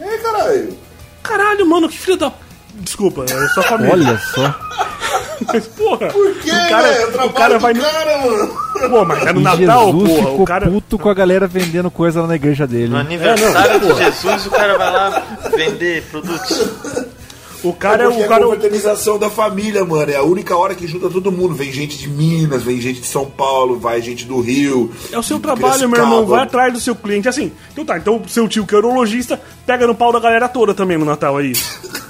É, 0.00 0.18
caralho. 0.18 0.78
Caralho, 1.22 1.66
mano, 1.66 1.88
que 1.88 1.98
filho 1.98 2.16
da. 2.16 2.32
Desculpa, 2.76 3.24
é 3.24 3.48
sua 3.48 3.62
família. 3.62 3.92
Olha 3.92 4.18
só. 4.34 4.54
Mas, 5.46 5.66
porra, 5.66 6.06
Por 6.08 6.34
quê, 6.38 6.50
o 6.50 6.68
cara, 6.68 7.08
o 7.08 7.12
trabalho 7.12 7.32
cara 7.34 7.54
do 7.54 7.60
vai 7.60 7.74
cara, 7.74 8.18
mano. 8.18 8.56
Pô, 8.90 9.04
mas 9.04 9.26
é 9.26 9.32
no 9.32 9.40
E 9.40 9.42
Natal, 9.42 9.92
Jesus 9.92 10.08
porra. 10.10 10.22
ficou 10.30 10.42
O 10.42 10.44
cara. 10.44 10.70
puto 10.70 10.98
com 10.98 11.08
a 11.08 11.14
galera 11.14 11.46
vendendo 11.46 11.90
coisa 11.90 12.20
lá 12.20 12.26
na 12.26 12.36
igreja 12.36 12.66
dele. 12.66 12.88
No 12.88 12.96
aniversário 12.98 13.80
de 13.80 13.94
Jesus, 13.94 14.46
o 14.46 14.50
cara 14.50 14.78
vai 14.78 14.92
lá 14.92 15.22
vender 15.56 16.02
produtos. 16.10 16.66
O 17.64 17.72
cara 17.72 18.04
é 18.04 18.08
o 18.08 18.28
cara. 18.28 18.44
a 18.44 18.48
confraternização 18.48 19.18
da 19.18 19.28
família, 19.28 19.84
mano. 19.84 20.10
É 20.12 20.16
a 20.16 20.22
única 20.22 20.54
hora 20.56 20.74
que 20.74 20.86
junta 20.86 21.08
todo 21.10 21.32
mundo. 21.32 21.54
Vem 21.54 21.72
gente 21.72 21.98
de 21.98 22.08
Minas, 22.08 22.62
vem 22.62 22.80
gente 22.80 23.00
de 23.00 23.06
São 23.06 23.24
Paulo, 23.24 23.76
vai 23.78 24.00
gente 24.00 24.24
do 24.24 24.40
Rio. 24.40 24.92
É 25.10 25.18
o 25.18 25.22
seu 25.22 25.40
trabalho, 25.40 25.88
meu 25.88 26.00
irmão. 26.00 26.24
Vai 26.26 26.42
atrás 26.42 26.72
do 26.72 26.78
seu 26.78 26.94
cliente. 26.94 27.28
Assim, 27.28 27.50
então 27.72 27.84
tá. 27.84 27.98
Então 27.98 28.22
seu 28.28 28.46
tio 28.46 28.66
que 28.66 28.74
é 28.74 28.78
urologista 28.78 29.40
pega 29.66 29.84
no 29.86 29.94
pau 29.96 30.12
da 30.12 30.20
galera 30.20 30.48
toda 30.48 30.74
também 30.74 30.96
no 30.96 31.04
Natal, 31.04 31.40
é 31.40 31.44
isso. 31.46 31.80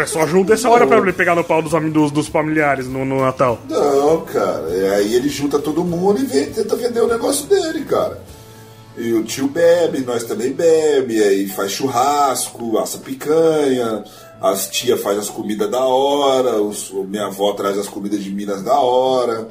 É 0.00 0.06
só 0.06 0.26
junta 0.26 0.54
essa 0.54 0.68
hora 0.68 0.86
pra 0.86 0.98
ele 0.98 1.12
pegar 1.12 1.34
no 1.34 1.44
pau 1.44 1.62
dos, 1.62 1.74
am- 1.74 1.90
dos, 1.90 2.10
dos 2.10 2.26
familiares 2.28 2.88
no, 2.88 3.04
no 3.04 3.20
Natal. 3.20 3.58
Não, 3.68 4.20
cara. 4.22 4.66
É, 4.70 4.96
aí 4.96 5.14
ele 5.14 5.28
junta 5.28 5.58
todo 5.58 5.84
mundo 5.84 6.20
e 6.20 6.24
vem, 6.26 6.46
tenta 6.46 6.74
vender 6.76 7.00
o 7.00 7.06
negócio 7.08 7.46
dele, 7.46 7.84
cara. 7.84 8.20
E 8.96 9.12
o 9.12 9.24
tio 9.24 9.48
bebe, 9.48 10.00
nós 10.00 10.24
também 10.24 10.52
bebe, 10.52 11.20
aí 11.22 11.48
faz 11.48 11.72
churrasco, 11.72 12.78
assa 12.78 12.98
picanha, 12.98 14.04
as 14.40 14.68
tia 14.68 14.96
faz 14.96 15.18
as 15.18 15.28
comidas 15.28 15.68
da 15.70 15.80
hora, 15.84 16.62
os, 16.62 16.92
minha 17.08 17.26
avó 17.26 17.52
traz 17.54 17.76
as 17.76 17.88
comidas 17.88 18.22
de 18.22 18.30
Minas 18.30 18.62
da 18.62 18.78
hora. 18.78 19.48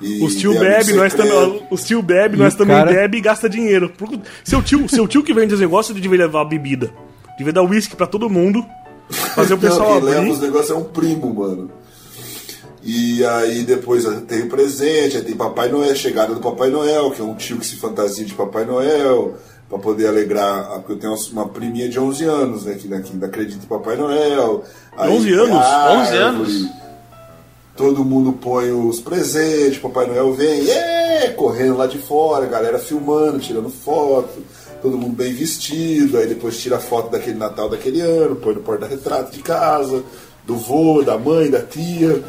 E 0.00 0.20
os 0.24 0.34
tio 0.34 0.58
bebe, 0.58 0.94
nós 0.94 1.14
também, 1.14 1.62
os 1.70 1.84
tio 1.84 2.02
bebe, 2.02 2.36
nós 2.36 2.56
também 2.56 2.76
cara... 2.76 2.90
bebe 2.90 3.18
e 3.18 3.20
gasta 3.20 3.48
dinheiro. 3.48 3.92
Seu 4.42 4.60
tio, 4.60 4.88
seu 4.88 5.06
tio 5.06 5.22
que 5.22 5.32
vende 5.32 5.54
os 5.54 5.60
negócios 5.60 5.98
devia 6.00 6.18
levar 6.18 6.44
bebida. 6.44 6.92
Devia 7.38 7.52
dar 7.52 7.62
uísque 7.62 7.94
para 7.94 8.08
todo 8.08 8.28
mundo. 8.28 8.66
Fazer 9.10 9.54
o 9.54 9.58
pessoal 9.58 9.94
Não, 9.94 10.00
quem 10.00 10.10
leva 10.10 10.30
os 10.30 10.40
negócios 10.40 10.70
é 10.70 10.74
um 10.74 10.84
primo, 10.84 11.32
mano. 11.34 11.70
E 12.84 13.24
aí 13.24 13.62
depois 13.62 14.04
tem 14.26 14.42
o 14.42 14.48
presente, 14.48 15.16
aí 15.16 15.22
tem 15.22 15.36
Papai 15.36 15.68
Noel, 15.68 15.94
chegada 15.94 16.34
do 16.34 16.40
Papai 16.40 16.68
Noel, 16.68 17.12
que 17.12 17.20
é 17.20 17.24
um 17.24 17.34
tio 17.34 17.58
que 17.58 17.66
se 17.66 17.76
fantasia 17.76 18.24
de 18.24 18.34
Papai 18.34 18.64
Noel, 18.64 19.34
para 19.68 19.78
poder 19.78 20.08
alegrar, 20.08 20.68
porque 20.80 20.92
eu 20.92 20.98
tenho 20.98 21.14
uma 21.32 21.48
priminha 21.48 21.88
de 21.88 21.98
11 21.98 22.24
anos, 22.24 22.64
né, 22.64 22.74
que, 22.74 22.88
que 22.88 22.94
ainda 22.94 23.26
acredita 23.26 23.64
em 23.64 23.68
Papai 23.68 23.96
Noel. 23.96 24.64
Aí, 24.96 25.10
11 25.10 25.32
anos? 25.32 25.56
Árvore, 25.56 26.00
11 26.00 26.16
anos? 26.16 26.70
Todo 27.76 28.04
mundo 28.04 28.32
põe 28.32 28.72
os 28.72 29.00
presentes, 29.00 29.78
Papai 29.78 30.06
Noel 30.06 30.34
vem, 30.34 30.68
é, 30.68 31.28
correndo 31.28 31.76
lá 31.76 31.86
de 31.86 31.98
fora, 31.98 32.46
galera 32.46 32.78
filmando, 32.80 33.38
tirando 33.38 33.70
foto, 33.70 34.42
todo 34.82 34.98
mundo 34.98 35.14
bem 35.14 35.32
vestido, 35.32 36.18
aí 36.18 36.26
depois 36.26 36.60
tira 36.60 36.76
a 36.76 36.80
foto 36.80 37.10
daquele 37.10 37.38
Natal 37.38 37.68
daquele 37.68 38.00
ano, 38.00 38.36
põe 38.36 38.54
no 38.54 38.60
porta-retrato 38.60 39.32
de 39.32 39.42
casa, 39.42 40.02
do 40.44 40.56
vô, 40.56 41.02
da 41.02 41.16
mãe, 41.16 41.50
da 41.50 41.62
tia. 41.62 42.22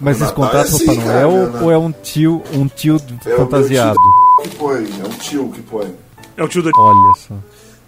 Mas 0.00 0.20
eles 0.20 0.32
contratam 0.32 0.76
o 0.76 0.78
Papai 0.78 0.96
Noel 0.96 1.52
cara, 1.52 1.64
ou 1.64 1.72
é 1.72 1.76
um 1.76 1.90
tio, 1.90 2.42
um 2.52 2.68
tio 2.68 3.00
é 3.26 3.36
fantasiado? 3.36 3.98
O 3.98 4.42
tio 4.42 4.50
que 4.50 4.56
põe, 4.56 4.76
é 4.76 5.04
um 5.04 5.18
tio 5.18 5.50
que 5.50 5.62
põe. 5.62 5.94
É 6.36 6.42
o 6.44 6.48
tio 6.48 6.62
da. 6.62 6.70
Olha 6.78 7.14
só. 7.16 7.34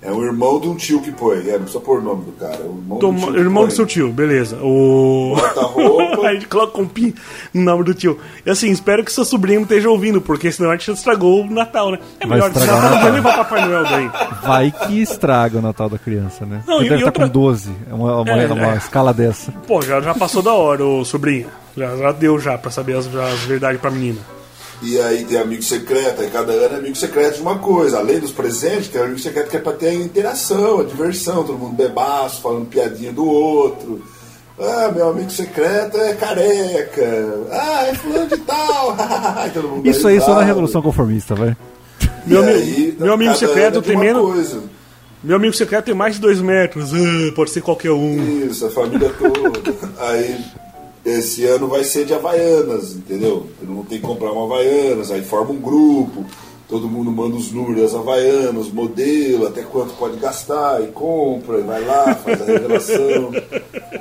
É 0.02 0.10
o 0.10 0.24
irmão 0.24 0.58
de 0.58 0.66
um 0.66 0.74
tio 0.76 1.02
que 1.02 1.12
põe. 1.12 1.38
É, 1.46 1.52
não 1.52 1.58
precisa 1.64 1.80
pôr 1.80 1.98
o 1.98 2.02
nome 2.02 2.24
do 2.24 2.32
cara. 2.32 2.54
É 2.56 2.60
o 2.66 2.74
irmão, 2.78 2.98
Tom, 2.98 3.12
do, 3.14 3.36
irmão 3.38 3.66
do 3.66 3.70
seu 3.72 3.84
tio, 3.84 4.10
beleza. 4.10 4.56
O. 4.62 5.34
Bota 5.36 5.60
a 5.60 5.64
roupa. 5.68 6.46
coloca 6.48 6.80
um 6.80 6.88
pin 6.88 7.12
no 7.52 7.62
nome 7.62 7.84
do 7.84 7.92
tio. 7.92 8.18
E 8.46 8.50
assim, 8.50 8.70
espero 8.70 9.04
que 9.04 9.12
seu 9.12 9.26
sobrinho 9.26 9.60
esteja 9.60 9.90
ouvindo, 9.90 10.18
porque 10.18 10.50
senão 10.50 10.70
a 10.70 10.76
gente 10.76 10.90
estragou 10.90 11.42
o 11.42 11.50
Natal, 11.50 11.90
né? 11.90 11.98
É 12.18 12.26
Vai 12.26 12.38
melhor 12.38 12.50
estragar 12.50 12.82
Natal, 12.82 13.04
não 13.04 13.12
levar 13.12 13.36
Papai 13.36 13.68
Noel 13.68 13.84
daí. 13.84 14.10
Vai 14.42 14.70
que 14.72 15.02
estraga 15.02 15.58
o 15.58 15.62
Natal 15.62 15.90
da 15.90 15.98
criança, 15.98 16.46
né? 16.46 16.62
Não, 16.66 16.76
Ele 16.78 16.86
e- 16.86 16.88
deve 16.88 17.00
estar 17.02 17.08
outra- 17.10 17.26
com 17.26 17.32
12. 17.32 17.70
É 17.90 17.92
uma, 17.94 18.20
uma, 18.22 18.30
É, 18.30 18.46
uma 18.52 18.72
é. 18.72 18.76
escala 18.78 19.12
dessa. 19.12 19.52
Pô, 19.66 19.82
já, 19.82 20.00
já 20.00 20.14
passou 20.14 20.40
da 20.42 20.54
hora, 20.54 20.82
ô 20.82 21.04
sobrinho. 21.04 21.48
Já, 21.76 21.94
já 21.98 22.10
deu 22.12 22.40
já 22.40 22.56
pra 22.56 22.70
saber 22.70 22.96
as, 22.96 23.06
as 23.06 23.40
verdades 23.40 23.78
pra 23.78 23.90
menina. 23.90 24.18
E 24.82 24.98
aí 25.00 25.24
tem 25.24 25.36
amigo 25.38 25.62
secreto, 25.62 26.22
aí 26.22 26.30
cada 26.30 26.52
ano 26.52 26.76
é 26.76 26.78
amigo 26.78 26.96
secreto 26.96 27.34
de 27.36 27.42
uma 27.42 27.58
coisa. 27.58 27.98
Além 27.98 28.18
dos 28.18 28.30
presentes, 28.30 28.88
tem 28.88 29.00
amigo 29.02 29.18
secreto 29.18 29.50
que 29.50 29.56
é 29.56 29.60
pra 29.60 29.72
ter 29.74 29.88
a 29.88 29.94
interação, 29.94 30.80
a 30.80 30.84
diversão, 30.84 31.44
todo 31.44 31.58
mundo 31.58 31.74
bebaço, 31.74 32.40
falando 32.40 32.66
piadinha 32.66 33.12
do 33.12 33.26
outro. 33.26 34.02
Ah, 34.58 34.90
meu 34.94 35.08
amigo 35.10 35.30
secreto 35.30 35.96
é 35.98 36.14
careca. 36.14 37.46
Ah, 37.50 37.86
é 37.88 37.94
fulano 37.94 38.26
de 38.28 38.36
tal. 38.38 38.96
Aí 39.36 39.50
todo 39.50 39.68
mundo 39.68 39.88
Isso 39.88 40.06
aí 40.06 40.20
só 40.20 40.34
na. 40.34 40.42
Revolução 40.42 40.82
Conformista, 40.82 41.34
vai. 41.34 41.56
Meu, 42.26 42.42
aí, 42.44 42.94
meu 42.98 43.14
amigo 43.14 43.34
secreto 43.34 43.78
é 43.78 43.82
tem 43.82 43.96
menos. 43.96 44.22
coisa. 44.22 44.62
Meu 45.24 45.36
amigo 45.36 45.54
secreto 45.54 45.86
tem 45.86 45.94
mais 45.94 46.14
de 46.16 46.20
dois 46.20 46.40
metros. 46.40 46.92
Ah, 46.92 47.32
pode 47.34 47.50
ser 47.50 47.62
qualquer 47.62 47.90
um. 47.92 48.46
Isso, 48.46 48.66
a 48.66 48.70
família 48.70 49.10
toda. 49.18 49.74
Aí, 49.98 50.38
esse 51.18 51.44
ano 51.44 51.68
vai 51.68 51.84
ser 51.84 52.04
de 52.04 52.14
Havaianas, 52.14 52.92
entendeu? 52.94 53.46
Todo 53.58 53.68
mundo 53.72 53.86
tem 53.88 53.98
que 54.00 54.06
comprar 54.06 54.32
uma 54.32 54.44
Havaianas, 54.44 55.10
aí 55.10 55.22
forma 55.22 55.52
um 55.52 55.60
grupo, 55.60 56.24
todo 56.68 56.88
mundo 56.88 57.10
manda 57.10 57.36
os 57.36 57.50
números 57.50 57.82
das 57.82 57.94
Havaianas, 57.94 58.68
modelo, 58.68 59.46
até 59.46 59.62
quanto 59.62 59.92
pode 59.94 60.16
gastar, 60.18 60.80
e 60.82 60.86
compra, 60.88 61.58
e 61.58 61.62
vai 61.62 61.84
lá, 61.84 62.14
faz 62.14 62.40
a 62.40 62.44
revelação. 62.44 63.32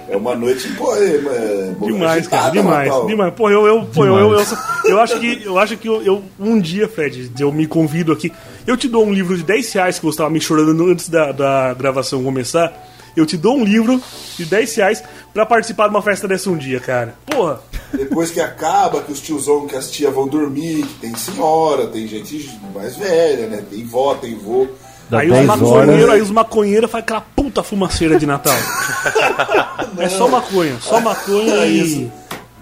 É 0.08 0.16
uma 0.18 0.36
noite 0.36 0.68
em 0.68 0.76
poema. 0.76 1.32
É 1.32 1.74
Demais, 1.82 2.28
cara, 2.28 2.50
demais, 2.52 2.90
Natal. 2.90 3.08
demais. 3.08 3.34
Pô, 3.34 3.50
eu, 3.50 3.66
eu, 3.66 3.86
pô, 3.94 4.06
eu, 4.06 4.18
eu, 4.18 4.32
eu, 4.40 4.46
eu 4.86 5.00
acho 5.00 5.20
que, 5.20 5.42
eu 5.46 5.58
acho 5.60 5.78
que 5.78 5.88
eu, 5.88 6.02
eu- 6.04 6.24
um 6.40 6.60
dia, 6.60 6.88
Fred, 6.88 7.32
eu 7.40 7.52
me 7.52 7.66
convido 7.68 8.12
aqui. 8.12 8.32
Eu 8.68 8.76
te 8.78 8.88
dou 8.88 9.06
um 9.06 9.12
livro 9.14 9.36
de 9.36 9.44
10 9.44 9.72
reais 9.74 9.98
que 10.00 10.06
você 10.06 10.16
estava 10.16 10.30
me 10.30 10.40
chorando 10.42 10.86
antes 10.92 11.10
da, 11.10 11.32
da 11.32 11.74
gravação 11.74 12.24
começar. 12.24 12.88
Eu 13.16 13.26
te 13.26 13.36
dou 13.36 13.58
um 13.58 13.64
livro 13.64 14.00
de 14.38 14.46
10 14.46 14.76
reais 14.76 15.04
pra 15.34 15.46
participar 15.46 15.88
de 15.88 15.96
uma 15.96 16.02
festa 16.02 16.28
dessa 16.28 16.50
um 16.50 16.58
dia, 16.58 16.80
cara. 16.80 17.16
Porra, 17.26 17.62
Depois 17.94 18.32
que 18.32 18.40
acaba, 18.42 19.02
que 19.02 19.12
os 19.12 19.20
tiozão, 19.20 19.68
que 19.68 19.76
as 19.76 19.90
tias 19.90 20.14
vão 20.14 20.28
dormir, 20.28 20.84
que 20.84 20.94
tem 20.96 21.16
senhora, 21.16 21.88
tem 21.88 22.08
gente 22.08 22.60
mais 22.74 22.96
velha, 22.96 23.48
né? 23.48 23.64
Tem 23.70 23.84
vó, 23.86 24.16
tem 24.16 24.36
vô. 24.36 24.68
Dá 25.10 25.20
aí 25.22 25.28
os 25.30 25.34
10 25.38 25.48
maconheiros, 25.48 26.04
horas. 26.04 26.10
aí 26.16 26.22
os 26.22 26.32
maconheiros 26.32 26.92
fazem 26.92 27.04
aquela 27.04 27.22
puta 27.22 27.64
fumaceira 27.64 28.20
de 28.20 28.26
Natal. 28.28 28.54
é 29.98 30.08
só 30.10 30.28
maconha, 30.28 30.78
só 30.80 31.00
maconha 31.00 31.54
É 31.56 31.68
e. 31.68 31.82
isso. 31.82 32.12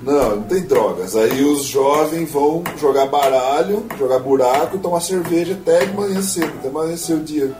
Não, 0.02 0.36
não 0.38 0.44
tem 0.44 0.62
drogas. 0.62 1.16
Aí 1.16 1.44
os 1.44 1.66
jovens 1.66 2.32
vão 2.32 2.64
jogar 2.80 3.08
baralho, 3.08 3.86
jogar 3.98 4.20
buraco, 4.20 4.78
tomar 4.78 5.02
cerveja 5.02 5.54
até 5.54 5.80
cedo, 6.22 6.54
até 6.60 6.68
amanhecer 6.70 7.16
o 7.16 7.20
dia. 7.20 7.52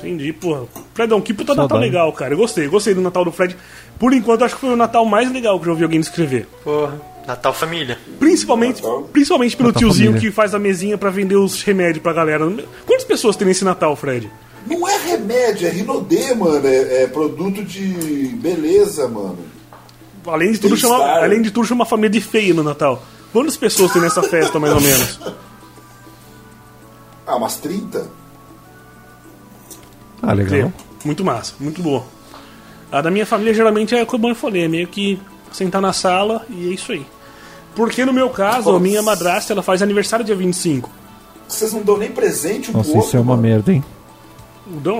Entendi, 0.00 0.32
porra. 0.32 0.64
Fredão, 0.94 1.20
que 1.20 1.32
puta 1.32 1.52
Natal 1.52 1.68
Saudade. 1.68 1.84
legal, 1.90 2.12
cara. 2.12 2.34
Eu 2.34 2.38
gostei, 2.38 2.66
gostei 2.68 2.94
do 2.94 3.00
Natal 3.00 3.24
do 3.24 3.30
Fred. 3.32 3.56
Por 3.98 4.12
enquanto, 4.12 4.44
acho 4.44 4.54
que 4.54 4.60
foi 4.60 4.70
o 4.70 4.76
Natal 4.76 5.04
mais 5.04 5.30
legal 5.30 5.58
que 5.58 5.62
eu 5.62 5.66
já 5.66 5.70
ouvi 5.72 5.84
alguém 5.84 6.00
descrever. 6.00 6.46
Porra. 6.64 7.00
Natal 7.26 7.52
Família. 7.52 7.98
Principalmente, 8.18 8.82
Natal? 8.82 9.02
principalmente 9.12 9.56
pelo 9.56 9.68
Natal 9.68 9.80
tiozinho 9.80 10.10
família. 10.12 10.30
que 10.30 10.34
faz 10.34 10.54
a 10.54 10.58
mesinha 10.58 10.98
pra 10.98 11.10
vender 11.10 11.36
os 11.36 11.62
remédios 11.62 12.02
pra 12.02 12.12
galera. 12.12 12.44
Quantas 12.86 13.04
pessoas 13.04 13.36
tem 13.36 13.46
nesse 13.46 13.64
Natal, 13.64 13.94
Fred? 13.94 14.30
Não 14.66 14.88
é 14.88 14.96
remédio, 14.96 15.68
é 15.68 15.70
Rinodê, 15.70 16.34
mano. 16.34 16.66
É, 16.66 17.02
é 17.02 17.06
produto 17.06 17.62
de 17.62 17.84
beleza, 18.40 19.06
mano. 19.06 19.38
Além 20.26 20.52
de 20.52 20.58
tudo, 20.58 20.76
chama, 20.76 21.04
além 21.04 21.40
de 21.40 21.50
tudo, 21.50 21.66
chama 21.66 21.80
uma 21.80 21.86
família 21.86 22.10
de 22.10 22.20
feia 22.20 22.52
no 22.52 22.62
Natal. 22.62 23.02
Quantas 23.32 23.56
pessoas 23.56 23.92
tem 23.92 24.02
nessa 24.02 24.22
festa, 24.22 24.58
mais 24.58 24.74
ou 24.74 24.80
menos? 24.80 25.20
Ah, 27.26 27.36
umas 27.36 27.56
30? 27.56 28.06
Ah, 30.22 30.32
legal. 30.32 30.72
Muito 31.04 31.24
massa, 31.24 31.54
muito 31.58 31.82
boa. 31.82 32.04
A 32.92 33.00
da 33.00 33.10
minha 33.10 33.24
família 33.24 33.54
geralmente 33.54 33.94
é 33.94 34.04
como 34.04 34.28
eu 34.28 34.34
falei, 34.34 34.64
é 34.64 34.68
meio 34.68 34.86
que 34.88 35.18
sentar 35.52 35.80
na 35.80 35.92
sala 35.92 36.44
e 36.50 36.70
é 36.70 36.74
isso 36.74 36.92
aí. 36.92 37.06
Porque 37.74 38.04
no 38.04 38.12
meu 38.12 38.28
caso, 38.30 38.68
a 38.68 38.72
Nossa. 38.72 38.82
minha 38.82 39.02
madrasta 39.02 39.52
ela 39.52 39.62
faz 39.62 39.80
aniversário 39.80 40.24
dia 40.24 40.34
25. 40.34 40.90
Vocês 41.48 41.72
não 41.72 41.82
dão 41.82 41.96
nem 41.96 42.10
presente 42.10 42.70
um 42.70 42.74
Nossa, 42.74 42.88
pro 42.90 42.96
outro, 42.98 43.08
isso 43.08 43.16
é 43.16 43.20
uma 43.20 43.36
mano. 43.36 43.42
merda, 43.42 43.72
hein? 43.72 43.84
Dá, 44.66 44.92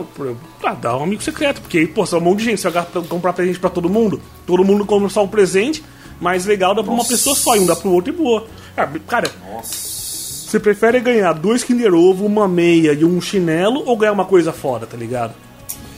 ah, 0.64 0.74
dá 0.74 0.96
um 0.96 1.04
amigo 1.04 1.22
secreto, 1.22 1.60
porque 1.60 1.78
aí, 1.78 1.86
pô, 1.86 2.04
é 2.04 2.16
um 2.16 2.20
monte 2.20 2.38
de 2.38 2.44
gente, 2.46 2.60
você 2.60 2.70
vai 2.70 2.84
comprar 3.08 3.32
presente 3.32 3.58
pra 3.60 3.70
todo 3.70 3.88
mundo, 3.88 4.20
todo 4.46 4.64
mundo 4.64 4.84
compra 4.84 5.08
só 5.08 5.22
um 5.22 5.28
presente, 5.28 5.82
mas 6.20 6.44
legal 6.44 6.74
dá 6.74 6.82
pra 6.82 6.90
uma 6.90 6.98
Nossa. 6.98 7.10
pessoa 7.10 7.36
só, 7.36 7.54
e 7.54 7.60
um 7.60 7.66
dá 7.66 7.76
pro 7.76 7.90
outro 7.92 8.12
e 8.12 8.16
boa. 8.16 8.46
Ah, 8.76 8.88
cara, 9.06 9.30
Nossa. 9.52 9.89
Você 10.50 10.60
prefere 10.60 11.00
ganhar 11.00 11.32
dois 11.32 11.62
Kinder 11.62 11.94
Ovo, 11.94 12.26
uma 12.26 12.48
meia 12.48 12.92
e 12.92 13.04
um 13.04 13.20
chinelo 13.20 13.82
ou 13.86 13.96
ganhar 13.96 14.12
uma 14.12 14.24
coisa 14.24 14.52
foda, 14.52 14.86
tá 14.86 14.96
ligado? 14.96 15.32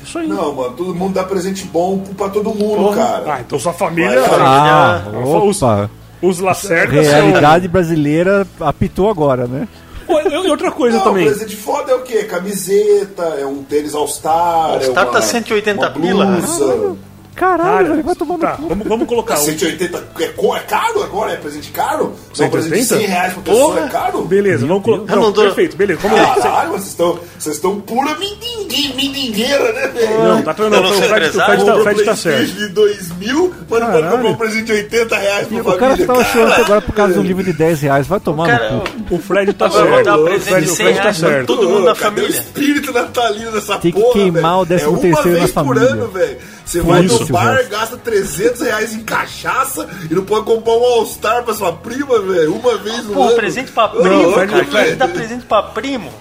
Isso 0.05 0.19
aí. 0.19 0.27
Não, 0.27 0.53
mano, 0.55 0.75
todo 0.75 0.95
mundo 0.95 1.15
dá 1.15 1.25
presente 1.25 1.65
bom 1.65 1.99
pra 2.17 2.29
todo 2.29 2.51
mundo, 2.51 2.77
Porra. 2.77 2.97
cara. 2.97 3.35
Ah, 3.35 3.41
então 3.41 3.59
sua 3.59 3.73
família. 3.73 4.21
Vai. 4.21 4.41
Ah, 4.41 5.03
Os- 5.45 5.63
opa. 5.63 5.91
Os 6.21 6.39
Lacerda 6.39 7.03
são. 7.03 7.13
Realidade 7.13 7.67
brasileira 7.67 8.47
apitou 8.61 9.09
agora, 9.11 9.47
né? 9.47 9.67
E 10.09 10.49
outra 10.51 10.71
coisa 10.71 10.99
Não, 10.99 11.05
também. 11.05 11.25
presente 11.25 11.57
foda 11.57 11.91
é 11.93 11.95
o 11.95 12.03
quê? 12.03 12.25
Camiseta, 12.25 13.23
é 13.41 13.47
um 13.47 13.63
tênis 13.63 13.95
All-Star. 13.95 14.73
All-Star 14.73 15.05
é 15.05 15.07
uma, 15.07 15.13
tá 15.13 15.23
180 15.23 15.81
uma 15.81 15.91
pila. 15.91 16.27
blusa. 16.27 16.97
Caralho, 17.35 17.73
Cara, 17.73 17.89
velho, 17.89 18.03
vai 18.05 18.15
tomar 18.15 18.35
no 18.35 18.41
tá, 18.41 18.53
cu. 18.53 18.69
vamos, 18.69 18.87
vamos 18.89 19.07
colocar. 19.09 19.35
um- 19.35 19.45
180 19.45 20.05
é, 20.21 20.23
é 20.25 20.61
caro 20.61 21.03
agora? 21.03 21.33
É 21.33 21.37
presente 21.37 21.71
caro? 21.71 22.15
Não, 22.39 22.47
um 22.47 22.51
presente 22.51 22.75
de 22.75 22.85
180? 22.85 22.97
100 22.99 23.07
reais 23.07 23.33
por 23.33 23.43
pessoa 23.43 23.75
Porra. 23.75 23.87
é 23.87 23.89
caro? 23.89 24.23
Beleza, 24.25 24.67
vamos 24.67 24.83
colocar. 24.85 25.17
Não, 25.17 25.23
não 25.23 25.33
dou- 25.33 25.45
perfeito, 25.45 25.77
beleza. 25.77 26.01
Vamos 26.03 26.19
lá. 26.21 26.35
Caralho, 26.35 26.71
vocês 26.73 26.89
estão, 26.89 27.19
vocês 27.39 27.57
estão 27.57 27.81
pura 27.81 28.15
mindingue- 28.19 28.93
mindingueira, 28.95 29.73
né, 29.73 29.89
velho? 29.89 30.19
Não, 30.25 30.43
tá 30.43 30.55
não 30.59 30.71
Não, 30.71 30.85
sou 30.89 30.99
o 30.99 31.03
Fred, 31.03 31.29
o 31.29 31.33
tá, 31.65 31.75
o 31.77 31.83
Fred 31.83 32.05
tá 32.05 32.17
certo. 32.17 32.47
de 32.53 32.69
2 32.69 33.13
mil, 33.17 33.49
mas 33.69 33.81
não 33.81 33.89
pode 33.91 34.03
Caralho. 34.03 34.11
comprar 34.17 34.31
um 34.31 34.35
presente 34.37 34.65
de 34.65 34.73
80 34.73 35.17
reais 35.17 35.47
pra 35.49 35.61
O 35.61 35.65
família. 35.65 35.79
cara 35.79 36.07
tava 36.07 36.25
chorando 36.25 36.49
Caralho. 36.49 36.65
agora 36.65 36.81
por 36.83 36.95
causa 36.95 37.13
de 37.15 37.19
um 37.19 37.23
livro 37.23 37.43
de 37.45 37.53
10 37.55 37.81
reais. 37.81 38.07
Vai 38.07 38.21
tomar 38.21 38.47
Cara, 38.47 38.71
no 38.73 38.81
cu. 38.83 39.15
O 39.15 39.19
Fred 39.19 39.53
tá 39.55 39.71
certo. 39.71 40.05
dar 40.05 40.19
O 40.19 40.25
presente 40.25 40.49
Fred, 40.51 40.67
de 40.67 40.73
o 40.73 40.75
100 40.77 40.85
Fred 40.87 40.97
tá 40.99 41.03
reais 41.03 41.19
pra 41.19 41.29
certo. 41.31 41.47
todo 41.47 41.69
mundo 41.69 41.85
da 41.87 41.95
Cadê 41.95 42.21
o 42.21 42.25
família? 42.25 42.29
espírito 42.39 42.93
natalino 42.93 43.53
dessa 43.53 43.79
Tem 43.79 43.91
que 43.93 44.01
porra, 44.01 44.13
queimar 44.13 44.61
o 44.61 44.65
velho? 44.65 44.69
décimo 44.79 44.91
é 44.91 44.93
uma 44.93 45.01
terceiro 45.01 45.39
vez 45.39 45.55
na 45.55 45.63
por 45.65 45.75
família. 45.77 45.89
ano, 45.95 46.09
velho. 46.09 46.37
Você 46.65 46.81
Por 46.81 46.87
vai 46.93 47.03
isso, 47.05 47.21
no 47.21 47.27
bar, 47.27 47.69
gasta 47.69 47.97
300 47.97 48.61
reais 48.63 48.93
em 48.95 49.03
cachaça 49.03 49.89
e 50.11 50.15
não 50.15 50.25
pode 50.25 50.45
comprar 50.47 50.73
um 50.75 50.85
All-Star 50.85 51.43
pra 51.43 51.55
sua 51.55 51.73
prima, 51.73 52.21
velho. 52.21 52.55
Uma 52.55 52.79
vez 52.79 53.05
no 53.05 53.15
Pô, 53.15 53.25
ano. 53.25 53.37
presente 53.37 53.73
pra 53.73 53.89
primo, 53.89 54.05
Não, 54.31 54.33
cara. 54.47 54.65
Quem 54.65 54.81
é 54.81 54.85
que 54.91 54.95
dá 54.95 55.09
presente 55.09 55.45
pra 55.45 55.63
primo? 55.65 56.13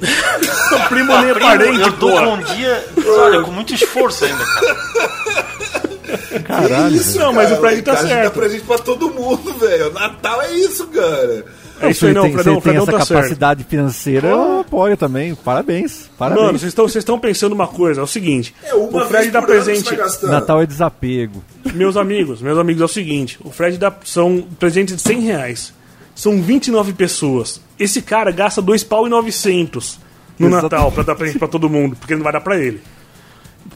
O 0.74 0.88
primo 0.88 1.16
nem 1.20 1.30
é 1.30 1.34
Primo, 1.34 1.48
parente, 1.48 1.80
eu 1.80 1.92
dou 1.92 2.20
um 2.20 2.42
dia, 2.42 2.84
olha, 3.06 3.40
com 3.42 3.50
muito 3.52 3.72
esforço 3.74 4.24
ainda, 4.24 4.44
cara. 4.44 6.42
Caralho. 6.44 6.94
Isso, 6.96 7.18
Não, 7.18 7.32
mas 7.32 7.48
cara, 7.48 7.58
o 7.58 7.60
Fred 7.60 7.82
tá 7.82 7.92
cara, 7.94 8.04
a 8.04 8.08
gente 8.08 8.14
certo. 8.16 8.34
dá 8.34 8.40
presente 8.40 8.64
pra 8.64 8.78
todo 8.78 9.10
mundo, 9.10 9.54
velho. 9.54 9.92
Natal 9.92 10.42
é 10.42 10.52
isso, 10.52 10.86
cara. 10.88 11.44
É 11.86 11.90
isso 11.90 12.06
aí, 12.06 12.12
não, 12.12 12.22
tem, 12.22 12.32
Fredão, 12.32 12.52
ele 12.54 12.60
tem 12.62 12.72
Fredão 12.72 12.82
essa 12.82 12.92
tá 12.92 12.98
certo. 13.04 13.18
capacidade 13.20 13.64
financeira, 13.64 14.28
eu 14.28 14.60
apoio 14.60 14.96
também. 14.96 15.34
Parabéns. 15.34 16.10
Mano, 16.18 16.34
Parabéns. 16.36 16.60
vocês 16.60 16.70
estão 16.70 16.88
vocês 16.88 17.02
estão 17.02 17.18
pensando 17.18 17.52
uma 17.52 17.66
coisa, 17.66 18.00
é 18.00 18.04
o 18.04 18.06
seguinte. 18.06 18.54
É 18.62 18.74
uma 18.74 19.04
o 19.04 19.08
Fred 19.08 19.30
dá 19.30 19.40
você 19.40 19.46
presente. 19.46 19.96
Natal 20.24 20.62
é 20.62 20.66
desapego. 20.66 21.42
Meus 21.74 21.96
amigos, 21.96 22.40
meus 22.42 22.58
amigos, 22.58 22.82
é 22.82 22.84
o 22.84 22.88
seguinte: 22.88 23.38
o 23.44 23.50
Fred 23.50 23.78
dá 23.78 23.92
são 24.04 24.44
presentes 24.58 24.96
de 24.96 25.02
100 25.02 25.20
reais. 25.20 25.74
São 26.14 26.40
29 26.40 26.92
pessoas. 26.92 27.60
Esse 27.78 28.00
cara 28.00 28.30
gasta 28.30 28.62
dois 28.62 28.84
pau 28.84 29.06
e 29.06 29.10
900 29.10 29.98
no 30.38 30.46
Exato. 30.48 30.62
Natal 30.62 30.92
pra 30.92 31.02
dar 31.02 31.14
presente 31.14 31.38
pra 31.38 31.48
todo 31.48 31.68
mundo, 31.68 31.96
porque 31.96 32.14
não 32.14 32.22
vai 32.22 32.32
dar 32.32 32.40
pra 32.40 32.58
ele. 32.58 32.80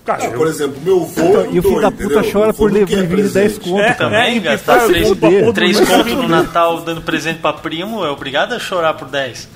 Cara, 0.05 0.24
eu- 0.24 0.32
por 0.32 0.47
exemplo, 0.47 0.80
meu 0.82 1.01
vô. 1.05 1.22
Então, 1.28 1.47
e 1.53 1.59
o 1.59 1.62
filho 1.62 1.80
da 1.80 1.89
entendeu? 1.89 2.18
puta 2.20 2.32
chora 2.32 2.55
por 2.55 2.70
vir 2.72 2.86
10 2.86 3.09
presente. 3.09 3.61
conto, 3.61 3.80
É, 3.80 3.95
cara. 3.95 4.11
Também 4.11 4.36
e 4.36 4.41
gastar 4.41 4.74
faz 4.78 4.86
três, 4.89 5.09
tudo 5.09 5.20
pra 5.20 5.30
todo 5.30 5.53
três 5.53 5.78
mundo. 5.80 5.89
contos 5.89 6.12
no 6.14 6.28
Natal 6.28 6.80
dando 6.80 7.03
presente 7.03 7.41
pra 7.41 7.53
primo, 7.53 8.05
é 8.05 8.11
obrigado 8.11 8.55
a 8.55 8.59
chorar 8.59 8.95
por 8.95 9.09
10. 9.09 9.49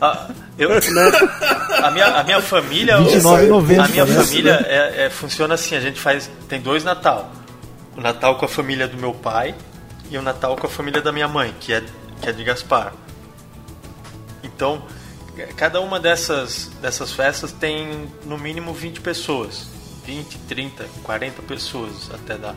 Ah, 0.00 0.28
eu- 0.58 0.70
a, 1.82 1.90
minha, 1.90 2.06
a 2.06 2.24
minha 2.24 2.40
família. 2.40 2.96
29,90, 2.98 3.84
A 3.84 3.88
minha 3.88 4.04
né? 4.06 4.14
família 4.22 4.66
é, 4.68 5.04
é- 5.06 5.10
funciona 5.10 5.54
assim: 5.54 5.74
a 5.76 5.80
gente 5.80 6.00
faz. 6.00 6.30
Tem 6.48 6.60
dois 6.60 6.82
Natal. 6.84 7.30
O 7.96 8.00
Natal 8.00 8.36
com 8.36 8.44
a 8.44 8.48
família 8.48 8.88
do 8.88 8.96
meu 8.96 9.12
pai 9.12 9.54
e 10.10 10.16
o 10.18 10.22
Natal 10.22 10.56
com 10.56 10.66
a 10.66 10.70
família 10.70 11.00
da 11.02 11.12
minha 11.12 11.28
mãe, 11.28 11.54
que 11.60 11.72
é, 11.72 11.82
que 12.20 12.28
é 12.28 12.32
de 12.32 12.42
Gaspar. 12.42 12.92
Então, 14.42 14.82
cada 15.56 15.80
uma 15.80 15.98
dessas, 15.98 16.70
dessas 16.80 17.12
festas 17.12 17.52
tem 17.52 18.08
no 18.24 18.38
mínimo 18.38 18.72
20 18.72 19.00
pessoas. 19.00 19.66
20, 20.06 20.38
30, 20.40 20.84
40 21.02 21.42
pessoas 21.42 22.10
até 22.12 22.36
dá. 22.36 22.54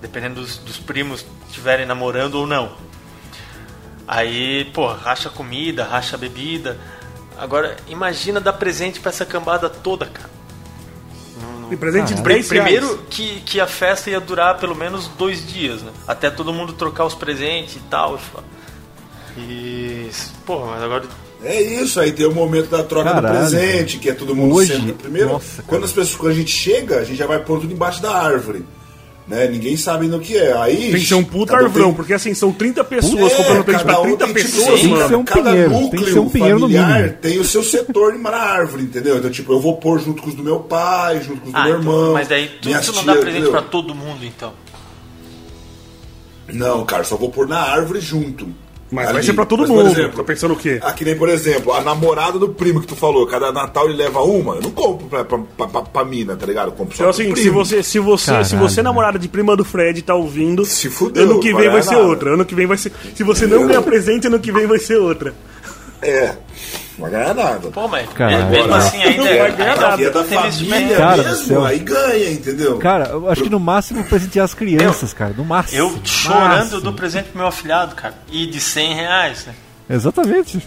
Dependendo 0.00 0.40
dos, 0.40 0.56
dos 0.58 0.78
primos 0.78 1.24
estiverem 1.46 1.86
namorando 1.86 2.34
ou 2.36 2.46
não. 2.46 2.72
Aí, 4.08 4.64
pô, 4.72 4.86
racha 4.92 5.28
comida, 5.28 5.84
racha 5.84 6.16
bebida. 6.16 6.78
Agora, 7.36 7.76
imagina 7.88 8.40
dar 8.40 8.54
presente 8.54 9.00
pra 9.00 9.10
essa 9.10 9.26
cambada 9.26 9.68
toda, 9.68 10.06
cara. 10.06 10.30
E 11.70 11.76
presente 11.76 12.14
de 12.14 12.22
Pri- 12.22 12.34
10 12.34 12.50
reais. 12.50 12.68
Primeiro 12.68 12.98
que, 13.10 13.40
que 13.40 13.60
a 13.60 13.66
festa 13.66 14.08
ia 14.08 14.20
durar 14.20 14.56
pelo 14.58 14.74
menos 14.76 15.08
dois 15.08 15.44
dias, 15.46 15.82
né? 15.82 15.92
Até 16.06 16.30
todo 16.30 16.52
mundo 16.52 16.72
trocar 16.72 17.04
os 17.04 17.14
presentes 17.14 17.76
e 17.76 17.80
tal. 17.90 18.18
E. 19.36 20.08
Pô, 20.46 20.64
mas 20.66 20.82
agora. 20.82 21.04
É 21.44 21.60
isso, 21.62 22.00
aí 22.00 22.12
tem 22.12 22.26
o 22.26 22.32
momento 22.34 22.68
da 22.70 22.82
troca 22.82 23.12
Caralho. 23.12 23.34
do 23.34 23.38
presente, 23.50 23.98
que 23.98 24.08
é 24.08 24.14
todo 24.14 24.34
mundo 24.34 24.54
Hoje, 24.56 24.72
senta 24.74 24.94
primeiro. 24.94 25.28
nossa, 25.30 25.62
quando 25.62 25.84
as 25.84 25.92
pessoas, 25.92 26.16
quando 26.16 26.32
a 26.32 26.34
gente 26.36 26.50
chega, 26.50 26.98
a 26.98 27.04
gente 27.04 27.16
já 27.18 27.26
vai 27.26 27.38
pôr 27.44 27.60
tudo 27.60 27.72
embaixo 27.72 28.00
da 28.02 28.10
árvore. 28.12 28.64
Né? 29.28 29.48
Ninguém 29.48 29.76
sabe 29.76 30.06
no 30.06 30.20
que 30.20 30.36
é. 30.36 30.56
Aí 30.56 30.76
Tem 30.76 31.00
que 31.00 31.00
ser 31.06 31.14
um 31.16 31.24
puta 31.24 31.50
cada 31.52 31.64
um 31.64 31.66
arvrão, 31.66 31.86
tem- 31.86 31.94
porque 31.94 32.12
assim, 32.14 32.32
são 32.32 32.52
30 32.52 32.84
pessoas 32.84 33.32
É, 33.32 33.36
comprando 33.36 33.64
presente 33.64 33.84
pra 33.84 33.94
cada 33.94 34.00
um 34.00 34.16
30 34.16 34.24
tem, 34.26 34.34
tipo, 34.34 34.44
pessoas, 34.56 34.66
Tem 34.66 34.74
que 34.76 34.96
ser 34.96 35.02
mano. 35.02 35.18
um 35.18 35.24
cada 35.24 35.50
pinheiro, 35.50 35.70
tem 35.72 35.80
núcleo 35.82 36.12
ser 36.12 36.18
um 36.20 36.30
familiar 36.30 37.12
tem 37.20 37.38
o 37.40 37.44
seu 37.44 37.62
setor 37.64 38.14
na 38.20 38.30
árvore, 38.30 38.84
entendeu? 38.84 39.18
Então, 39.18 39.28
tipo, 39.28 39.52
eu 39.52 39.60
vou 39.60 39.78
pôr 39.78 39.98
junto 40.00 40.22
com 40.22 40.28
os 40.28 40.34
do 40.36 40.44
meu 40.44 40.60
pai, 40.60 41.20
junto 41.22 41.40
com 41.40 41.46
os 41.48 41.52
do 41.52 41.58
Ah, 41.58 41.64
meu 41.64 41.80
então, 41.80 41.92
irmão. 41.92 42.12
mas 42.12 42.28
daí 42.28 42.48
tu, 42.62 42.70
tu 42.70 42.92
não 42.92 43.04
dá 43.04 43.12
presente 43.14 43.30
entendeu? 43.32 43.50
pra 43.50 43.62
todo 43.62 43.92
mundo, 43.96 44.24
então. 44.24 44.52
Não, 46.52 46.84
cara, 46.84 47.02
só 47.02 47.16
vou 47.16 47.28
pôr 47.30 47.48
na 47.48 47.58
árvore 47.58 48.00
junto. 48.00 48.48
Mas 48.90 49.06
vai 49.06 49.16
Ali. 49.16 49.26
ser 49.26 49.32
pra 49.32 49.44
todo 49.44 49.60
Mas, 49.60 49.68
por 49.68 49.76
mundo. 49.84 49.90
exemplo, 49.98 50.16
Tá 50.18 50.22
pensando 50.24 50.54
o 50.54 50.56
quê? 50.56 50.78
Aqui 50.80 51.04
nem, 51.04 51.16
por 51.16 51.28
exemplo, 51.28 51.72
a 51.72 51.80
namorada 51.80 52.38
do 52.38 52.50
primo 52.50 52.80
que 52.80 52.86
tu 52.86 52.94
falou, 52.94 53.26
cada 53.26 53.50
Natal 53.50 53.88
ele 53.88 53.96
leva 53.96 54.20
uma, 54.22 54.54
eu 54.54 54.62
não 54.62 54.70
compro 54.70 55.08
pra, 55.08 55.24
pra, 55.24 55.38
pra, 55.38 55.66
pra, 55.66 55.82
pra 55.82 56.04
mina, 56.04 56.36
tá 56.36 56.46
ligado? 56.46 56.68
Eu 56.68 56.72
compro 56.72 56.96
só 56.96 57.02
Então 57.02 57.10
o 57.10 57.12
pro 57.14 57.16
seguinte, 57.22 57.36
se 57.40 57.42
primo. 57.48 57.64
você, 57.64 57.82
se 57.82 57.98
você, 57.98 58.24
se 58.44 58.50
Caralho, 58.52 58.58
você 58.70 58.82
namorada 58.82 59.18
de 59.18 59.26
prima 59.28 59.56
do 59.56 59.64
Fred 59.64 60.00
tá 60.02 60.14
ouvindo, 60.14 60.64
Se 60.64 60.88
fudeu, 60.88 61.24
ano 61.24 61.40
que 61.40 61.48
vem 61.52 61.64
vai 61.64 61.70
vai 61.70 61.82
ser 61.82 61.94
nada. 61.96 62.06
outra. 62.06 62.34
Ano 62.34 62.44
que 62.44 62.54
vem 62.54 62.66
vai 62.66 62.78
ser. 62.78 62.92
Se 63.14 63.24
você 63.24 63.46
não 63.46 63.66
ganhar 63.66 63.82
presente, 63.82 64.28
ano 64.28 64.38
que 64.38 64.52
vem 64.52 64.66
vai 64.68 64.78
ser 64.78 64.96
outra. 64.98 65.34
É, 66.00 66.36
vai 66.98 67.10
ganhar 67.10 67.34
nada. 67.34 67.68
Pô, 67.70 67.88
mas 67.88 68.08
Caralho. 68.12 68.46
mesmo 68.46 68.74
assim 68.74 69.02
ainda 69.02 69.16
Não 69.24 69.38
vai 69.38 69.52
ganhar 69.52 69.72
ainda 69.72 69.88
nada. 69.88 70.02
É 70.02 70.10
da 70.10 70.22
tem 70.24 70.38
investimento. 70.38 70.74
família 70.74 70.96
Cara 70.96 71.22
do 71.22 71.28
mesmo, 71.28 71.46
céu. 71.46 71.64
aí 71.64 71.78
ganha, 71.78 72.30
entendeu? 72.32 72.78
Cara, 72.78 73.08
eu 73.08 73.30
acho 73.30 73.42
que 73.42 73.50
no 73.50 73.60
máximo 73.60 74.04
presentear 74.04 74.44
as 74.44 74.54
crianças, 74.54 75.12
cara. 75.12 75.34
No 75.36 75.44
máximo. 75.44 75.78
Eu 75.78 76.00
chorando 76.04 76.40
Máximo. 76.48 76.80
dou 76.80 76.92
presente 76.92 77.28
pro 77.28 77.38
meu 77.38 77.46
afilhado, 77.46 77.94
cara. 77.94 78.14
E 78.30 78.46
de 78.46 78.60
100 78.60 78.94
reais, 78.94 79.46
né? 79.46 79.54
Exatamente. 79.90 80.66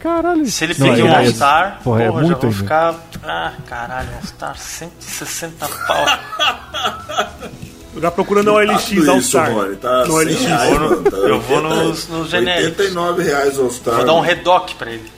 Caralho. 0.00 0.46
Se 0.46 0.62
ele 0.64 0.74
pedir 0.74 1.00
é- 1.00 1.04
um 1.04 1.08
é- 1.08 1.16
All-Star, 1.18 1.80
Porra, 1.82 2.02
é 2.04 2.06
porra, 2.06 2.20
já 2.22 2.26
muito 2.28 2.40
vou 2.40 2.50
ainda. 2.50 2.62
ficar. 2.62 2.94
Ah, 3.24 3.52
caralho, 3.66 4.08
All-Star, 4.16 4.56
160 4.56 5.66
pau. 5.86 6.06
Eu 7.94 8.00
tá 8.02 8.10
procurando 8.12 8.50
a 8.50 8.52
OLX 8.54 8.84
Tudo 8.90 9.10
All 9.10 9.18
isso, 9.18 9.28
Star. 9.30 9.50
Rony, 9.52 9.76
tá 9.76 10.04
No 10.06 10.06
100 10.06 10.14
OLX. 10.14 10.40
reais, 10.44 10.70
Eu 10.70 10.78
vou 10.78 10.80
no- 10.80 10.88
mano, 10.96 11.10
tá 11.10 11.16
eu 11.16 11.40
vou 11.40 11.56
80, 11.56 11.74
nos- 11.84 12.08
nos 12.08 12.30
genéricos. 12.30 12.78
89 12.78 13.22
reais 13.24 13.58
All 13.58 13.70
Star. 13.72 13.94
Vou 13.96 14.04
dar 14.06 14.14
um 14.14 14.20
redoc 14.20 14.74
pra 14.78 14.90
ele. 14.90 15.10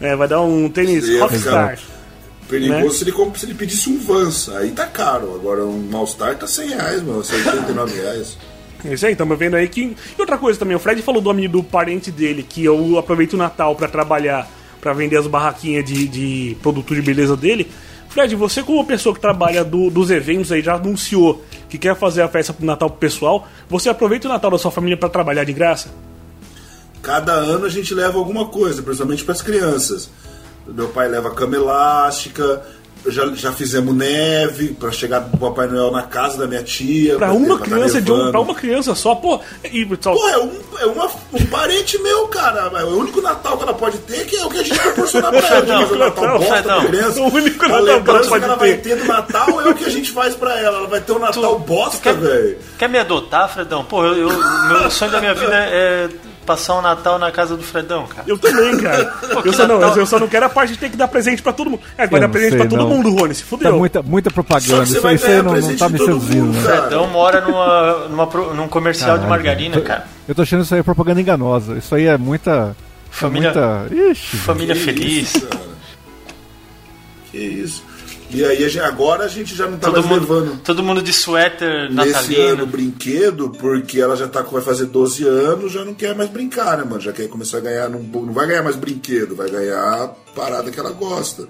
É, 0.00 0.14
vai 0.16 0.28
dar 0.28 0.40
um 0.42 0.68
tênis 0.68 1.06
Ia 1.08 1.20
Rockstar. 1.22 1.78
Perigoso 2.48 2.82
né? 2.82 2.90
se, 2.90 3.04
ele, 3.04 3.38
se 3.38 3.46
ele 3.46 3.54
pedisse 3.54 3.88
um 3.90 3.98
Vans, 3.98 4.48
aí 4.50 4.70
tá 4.70 4.86
caro. 4.86 5.34
Agora 5.34 5.64
um 5.64 5.88
All 5.96 6.06
Star 6.06 6.36
tá 6.36 6.46
100 6.46 6.68
reais, 6.68 7.02
mano, 7.02 7.18
89 7.18 8.00
reais. 8.00 8.36
É 8.84 8.92
Isso 8.92 9.06
aí, 9.06 9.12
estamos 9.12 9.38
vendo 9.38 9.54
aí 9.54 9.66
que. 9.66 9.80
E 9.82 9.96
outra 10.20 10.36
coisa 10.36 10.58
também, 10.58 10.76
o 10.76 10.80
Fred 10.80 11.00
falou 11.00 11.22
do 11.22 11.30
amigo 11.30 11.52
do 11.54 11.62
parente 11.62 12.10
dele, 12.10 12.42
que 12.42 12.62
eu 12.64 12.98
aproveito 12.98 13.32
o 13.32 13.36
Natal 13.38 13.74
pra 13.74 13.88
trabalhar, 13.88 14.46
pra 14.80 14.92
vender 14.92 15.16
as 15.16 15.26
barraquinhas 15.26 15.84
de, 15.84 16.06
de 16.06 16.56
produto 16.62 16.94
de 16.94 17.00
beleza 17.00 17.34
dele. 17.34 17.70
Fred, 18.10 18.36
você 18.36 18.62
como 18.62 18.84
pessoa 18.84 19.14
que 19.14 19.20
trabalha 19.20 19.64
do- 19.64 19.90
dos 19.90 20.10
eventos 20.10 20.52
aí, 20.52 20.60
já 20.62 20.74
anunciou 20.74 21.42
que 21.68 21.78
quer 21.78 21.96
fazer 21.96 22.20
a 22.22 22.28
festa 22.28 22.52
pro 22.52 22.64
Natal 22.66 22.90
pro 22.90 22.98
pessoal, 22.98 23.48
você 23.68 23.88
aproveita 23.88 24.28
o 24.28 24.30
Natal 24.30 24.50
da 24.50 24.58
sua 24.58 24.70
família 24.70 24.96
pra 24.96 25.08
trabalhar 25.08 25.44
de 25.44 25.52
graça? 25.54 25.88
Cada 27.04 27.32
ano 27.32 27.66
a 27.66 27.68
gente 27.68 27.94
leva 27.94 28.18
alguma 28.18 28.46
coisa, 28.46 28.82
principalmente 28.82 29.22
para 29.24 29.32
as 29.34 29.42
crianças. 29.42 30.08
Meu 30.66 30.88
pai 30.88 31.06
leva 31.08 31.30
cama 31.30 31.54
elástica, 31.56 32.62
já, 33.06 33.26
já 33.34 33.52
fizemos 33.52 33.94
neve 33.94 34.68
para 34.68 34.90
chegar 34.90 35.18
do 35.18 35.36
Papai 35.36 35.66
Noel 35.66 35.90
na 35.90 36.04
casa 36.04 36.38
da 36.38 36.46
minha 36.46 36.62
tia. 36.62 37.16
Pra 37.16 37.28
ter- 37.28 37.36
uma 37.36 37.58
tá 37.58 37.64
criança 37.66 38.00
de 38.00 38.10
um, 38.10 38.30
pra 38.30 38.40
uma 38.40 38.54
criança 38.54 38.94
só, 38.94 39.14
pô. 39.14 39.38
E, 39.62 39.84
Pô, 39.84 40.28
é, 40.30 40.38
um, 40.38 40.50
é 40.80 40.86
uma- 40.86 41.10
um 41.34 41.44
parente 41.50 41.98
meu, 41.98 42.26
cara. 42.28 42.70
É 42.80 42.84
o 42.84 42.96
único 42.98 43.20
Natal 43.20 43.58
que 43.58 43.62
ela 43.64 43.74
pode 43.74 43.98
ter 43.98 44.24
que 44.24 44.36
é 44.36 44.46
o 44.46 44.48
que 44.48 44.58
a 44.60 44.62
gente 44.62 44.78
proporcionar 44.80 45.30
pra 45.32 45.46
ela. 45.46 45.60
Não, 45.66 45.80
Não, 45.82 45.92
o 45.92 45.98
Natal 45.98 46.24
não, 46.26 46.38
bosta 46.38 46.62
pra 46.62 46.84
criança. 46.86 47.20
O 47.20 47.26
único 47.34 47.64
a 47.66 47.68
Natal 47.68 47.84
que 47.84 47.90
ela 47.90 47.96
lembrança 47.98 48.28
pode 48.30 48.40
que 48.44 48.50
ela 48.50 48.58
ter. 48.58 48.66
vai 48.68 48.76
ter 48.78 48.96
do 48.96 49.04
Natal 49.04 49.60
é 49.60 49.68
o 49.68 49.74
que 49.74 49.84
a 49.84 49.90
gente 49.90 50.10
faz 50.10 50.34
pra 50.34 50.58
ela. 50.58 50.78
Ela 50.78 50.88
vai 50.88 51.00
ter 51.02 51.12
um 51.12 51.18
Natal 51.18 51.58
bosta, 51.58 51.98
quer, 52.02 52.14
velho. 52.16 52.58
quer 52.78 52.88
me 52.88 52.98
adotar, 52.98 53.52
Fredão? 53.52 53.84
Pô, 53.84 54.02
eu, 54.02 54.16
eu- 54.16 54.28
o 54.30 54.68
meu 54.68 54.90
sonho 54.90 55.10
da 55.12 55.20
minha 55.20 55.34
vida 55.34 55.54
é 55.54 56.08
passar 56.44 56.78
um 56.78 56.82
Natal 56.82 57.18
na 57.18 57.30
casa 57.32 57.56
do 57.56 57.62
Fredão, 57.62 58.06
cara. 58.06 58.24
eu 58.26 58.38
também, 58.38 58.78
cara. 58.78 59.04
que 59.42 59.48
eu, 59.48 59.52
só, 59.52 59.66
não, 59.66 59.80
eu 59.96 60.06
só 60.06 60.18
não 60.18 60.28
quero 60.28 60.46
a 60.46 60.48
parte 60.48 60.72
de 60.74 60.78
ter 60.78 60.90
que 60.90 60.96
dar 60.96 61.08
presente 61.08 61.42
pra 61.42 61.52
todo 61.52 61.70
mundo. 61.70 61.82
É, 61.98 62.06
vai 62.06 62.18
Eu 62.18 62.22
dar 62.22 62.28
presente 62.28 62.50
sei, 62.50 62.58
pra 62.60 62.68
todo 62.68 62.78
não. 62.78 62.88
mundo, 62.88 63.14
Rony, 63.14 63.34
se 63.34 63.42
Tá 63.42 63.48
fudeu. 63.48 63.76
muita, 63.78 64.02
muita 64.02 64.30
Só 64.30 64.34
propaganda. 64.34 64.84
Isso 64.84 65.06
aí 65.06 65.18
você 65.18 65.42
não, 65.42 65.52
não 65.54 65.76
tá 65.76 65.86
de 65.86 65.92
me 65.94 65.98
todo 65.98 66.20
seduzindo, 66.20 66.52
né? 66.52 66.62
cara. 66.62 66.80
Fredão 66.82 67.06
mora 67.08 67.40
numa, 67.40 68.08
numa 68.08 68.26
num 68.54 68.68
comercial 68.68 69.18
de 69.18 69.24
Caralho, 69.24 69.30
margarina, 69.30 69.76
tô- 69.76 69.82
cara. 69.82 70.06
Eu 70.28 70.34
tô 70.34 70.42
achando 70.42 70.62
isso 70.62 70.74
aí 70.74 70.82
propaganda 70.82 71.20
enganosa. 71.20 71.76
Isso 71.76 71.94
aí 71.94 72.06
é 72.06 72.16
muita. 72.18 72.76
Família- 73.10 73.50
É 73.50 73.78
muita... 73.88 74.10
Ixi. 74.10 74.36
Família 74.38 74.74
Que 74.74 74.80
feliz. 74.80 75.34
Isso. 75.34 75.48
Que 77.30 77.38
isso. 77.38 77.82
E 78.30 78.44
aí 78.44 78.80
agora 78.80 79.24
a 79.24 79.28
gente 79.28 79.54
já 79.54 79.66
não 79.66 79.78
tá 79.78 79.88
Todo 79.90 79.96
mais 79.96 80.06
mundo, 80.06 80.20
levando 80.20 80.60
todo 80.62 80.82
mundo 80.82 81.02
de 81.02 81.12
suéter 81.12 81.88
nesse 81.92 82.34
ano 82.36 82.48
natalino. 82.48 82.66
brinquedo, 82.66 83.50
porque 83.50 84.00
ela 84.00 84.16
já 84.16 84.26
tá 84.26 84.42
com, 84.42 84.50
vai 84.52 84.62
fazer 84.62 84.86
12 84.86 85.24
anos, 85.26 85.70
já 85.72 85.84
não 85.84 85.94
quer 85.94 86.16
mais 86.16 86.28
brincar, 86.30 86.78
né, 86.78 86.84
mano? 86.84 87.00
Já 87.00 87.12
quer 87.12 87.28
começar 87.28 87.58
a 87.58 87.60
ganhar, 87.60 87.88
não, 87.88 88.00
não 88.00 88.32
vai 88.32 88.46
ganhar 88.46 88.62
mais 88.62 88.74
brinquedo, 88.76 89.36
vai 89.36 89.48
ganhar 89.48 89.78
a 89.78 90.08
parada 90.34 90.70
que 90.70 90.80
ela 90.80 90.90
gosta. 90.90 91.46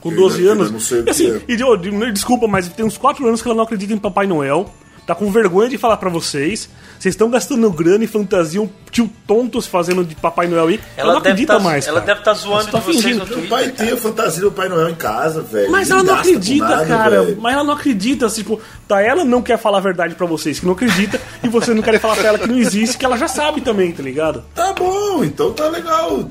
Com 0.00 0.10
Eu 0.12 0.16
12 0.16 0.38
ainda- 0.38 0.52
anos. 0.52 0.70
não 0.70 0.80
sei 0.80 1.00
o 1.00 1.06
E 1.06 1.10
assim, 1.10 1.24
que 1.46 1.52
é. 1.52 1.54
e, 1.54 1.56
de- 1.56 2.12
desculpa, 2.12 2.46
mas 2.48 2.68
tem 2.68 2.86
uns 2.86 2.96
4 2.96 3.26
anos 3.26 3.42
que 3.42 3.48
ela 3.48 3.56
não 3.56 3.64
acredita 3.64 3.92
em 3.92 3.98
Papai 3.98 4.26
Noel. 4.26 4.72
Tá 5.10 5.14
com 5.16 5.28
vergonha 5.28 5.68
de 5.68 5.76
falar 5.76 5.96
pra 5.96 6.08
vocês. 6.08 6.70
Vocês 6.96 7.14
estão 7.14 7.28
gastando 7.28 7.68
grana 7.72 8.04
e 8.04 8.06
fantasia, 8.06 8.62
um 8.62 8.68
tio 8.92 9.10
tontos 9.26 9.66
fazendo 9.66 10.04
de 10.04 10.14
Papai 10.14 10.46
Noel 10.46 10.68
aí. 10.68 10.80
Ela, 10.96 11.14
não 11.14 11.18
acredita 11.18 11.54
tá, 11.54 11.58
mais. 11.58 11.88
ela 11.88 12.00
cara. 12.00 12.06
deve 12.06 12.20
estar 12.20 12.32
zoando 12.34 12.68
Ela 12.68 12.70
tá 12.70 12.78
de 12.78 12.84
vocês 12.84 13.02
fingindo. 13.02 13.26
Meu 13.26 13.26
Twitter. 13.26 13.50
pai 13.50 13.68
tem 13.70 13.90
a 13.90 13.96
fantasia 13.96 14.42
do 14.42 14.52
Pai 14.52 14.68
Noel 14.68 14.88
em 14.88 14.94
casa, 14.94 15.42
velho. 15.42 15.68
Mas 15.68 15.90
ela 15.90 16.04
não 16.04 16.14
acredita, 16.14 16.64
nada, 16.64 16.86
cara. 16.86 17.22
velho. 17.24 17.40
Mas 17.40 17.54
ela 17.54 17.64
não 17.64 17.74
acredita. 17.74 18.28
Tipo, 18.28 18.60
tá, 18.86 19.02
ela 19.02 19.24
não 19.24 19.42
quer 19.42 19.58
falar 19.58 19.78
a 19.78 19.80
verdade 19.80 20.14
pra 20.14 20.28
vocês, 20.28 20.60
que 20.60 20.66
não 20.66 20.74
acredita, 20.74 21.20
e 21.42 21.48
vocês 21.48 21.74
não 21.74 21.82
querem 21.82 21.98
falar 21.98 22.14
pra 22.14 22.28
ela 22.28 22.38
que 22.38 22.46
não 22.46 22.58
existe, 22.58 22.96
que 22.96 23.04
ela 23.04 23.18
já 23.18 23.26
sabe 23.26 23.62
também, 23.62 23.90
tá 23.90 24.04
ligado? 24.04 24.44
Tá 24.54 24.72
bom, 24.74 25.24
então 25.24 25.52
tá 25.52 25.66
legal. 25.66 26.24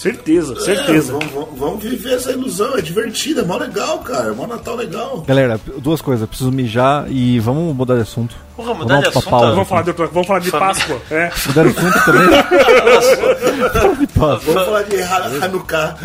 Certeza, 0.00 0.54
É, 0.54 0.60
certeza. 0.60 1.12
vamos, 1.12 1.30
vamos- 1.32 1.58
vamos 1.58 1.82
viver 1.82 2.14
essa 2.14 2.32
ilusão, 2.32 2.74
é 2.74 2.80
divertido, 2.80 3.40
é 3.40 3.44
mó 3.44 3.58
legal, 3.58 3.98
cara. 3.98 4.28
É 4.28 4.32
mó 4.32 4.46
Natal 4.46 4.74
legal. 4.76 5.20
Galera, 5.26 5.60
duas 5.78 6.00
coisas. 6.00 6.26
Preciso 6.26 6.50
mijar 6.50 7.10
e 7.12 7.38
vamos 7.38 7.76
mudar 7.76 7.96
de 7.96 8.00
assunto. 8.02 8.34
Porra, 8.56 8.72
mudar 8.72 8.84
de 8.84 8.88
Vamos 8.94 9.10
pra 9.10 9.18
assunto, 9.20 9.30
pausa 9.30 9.50
Vamos 9.50 9.68
falar 9.68 9.82
de, 9.82 9.90
outra- 9.90 10.06
vamos 10.06 10.26
falar 10.26 10.38
de 10.40 10.50
Família. 10.50 10.74
Páscoa. 10.74 11.02
É. 11.10 11.30
Mudar 11.48 11.64
de 11.64 11.78
assunto 11.78 12.04
também. 12.06 12.28
Fala 13.72 13.94
de 13.96 14.06
paz. 14.06 14.42
Vamos 14.44 14.64
falar 14.64 14.82
de 14.84 14.96
Han- 15.02 15.44
Hanukkah. 15.44 15.96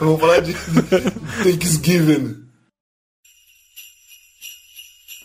Vamos 0.00 0.20
falar 0.20 0.40
de 0.40 0.54
Thanksgiving. 1.42 2.36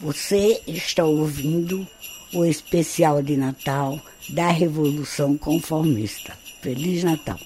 Você 0.02 0.62
está 0.68 1.04
ouvindo 1.06 1.88
o 2.34 2.44
especial 2.44 3.22
de 3.22 3.38
Natal 3.38 4.00
da 4.30 4.50
Revolução 4.50 5.38
Conformista. 5.38 6.34
Feliz 6.64 7.04
Natal! 7.04 7.38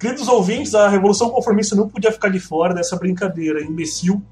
Queridos 0.00 0.28
ouvintes, 0.28 0.74
a 0.74 0.88
Revolução 0.88 1.28
Conformista 1.28 1.76
não 1.76 1.86
podia 1.86 2.10
ficar 2.10 2.30
de 2.30 2.40
fora 2.40 2.72
dessa 2.72 2.96
brincadeira 2.96 3.62
imbecil, 3.62 4.22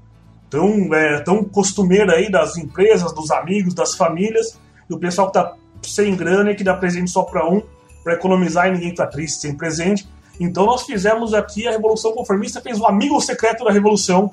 tão, 0.49 0.91
é, 0.95 1.19
tão 1.19 1.43
costumeira 1.43 2.13
aí 2.13 2.31
das 2.31 2.57
empresas, 2.57 3.13
dos 3.13 3.29
amigos, 3.29 3.75
das 3.75 3.93
famílias, 3.93 4.57
do 4.89 4.97
pessoal 4.97 5.27
que 5.27 5.33
tá 5.33 5.53
sem 5.83 6.15
grana 6.15 6.49
e 6.49 6.55
que 6.55 6.63
dá 6.63 6.73
presente 6.73 7.11
só 7.11 7.21
para 7.21 7.47
um, 7.47 7.61
para 8.03 8.13
economizar 8.13 8.67
e 8.67 8.71
ninguém 8.71 8.95
tá 8.95 9.05
triste 9.05 9.41
sem 9.41 9.55
presente. 9.55 10.09
Então 10.39 10.65
nós 10.65 10.87
fizemos 10.87 11.35
aqui 11.35 11.67
a 11.67 11.71
Revolução 11.71 12.13
Conformista, 12.13 12.59
fez 12.59 12.79
o 12.79 12.87
amigo 12.87 13.21
secreto 13.21 13.63
da 13.63 13.71
Revolução, 13.71 14.31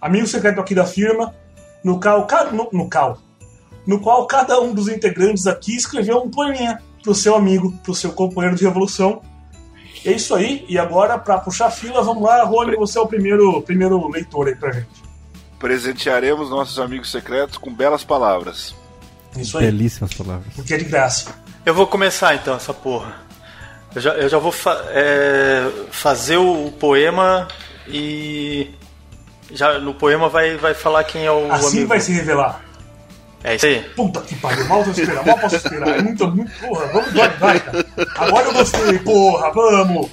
amigo 0.00 0.26
secreto 0.26 0.62
aqui 0.62 0.74
da 0.74 0.86
firma, 0.86 1.34
no 1.84 2.00
qual, 2.00 2.26
no, 2.52 2.70
no, 2.72 2.88
qual, 2.88 3.18
no 3.86 4.00
qual 4.00 4.26
cada 4.26 4.58
um 4.58 4.72
dos 4.72 4.88
integrantes 4.88 5.46
aqui 5.46 5.76
escreveu 5.76 6.22
um 6.22 6.30
poeminha 6.30 6.80
pro 7.02 7.14
seu 7.14 7.34
amigo, 7.34 7.70
pro 7.82 7.94
seu 7.94 8.12
companheiro 8.12 8.56
de 8.56 8.64
revolução, 8.64 9.20
é 10.04 10.12
isso 10.12 10.34
aí. 10.34 10.64
E 10.68 10.78
agora, 10.78 11.18
para 11.18 11.38
puxar 11.38 11.66
a 11.66 11.70
fila, 11.70 12.02
vamos 12.02 12.22
lá, 12.22 12.42
Rony, 12.44 12.76
você 12.76 12.98
é 12.98 13.00
o 13.00 13.06
primeiro, 13.06 13.60
primeiro 13.62 14.08
leitor 14.08 14.48
aí 14.48 14.54
pra 14.54 14.72
gente. 14.72 14.88
Presentearemos 15.58 16.48
nossos 16.50 16.78
amigos 16.78 17.10
secretos 17.10 17.58
com 17.58 17.72
belas 17.72 18.02
palavras. 18.02 18.74
Isso 19.36 19.58
aí. 19.58 19.66
Belíssimas 19.66 20.14
palavras. 20.14 20.54
Porque 20.54 20.74
é 20.74 20.78
de 20.78 20.84
graça. 20.84 21.34
Eu 21.64 21.74
vou 21.74 21.86
começar 21.86 22.34
então 22.34 22.54
essa 22.54 22.72
porra. 22.72 23.14
Eu 23.94 24.00
já, 24.00 24.10
eu 24.14 24.28
já 24.28 24.38
vou 24.38 24.52
fa 24.52 24.84
é, 24.88 25.68
fazer 25.90 26.36
o 26.36 26.70
poema 26.72 27.48
e. 27.86 28.70
Já, 29.52 29.78
no 29.80 29.92
poema 29.92 30.28
vai, 30.28 30.56
vai 30.56 30.74
falar 30.74 31.02
quem 31.04 31.26
é 31.26 31.32
o 31.32 31.52
assim 31.52 31.78
amigo. 31.78 31.88
vai 31.88 32.00
se 32.00 32.12
revelar. 32.12 32.64
É 33.42 33.54
isso 33.56 33.66
aí. 33.66 33.80
Puta 33.96 34.20
que 34.20 34.34
pariu, 34.36 34.66
mal 34.66 34.84
posso 34.84 35.00
esperar, 35.00 35.24
mal 35.24 35.38
posso 35.38 35.56
esperar. 35.56 35.98
É 35.98 36.02
muito, 36.02 36.28
muito, 36.28 36.52
porra, 36.60 36.86
vamos, 36.88 37.12
vai, 37.12 37.28
vai, 37.30 37.60
cara. 37.60 37.86
Agora 38.16 38.46
eu 38.46 38.52
gostei, 38.52 38.98
porra, 38.98 39.50
vamos. 39.50 40.10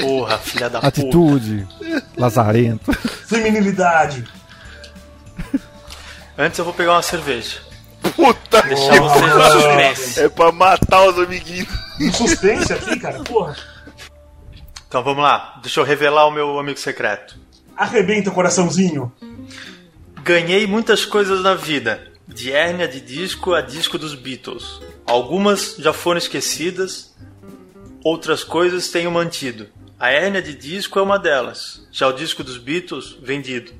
Porra, 0.00 0.38
filha 0.38 0.70
da 0.70 0.78
Atitude, 0.78 1.68
puta. 1.78 2.02
lazarento. 2.16 2.92
Feminilidade. 2.94 4.24
Antes 6.38 6.58
eu 6.58 6.64
vou 6.64 6.72
pegar 6.72 6.92
uma 6.92 7.02
cerveja. 7.02 7.58
Puta 8.16 8.62
Deixar 8.62 8.98
vocês 8.98 9.34
no 9.34 9.50
suspense. 9.50 10.20
É 10.20 10.28
pra 10.30 10.50
matar 10.50 11.06
os 11.06 11.18
amiguinhos. 11.18 11.68
Um 12.00 12.12
suspense 12.12 12.72
aqui, 12.72 12.98
cara, 12.98 13.22
porra. 13.22 13.54
Então 14.88 15.04
vamos 15.04 15.22
lá, 15.22 15.60
deixa 15.62 15.80
eu 15.80 15.84
revelar 15.84 16.26
o 16.26 16.30
meu 16.30 16.58
amigo 16.58 16.78
secreto. 16.78 17.38
Arrebenta 17.76 18.30
o 18.30 18.32
coraçãozinho. 18.32 19.12
Ganhei 20.24 20.66
muitas 20.66 21.04
coisas 21.04 21.42
na 21.42 21.54
vida, 21.54 22.09
de 22.34 22.52
hérnia 22.52 22.88
de 22.88 23.00
disco 23.00 23.54
a 23.54 23.60
disco 23.60 23.98
dos 23.98 24.14
Beatles. 24.14 24.80
Algumas 25.06 25.76
já 25.78 25.92
foram 25.92 26.18
esquecidas, 26.18 27.14
outras 28.04 28.44
coisas 28.44 28.88
tenho 28.88 29.10
mantido. 29.10 29.68
A 29.98 30.10
hérnia 30.10 30.40
de 30.40 30.54
disco 30.54 30.98
é 30.98 31.02
uma 31.02 31.18
delas, 31.18 31.86
já 31.92 32.08
o 32.08 32.12
disco 32.12 32.42
dos 32.42 32.56
Beatles, 32.56 33.16
vendido. 33.22 33.72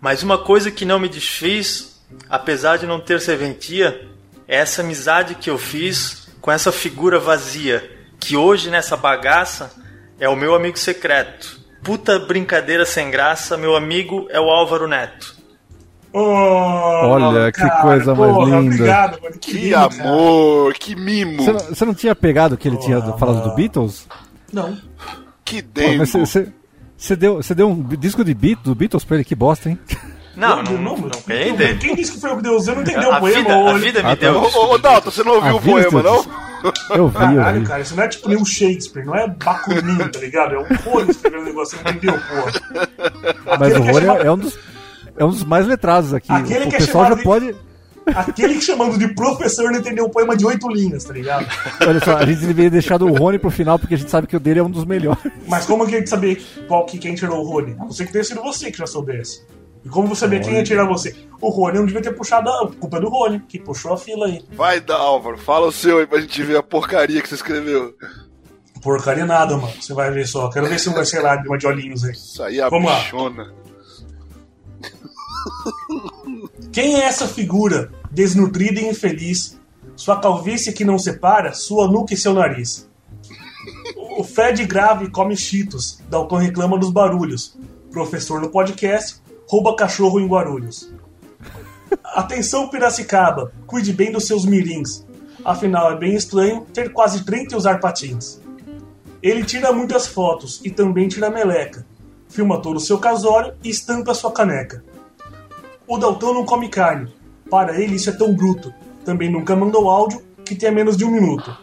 Mas 0.00 0.22
uma 0.22 0.38
coisa 0.38 0.70
que 0.70 0.84
não 0.84 0.98
me 0.98 1.08
desfiz, 1.08 2.02
apesar 2.28 2.78
de 2.78 2.86
não 2.86 2.98
ter 2.98 3.20
serventia, 3.20 4.08
é 4.48 4.56
essa 4.56 4.82
amizade 4.82 5.34
que 5.34 5.50
eu 5.50 5.58
fiz 5.58 6.28
com 6.40 6.50
essa 6.50 6.72
figura 6.72 7.18
vazia, 7.18 7.90
que 8.18 8.36
hoje 8.36 8.70
nessa 8.70 8.96
bagaça 8.96 9.72
é 10.18 10.28
o 10.28 10.36
meu 10.36 10.54
amigo 10.54 10.78
secreto. 10.78 11.60
Puta 11.82 12.18
brincadeira 12.18 12.86
sem 12.86 13.10
graça, 13.10 13.56
meu 13.56 13.76
amigo 13.76 14.26
é 14.30 14.40
o 14.40 14.50
Álvaro 14.50 14.88
Neto. 14.88 15.41
Oh, 16.14 16.18
Olha, 16.20 17.50
que 17.50 17.60
cara, 17.60 17.80
coisa 17.82 18.14
mais 18.14 18.32
porra, 18.32 18.44
linda. 18.60 18.74
Obrigado, 18.74 19.22
mano. 19.22 19.34
Que 19.40 19.52
lindo, 19.52 19.70
cara. 19.74 20.02
amor, 20.02 20.74
que 20.74 20.94
mimo. 20.94 21.42
Você 21.42 21.52
não, 21.52 21.58
você 21.60 21.84
não 21.86 21.94
tinha 21.94 22.14
pegado 22.14 22.56
que 22.56 22.68
ele 22.68 22.76
tinha 22.78 23.00
falado 23.00 23.36
mano. 23.38 23.48
do 23.50 23.54
Beatles? 23.54 24.06
Não. 24.52 24.76
Que 25.44 25.62
demo. 25.62 25.98
mas 25.98 26.12
você, 26.12 27.16
deu, 27.16 27.36
você 27.36 27.54
deu 27.54 27.68
um 27.70 27.82
disco 27.82 28.24
de 28.24 28.34
Beat, 28.34 28.58
do 28.62 28.74
Beatles 28.74 29.04
pra 29.04 29.16
ele, 29.16 29.24
que 29.24 29.34
bosta, 29.34 29.70
hein? 29.70 29.78
Não, 30.36 30.62
não, 30.62 30.72
não, 30.78 30.96
não 30.96 31.10
ganhei 31.26 31.52
dele. 31.52 31.78
Quem 31.78 31.94
disse 31.94 32.12
que 32.12 32.20
foi 32.20 32.30
eu 32.30 32.36
que 32.36 32.42
deu? 32.42 32.54
Você 32.54 32.74
não 32.74 32.80
entendeu 32.82 33.12
A 33.12 33.16
o 33.16 33.20
poema? 33.20 33.38
vida, 33.38 33.70
a 33.70 33.78
vida 33.78 34.02
me 34.02 34.08
Ah, 34.10 34.16
tá. 34.16 34.20
deu. 34.30 34.42
Ô, 34.42 34.78
Dalton, 34.78 35.10
você 35.10 35.22
não 35.24 35.34
ouviu 35.34 35.50
A 35.52 35.56
o 35.56 35.60
poema, 35.60 36.02
não? 36.02 36.24
Eu 36.90 37.08
vi, 37.08 37.16
eu 37.24 37.34
Caralho, 37.36 37.60
vi. 37.60 37.66
cara, 37.66 37.80
isso 37.82 37.96
não 37.96 38.04
é 38.04 38.08
tipo 38.08 38.28
nenhum 38.28 38.44
Shakespeare, 38.44 39.04
não 39.04 39.14
é 39.16 39.26
Bakunin, 39.28 39.98
tá 40.08 40.18
ligado? 40.20 40.54
É 40.54 40.58
um 40.58 40.66
Rony 40.90 41.10
escrevendo 41.10 41.42
o 41.42 41.44
negócio, 41.44 41.76
você 41.76 41.84
não 41.84 41.90
entendeu, 41.90 42.14
porra. 42.20 43.58
Mas 43.58 43.76
o 43.76 43.82
que 43.82 43.88
é 43.88 43.92
Rony 43.92 44.06
chamado- 44.06 44.22
é, 44.22 44.26
é 44.26 44.32
um 44.32 44.38
dos, 44.38 44.58
é 45.16 45.24
um 45.24 45.30
dos 45.30 45.44
mais 45.44 45.66
letrados 45.66 46.12
aqui. 46.14 46.30
Aquele 46.32 46.64
o 46.66 46.68
que 46.68 46.76
é 46.76 46.78
pessoal 46.78 47.04
chamado 47.04 47.10
já 47.10 47.16
de- 47.16 47.22
pode. 47.24 47.56
Aquele 48.04 48.54
que 48.54 48.60
chamando 48.62 48.98
de 48.98 49.14
professor 49.14 49.70
não 49.70 49.78
entendeu 49.78 50.06
o 50.06 50.10
poema 50.10 50.36
de 50.36 50.44
oito 50.44 50.68
linhas, 50.68 51.04
tá 51.04 51.12
ligado? 51.12 51.46
Olha 51.86 52.00
só, 52.04 52.16
a 52.16 52.26
gente 52.26 52.40
deveria 52.40 52.68
deixar 52.70 53.00
o 53.00 53.12
Rony 53.14 53.38
pro 53.38 53.48
final, 53.50 53.78
porque 53.78 53.94
a 53.94 53.98
gente 53.98 54.10
sabe 54.10 54.26
que 54.26 54.36
o 54.36 54.40
dele 54.40 54.58
é 54.58 54.62
um 54.62 54.70
dos 54.70 54.84
melhores. 54.84 55.22
Mas 55.46 55.66
como 55.66 55.86
que 55.86 55.94
a 55.94 55.98
gente 55.98 56.10
sabia 56.10 56.36
qual 56.66 56.84
que 56.84 56.98
quem 56.98 57.14
tirou 57.14 57.44
o 57.44 57.48
Rony? 57.48 57.76
A 57.78 57.84
não 57.84 57.92
ser 57.92 58.06
que 58.06 58.12
tenha 58.12 58.24
sido 58.24 58.42
você 58.42 58.72
que 58.72 58.78
já 58.78 58.86
soubesse. 58.88 59.44
E 59.84 59.88
como 59.88 60.08
você 60.08 60.20
sabia 60.22 60.40
quem 60.40 60.54
ia 60.54 60.64
tirar 60.64 60.84
você? 60.84 61.14
O 61.40 61.48
Rony 61.48 61.78
não 61.78 61.86
devia 61.86 62.02
ter 62.02 62.12
puxado 62.12 62.48
a 62.50 62.68
culpa 62.72 62.96
é 62.96 63.00
do 63.00 63.08
Rony, 63.08 63.40
que 63.48 63.58
puxou 63.60 63.92
a 63.92 63.96
fila 63.96 64.26
aí. 64.26 64.42
Vai, 64.52 64.80
dar, 64.80 64.96
Álvaro, 64.96 65.38
fala 65.38 65.66
o 65.68 65.72
seu 65.72 65.98
aí 66.00 66.06
pra 66.06 66.20
gente 66.20 66.42
ver 66.42 66.56
a 66.56 66.62
porcaria 66.62 67.22
que 67.22 67.28
você 67.28 67.36
escreveu. 67.36 67.94
Porcaria 68.82 69.24
nada, 69.24 69.56
mano. 69.56 69.72
Você 69.80 69.94
vai 69.94 70.10
ver 70.10 70.26
só. 70.26 70.50
Quero 70.50 70.66
ver 70.66 70.78
se 70.80 70.88
não 70.88 70.94
vai 70.94 71.04
ser 71.04 71.20
lá 71.20 71.36
de 71.36 71.46
uma 71.48 71.56
de 71.56 71.66
olhinhos 71.68 72.04
aí. 72.04 72.12
Isso 72.12 72.42
aí 72.42 72.58
é 72.58 72.62
a 72.64 72.68
Vamos 72.68 72.90
lá. 72.90 73.00
Quem 76.72 76.96
é 76.96 77.04
essa 77.04 77.28
figura, 77.28 77.90
desnutrida 78.10 78.80
e 78.80 78.88
infeliz? 78.88 79.58
Sua 79.94 80.18
calvície 80.20 80.72
que 80.72 80.84
não 80.84 80.98
separa, 80.98 81.52
sua 81.52 81.86
nuca 81.86 82.14
e 82.14 82.16
seu 82.16 82.32
nariz. 82.32 82.88
O 84.16 84.24
Fred 84.24 84.64
grave 84.64 85.10
come 85.10 85.36
cheetos, 85.36 86.00
Dalton 86.08 86.36
reclama 86.36 86.78
dos 86.78 86.90
barulhos. 86.90 87.56
Professor 87.90 88.40
no 88.40 88.50
podcast, 88.50 89.20
rouba 89.48 89.76
cachorro 89.76 90.18
em 90.18 90.26
Guarulhos. 90.26 90.92
Atenção 92.04 92.68
Piracicaba, 92.68 93.52
cuide 93.66 93.92
bem 93.92 94.10
dos 94.10 94.26
seus 94.26 94.44
mirins. 94.44 95.06
Afinal 95.44 95.92
é 95.92 95.96
bem 95.96 96.14
estranho 96.14 96.66
ter 96.72 96.92
quase 96.92 97.24
30 97.24 97.54
e 97.54 97.56
usar 97.56 97.80
patins. 97.80 98.40
Ele 99.22 99.44
tira 99.44 99.72
muitas 99.72 100.06
fotos 100.06 100.60
e 100.64 100.70
também 100.70 101.08
tira 101.08 101.30
meleca. 101.30 101.86
Filma 102.28 102.60
todo 102.60 102.76
o 102.76 102.80
seu 102.80 102.98
casório 102.98 103.54
e 103.62 103.68
estampa 103.68 104.14
sua 104.14 104.32
caneca. 104.32 104.82
O 105.92 105.98
Dalton 105.98 106.32
não 106.32 106.46
come 106.46 106.70
carne. 106.70 107.14
Para 107.50 107.78
ele 107.78 107.96
isso 107.96 108.08
é 108.08 108.14
tão 108.14 108.32
bruto. 108.32 108.72
Também 109.04 109.30
nunca 109.30 109.54
mandou 109.54 109.90
áudio 109.90 110.22
que 110.42 110.54
tenha 110.54 110.72
menos 110.72 110.96
de 110.96 111.04
um 111.04 111.10
minuto. 111.10 111.54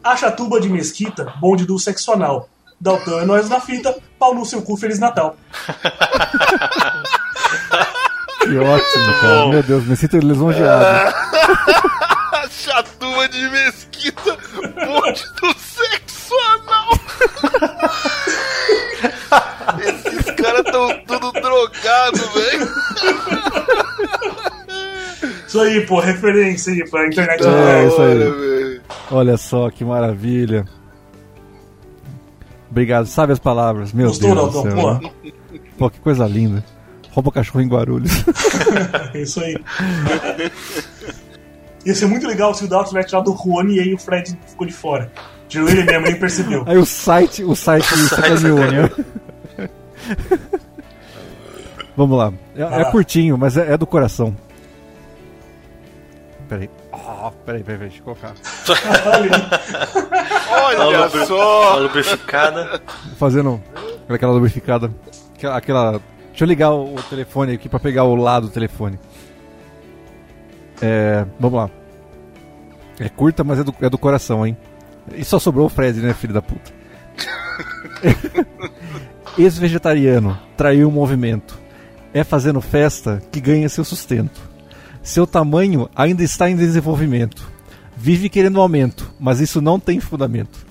A 0.00 0.14
chatuba 0.14 0.60
de 0.60 0.68
mesquita, 0.68 1.34
bonde 1.40 1.66
do 1.66 1.76
sexo 1.76 2.12
anal. 2.12 2.48
Dalton 2.80 3.18
é 3.18 3.24
nós 3.24 3.48
na 3.48 3.58
fita, 3.58 3.98
pau 4.16 4.32
no 4.32 4.46
seu 4.46 4.62
cu, 4.62 4.76
Feliz 4.76 5.00
Natal. 5.00 5.36
Que 8.42 8.58
ótimo, 8.58 9.20
cara. 9.20 9.42
bom. 9.42 9.50
Meu 9.50 9.62
Deus, 9.62 9.84
me 9.86 9.96
sinto 9.96 10.18
lisonjeado. 10.18 10.84
A 12.32 12.48
chatuba 12.50 13.28
de 13.28 13.48
mesquita, 13.48 14.36
bonde 14.86 15.24
do 15.40 15.54
sexo 15.58 16.34
anal. 16.54 16.88
Caras 20.42 20.64
tão 20.64 20.98
tudo 21.06 21.32
drogados, 21.32 22.20
velho. 22.34 22.68
Isso 25.46 25.60
aí, 25.60 25.86
pô, 25.86 26.00
referência 26.00 26.72
aí 26.72 26.88
pra 26.88 27.06
internet. 27.06 27.42
É, 27.46 27.86
isso 27.86 28.00
aí. 28.00 28.80
Olha 29.10 29.36
só 29.36 29.70
que 29.70 29.84
maravilha. 29.84 30.64
Obrigado, 32.70 33.06
sabe 33.06 33.32
as 33.34 33.38
palavras, 33.38 33.92
meu 33.92 34.08
Gostou, 34.08 34.34
Deus 34.34 34.52
Dalton? 34.52 34.70
céu. 34.70 35.10
Pô, 35.10 35.32
Pô, 35.78 35.90
que 35.90 36.00
coisa 36.00 36.26
linda. 36.26 36.64
Rouba 37.10 37.30
cachorro 37.30 37.60
em 37.60 37.68
Guarulhos. 37.68 38.24
isso 39.14 39.40
aí. 39.40 39.56
Ia 41.84 41.94
ser 41.94 42.06
muito 42.06 42.26
legal 42.26 42.54
se 42.54 42.64
o 42.64 42.68
Dalton 42.68 42.88
tivesse 42.88 43.08
tirado 43.08 43.28
o 43.28 43.34
Rony 43.34 43.76
e 43.76 43.80
aí 43.80 43.94
o 43.94 43.98
Fred 43.98 44.38
ficou 44.46 44.66
de 44.66 44.72
fora. 44.72 45.12
Tirou 45.48 45.68
ele 45.68 45.84
mesmo, 45.84 46.06
nem 46.06 46.14
percebeu. 46.14 46.64
Aí 46.66 46.78
o 46.78 46.86
site, 46.86 47.44
o 47.44 47.54
site 47.54 47.84
sacaneou, 48.08 48.58
né? 48.58 48.90
Vamos 51.96 52.16
lá. 52.16 52.32
É, 52.56 52.80
é 52.80 52.84
curtinho, 52.90 53.36
mas 53.36 53.56
é, 53.56 53.72
é 53.72 53.76
do 53.76 53.86
coração. 53.86 54.34
Peraí. 56.48 56.70
Oh, 56.92 57.30
peraí, 57.44 57.62
peraí, 57.62 57.64
peraí, 57.64 57.78
deixa 57.88 57.98
eu 57.98 58.04
colocar. 58.04 58.32
Olha 60.64 61.08
Uma 61.08 61.26
só. 61.26 61.78
lubrificada. 61.78 62.80
Fazendo 63.18 63.62
aquela 64.08 64.32
lubrificada. 64.32 64.90
Aquela, 65.34 65.56
aquela- 65.56 66.00
Deixa 66.30 66.44
eu 66.44 66.48
ligar 66.48 66.70
o, 66.70 66.94
o 66.94 67.02
telefone 67.02 67.52
aqui 67.52 67.68
pra 67.68 67.78
pegar 67.78 68.04
o 68.04 68.14
lado 68.14 68.46
do 68.46 68.52
telefone. 68.52 68.98
É. 70.80 71.26
Vamos 71.38 71.58
lá. 71.58 71.70
É 72.98 73.08
curta, 73.08 73.44
mas 73.44 73.58
é 73.58 73.64
do, 73.64 73.74
é 73.80 73.90
do 73.90 73.98
coração, 73.98 74.46
hein? 74.46 74.56
E 75.14 75.24
só 75.24 75.38
sobrou 75.38 75.66
o 75.66 75.68
Fred, 75.68 76.00
né, 76.00 76.14
filho 76.14 76.32
da 76.32 76.40
puta? 76.42 76.72
Ex-vegetariano, 79.38 80.38
traiu 80.56 80.88
o 80.88 80.92
movimento. 80.92 81.58
É 82.12 82.22
fazendo 82.22 82.60
festa 82.60 83.22
que 83.32 83.40
ganha 83.40 83.68
seu 83.68 83.84
sustento. 83.84 84.40
Seu 85.02 85.26
tamanho 85.26 85.88
ainda 85.96 86.22
está 86.22 86.50
em 86.50 86.56
desenvolvimento. 86.56 87.50
Vive 87.96 88.28
querendo 88.28 88.60
aumento, 88.60 89.10
mas 89.18 89.40
isso 89.40 89.60
não 89.60 89.80
tem 89.80 90.00
fundamento. 90.00 90.66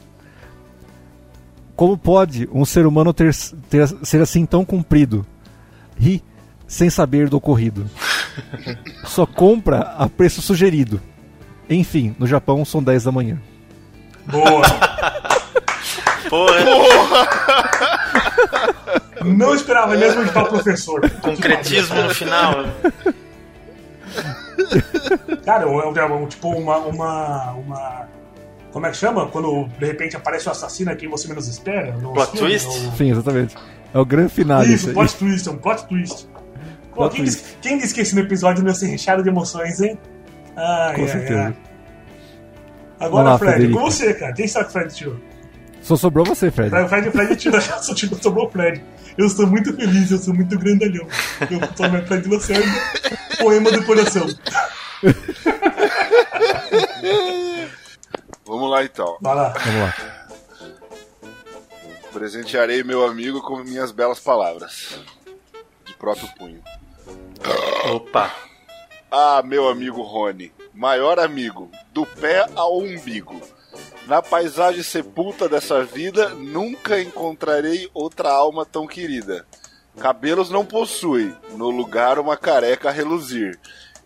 Como 1.75 1.97
pode 1.97 2.47
um 2.53 2.63
ser 2.63 2.85
humano 2.85 3.13
ter, 3.13 3.33
ter, 3.69 3.87
ser 4.03 4.21
assim 4.21 4.45
tão 4.45 4.63
comprido? 4.63 5.25
Ri 5.97 6.23
sem 6.67 6.89
saber 6.89 7.27
do 7.27 7.37
ocorrido. 7.37 7.89
Só 9.05 9.25
compra 9.25 9.79
a 9.97 10.07
preço 10.07 10.41
sugerido. 10.41 11.01
Enfim, 11.69 12.15
no 12.19 12.27
Japão 12.27 12.63
são 12.63 12.83
10 12.83 13.05
da 13.05 13.11
manhã. 13.11 13.41
Boa! 14.27 14.61
Porra, 16.31 16.55
Não 19.25 19.53
esperava 19.53 19.95
mesmo 19.97 20.23
de 20.23 20.31
tal 20.31 20.47
professor. 20.47 21.07
concretismo 21.21 22.01
no 22.03 22.09
final. 22.15 22.53
Cara, 25.45 25.63
é 25.63 25.67
é 25.99 26.27
tipo 26.27 26.49
uma, 26.49 26.77
uma, 26.77 27.51
uma. 27.51 28.07
Como 28.71 28.85
é 28.87 28.91
que 28.91 28.97
chama? 28.97 29.27
Quando 29.27 29.67
de 29.77 29.85
repente 29.85 30.15
aparece 30.15 30.47
o 30.47 30.51
assassino 30.51 30.91
a 30.91 30.95
quem 30.95 31.09
você 31.09 31.27
menos 31.27 31.47
espera? 31.47 31.91
Plot 31.91 32.37
twist? 32.37 32.67
ou- 32.67 32.91
Sim, 32.93 33.11
exatamente. 33.11 33.55
É 33.93 33.99
o 33.99 34.05
grande 34.05 34.31
final. 34.31 34.63
Isso, 34.63 34.73
isso 34.73 34.93
plot 34.93 35.15
twist, 35.15 35.47
é 35.49 35.51
um 35.51 35.57
plot 35.57 35.85
twist. 35.87 36.27
Pô, 36.91 36.95
Plot 36.95 37.15
quem, 37.15 37.23
twist. 37.25 37.41
disse, 37.43 37.55
quem 37.61 37.77
disse 37.77 37.93
que 37.93 38.01
esse 38.01 38.17
episódio 38.19 38.63
não 38.63 38.69
ia 38.71 38.75
ser 38.75 38.87
recheado 38.87 39.21
de 39.23 39.29
emoções, 39.29 39.81
hein? 39.81 39.97
Ai, 40.55 40.95
Com 40.95 41.01
ai, 41.01 41.07
certeza. 41.09 41.41
ai. 41.47 41.53
Agora, 42.99 43.29
lá, 43.31 43.37
Fred, 43.37 43.53
Frederico. 43.53 43.79
com 43.79 43.85
você, 43.85 44.13
cara. 44.13 44.33
Quem 44.33 44.47
que 44.63 44.69
o 44.69 44.73
Fred 44.73 44.93
tirou? 44.93 45.15
Só 45.81 45.95
sobrou 45.95 46.25
você, 46.25 46.51
Fred. 46.51 46.69
Fred, 46.69 46.89
Fred, 46.89 47.11
Fred 47.11 47.35
tirou, 47.35 47.61
só 47.61 47.93
tirou, 47.93 48.19
sobrou 48.21 48.47
o 48.47 48.49
Fred. 48.49 48.83
Eu 49.17 49.29
sou 49.29 49.47
muito 49.47 49.75
feliz, 49.75 50.11
eu 50.11 50.17
sou 50.17 50.33
muito 50.33 50.57
grandalhão. 50.57 51.07
Eu 51.49 51.59
sou 51.75 51.89
meu 51.89 52.05
Fred 52.05 52.29
Lacerda, 52.29 52.65
poema 53.39 53.71
do 53.71 53.83
coração. 53.83 54.27
Vamos 58.45 58.69
lá 58.69 58.83
então. 58.83 59.17
Vai 59.21 59.35
lá. 59.35 59.49
Vamos 59.49 59.81
lá. 59.81 59.93
Presentearei 62.11 62.83
meu 62.83 63.05
amigo 63.05 63.41
com 63.41 63.63
minhas 63.63 63.91
belas 63.91 64.19
palavras. 64.19 64.99
De 65.85 65.93
próprio 65.93 66.27
punho. 66.37 66.61
Opa. 67.91 68.31
Ah, 69.09 69.41
meu 69.43 69.67
amigo 69.67 70.01
Rony, 70.01 70.51
maior 70.73 71.19
amigo, 71.19 71.69
do 71.93 72.05
pé 72.05 72.45
ao 72.55 72.77
umbigo. 72.77 73.41
Na 74.11 74.21
paisagem 74.21 74.83
sepulta 74.83 75.47
dessa 75.47 75.85
vida, 75.85 76.31
nunca 76.31 77.01
encontrarei 77.01 77.89
outra 77.93 78.29
alma 78.29 78.65
tão 78.65 78.85
querida. 78.85 79.45
Cabelos 79.97 80.49
não 80.49 80.65
possui, 80.65 81.33
no 81.55 81.69
lugar 81.69 82.19
uma 82.19 82.35
careca 82.35 82.89
a 82.89 82.91
reluzir. 82.91 83.57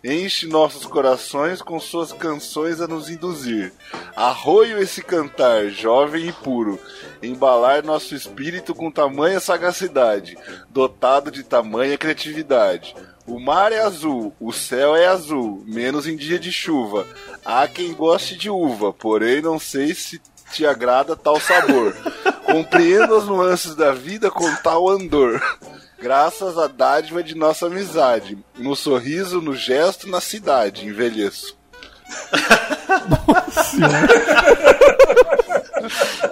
Enche 0.03 0.45
nossos 0.45 0.85
corações 0.85 1.59
com 1.59 1.79
suas 1.79 2.13
canções 2.13 2.79
a 2.79 2.87
nos 2.87 3.09
induzir. 3.09 3.73
Arroio 4.15 4.77
esse 4.77 5.01
cantar, 5.01 5.69
jovem 5.69 6.27
e 6.27 6.31
puro, 6.31 6.79
embalar 7.23 7.83
nosso 7.83 8.13
espírito 8.13 8.75
com 8.75 8.91
tamanha 8.91 9.39
sagacidade, 9.39 10.37
dotado 10.69 11.31
de 11.31 11.41
tamanha 11.41 11.97
criatividade. 11.97 12.95
O 13.27 13.39
mar 13.39 13.71
é 13.71 13.79
azul, 13.79 14.33
o 14.39 14.53
céu 14.53 14.95
é 14.95 15.07
azul, 15.07 15.63
menos 15.65 16.07
em 16.07 16.15
dia 16.15 16.37
de 16.37 16.51
chuva. 16.51 17.07
Há 17.43 17.67
quem 17.67 17.93
goste 17.93 18.37
de 18.37 18.49
uva, 18.49 18.93
porém 18.93 19.41
não 19.41 19.57
sei 19.59 19.95
se 19.95 20.21
te 20.51 20.65
agrada 20.65 21.15
tal 21.15 21.39
sabor. 21.39 21.95
Compreendo 22.45 23.15
as 23.15 23.25
nuances 23.25 23.75
da 23.75 23.91
vida 23.91 24.29
com 24.29 24.53
tal 24.57 24.87
andor. 24.87 25.41
Graças 25.99 26.57
à 26.57 26.67
dádiva 26.67 27.23
de 27.23 27.35
nossa 27.35 27.65
amizade, 27.65 28.37
no 28.57 28.75
sorriso, 28.75 29.41
no 29.41 29.55
gesto, 29.55 30.07
na 30.07 30.21
cidade, 30.21 30.85
envelheço. 30.85 31.57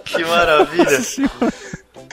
Que 0.05 0.23
maravilha. 0.25 0.99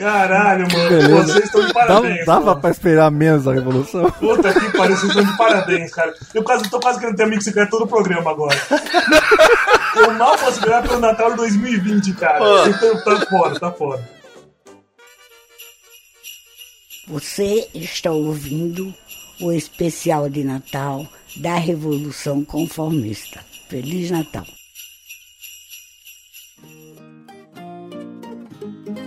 Caralho, 0.01 0.67
mano. 0.73 0.89
beleza. 0.89 1.33
Vocês 1.33 1.45
estão 1.45 1.61
de 1.61 1.73
Dava, 1.75 1.87
parabéns. 1.87 2.25
dava 2.27 2.47
mano. 2.47 2.61
pra 2.63 2.71
esperar 2.71 3.11
menos 3.11 3.47
a 3.47 3.53
revolução? 3.53 4.11
Puta 4.13 4.53
que 4.55 4.71
pariu, 4.77 4.97
vocês 4.97 5.11
estão 5.15 5.25
de 5.31 5.37
parabéns, 5.37 5.93
cara. 5.93 6.15
Eu 6.35 6.43
quase, 6.43 6.71
tô 6.71 6.81
quase 6.81 6.99
querendo 6.99 7.17
ter 7.17 7.25
amigo 7.25 7.43
secreto 7.43 7.71
todo 7.71 7.85
o 7.85 7.87
programa 7.87 8.31
agora. 8.31 8.57
Eu 9.97 10.13
mal 10.15 10.39
posso 10.39 10.59
ganhar 10.63 10.83
pelo 10.83 11.01
Natal 11.01 11.33
de 11.33 11.37
2020, 11.37 12.15
cara. 12.15 12.39
Então, 12.67 13.05
tá 13.05 13.27
fora, 13.27 13.61
tá 13.61 13.71
fora. 13.73 14.09
Você 17.09 17.69
está 17.75 18.11
ouvindo 18.11 18.95
o 19.41 19.53
especial 19.53 20.31
de 20.31 20.45
Natal 20.45 21.07
da 21.37 21.57
Revolução 21.57 22.43
Conformista. 22.45 23.41
Feliz 23.69 24.11
Natal. 24.11 24.47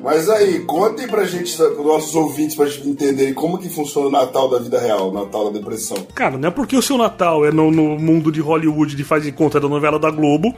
Mas 0.04 0.30
aí, 0.30 0.60
contem 0.66 1.08
pra 1.08 1.24
gente, 1.24 1.56
para 1.56 1.70
os 1.72 1.86
nossos 1.86 2.14
ouvintes, 2.14 2.56
pra 2.58 2.66
gente 2.66 2.90
entenderem 2.90 3.34
como 3.34 3.58
que 3.58 3.70
funciona 3.70 4.08
o 4.08 4.12
Natal 4.12 4.50
da 4.50 4.60
vida 4.60 4.78
real, 4.78 5.10
o 5.10 5.14
Natal 5.14 5.46
da 5.46 5.58
depressão. 5.58 5.96
Cara, 6.14 6.38
não 6.38 6.50
é 6.50 6.52
porque 6.52 6.76
o 6.76 6.82
seu 6.82 6.98
Natal 6.98 7.46
é 7.46 7.52
no, 7.52 7.72
no 7.72 7.98
mundo 7.98 8.30
de 8.32 8.42
Hollywood 8.42 8.96
de 8.98 9.04
faz 9.06 9.24
de 9.24 9.32
conta 9.32 9.60
da 9.62 9.70
novela 9.70 9.98
da 9.98 10.12
Globo 10.12 10.54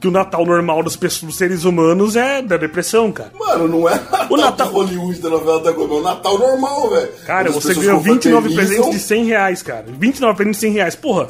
que 0.00 0.08
o 0.08 0.10
Natal 0.10 0.44
normal 0.44 0.82
das 0.82 0.96
pessoas, 0.96 1.28
dos 1.30 1.36
seres 1.38 1.62
humanos 1.64 2.16
é 2.16 2.42
da 2.42 2.56
depressão, 2.56 3.12
cara. 3.12 3.30
Mano, 3.38 3.68
não 3.68 3.88
é 3.88 3.94
Natal, 3.94 4.26
O 4.30 4.36
Natal- 4.36 4.66
de 4.66 4.72
Hollywood 4.74 5.20
da 5.20 5.30
novela 5.30 5.60
da 5.60 5.70
Globo, 5.70 5.94
é 5.94 5.98
o 5.98 6.02
Natal 6.02 6.38
normal, 6.38 6.90
velho. 6.90 7.08
Cara, 7.24 7.48
As 7.50 7.54
você 7.54 7.72
ganhou 7.74 8.00
29 8.00 8.48
confraternizam, 8.48 8.82
presentes 8.84 9.00
de 9.00 9.06
100 9.06 9.24
reais, 9.26 9.62
cara. 9.62 9.84
29 9.96 10.36
presentes 10.36 10.60
de 10.60 10.66
100 10.66 10.72
reais, 10.72 10.96
porra. 10.96 11.28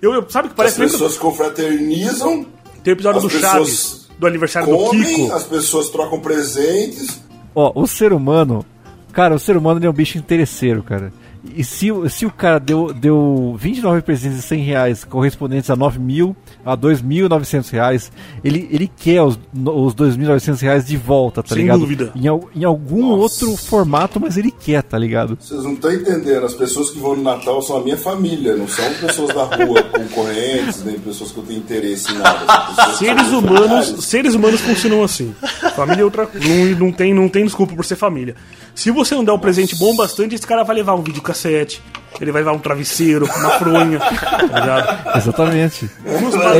Eu, 0.00 0.14
eu- 0.14 0.24
sabe 0.30 0.46
que 0.46 0.52
As 0.52 0.56
parece 0.56 0.78
mesmo 0.78 0.92
pessoas 0.92 1.18
confraternizam, 1.18 2.46
tem 2.84 2.92
o 2.92 2.94
episódio 2.94 3.18
as 3.18 3.22
do 3.24 3.30
pessoas 3.30 3.52
Chaves, 3.52 4.03
do 4.18 4.26
aniversário 4.26 4.68
do 4.68 4.76
comem, 4.76 5.04
Kiko. 5.04 5.32
as 5.32 5.44
pessoas 5.44 5.88
trocam 5.88 6.20
presentes. 6.20 7.20
Ó, 7.54 7.72
o 7.74 7.86
ser 7.86 8.12
humano. 8.12 8.64
Cara, 9.12 9.34
o 9.34 9.38
ser 9.38 9.56
humano 9.56 9.78
ele 9.78 9.86
é 9.86 9.90
um 9.90 9.94
bicho 9.94 10.18
interesseiro, 10.18 10.82
cara. 10.82 11.12
E 11.54 11.62
se, 11.62 11.92
o- 11.92 12.08
se 12.08 12.24
o 12.24 12.30
cara 12.30 12.58
deu, 12.58 12.92
deu 12.92 13.54
29 13.58 14.00
presentes 14.02 14.38
de 14.38 14.42
100 14.44 14.62
reais 14.62 15.04
correspondentes 15.04 15.68
a 15.68 15.76
9 15.76 15.98
mil, 15.98 16.34
a 16.64 16.74
2.900 16.76 17.70
reais, 17.70 18.12
ele, 18.42 18.66
ele 18.72 18.90
quer 18.96 19.20
os, 19.22 19.38
os 19.52 19.94
2.900 19.94 20.60
reais 20.62 20.86
de 20.86 20.96
volta, 20.96 21.42
tá 21.42 21.50
Sem 21.54 21.58
ligado? 21.64 21.80
dúvida. 21.80 22.12
Em, 22.16 22.26
em 22.60 22.64
algum 22.64 23.16
Nossa. 23.16 23.44
outro 23.44 23.56
formato, 23.62 24.18
mas 24.18 24.38
ele 24.38 24.50
quer, 24.50 24.82
tá 24.82 24.98
ligado? 24.98 25.36
Vocês 25.40 25.62
não 25.64 25.74
estão 25.74 25.92
entendendo, 25.92 26.46
as 26.46 26.54
pessoas 26.54 26.88
que 26.90 26.98
vão 26.98 27.14
no 27.16 27.22
Natal 27.22 27.60
são 27.60 27.76
a 27.76 27.80
minha 27.82 27.96
família, 27.98 28.56
não 28.56 28.66
são 28.66 28.84
pessoas 28.94 29.34
da 29.34 29.44
rua, 29.44 29.82
concorrentes, 29.92 30.82
nem 30.84 30.98
pessoas 30.98 31.30
que 31.30 31.38
eu 31.38 31.44
tenho 31.44 31.58
interesse 31.58 32.10
em 32.10 32.18
nada. 32.18 32.94
Seres 32.94 33.28
humanos, 33.32 34.04
seres 34.04 34.34
humanos 34.34 34.60
funcionam 34.62 35.04
assim. 35.04 35.34
Família 35.76 36.02
é 36.02 36.04
outra 36.04 36.28
não, 36.34 36.86
não 36.86 36.92
tem 36.92 37.12
não 37.12 37.28
tem 37.28 37.44
desculpa 37.44 37.74
por 37.74 37.84
ser 37.84 37.96
família. 37.96 38.34
Se 38.74 38.90
você 38.90 39.14
não 39.14 39.24
der 39.24 39.32
um 39.32 39.38
presente 39.38 39.76
bom 39.76 39.94
bastante, 39.94 40.34
esse 40.34 40.46
cara 40.46 40.64
vai 40.64 40.74
levar 40.76 40.94
um 40.94 41.02
videocassete, 41.02 41.80
ele 42.20 42.32
vai 42.32 42.42
levar 42.42 42.52
um 42.52 42.58
travesseiro, 42.58 43.24
uma 43.26 43.50
fronha, 43.50 43.98
tá 44.00 44.42
ligado? 44.42 45.16
Exatamente. 45.16 45.90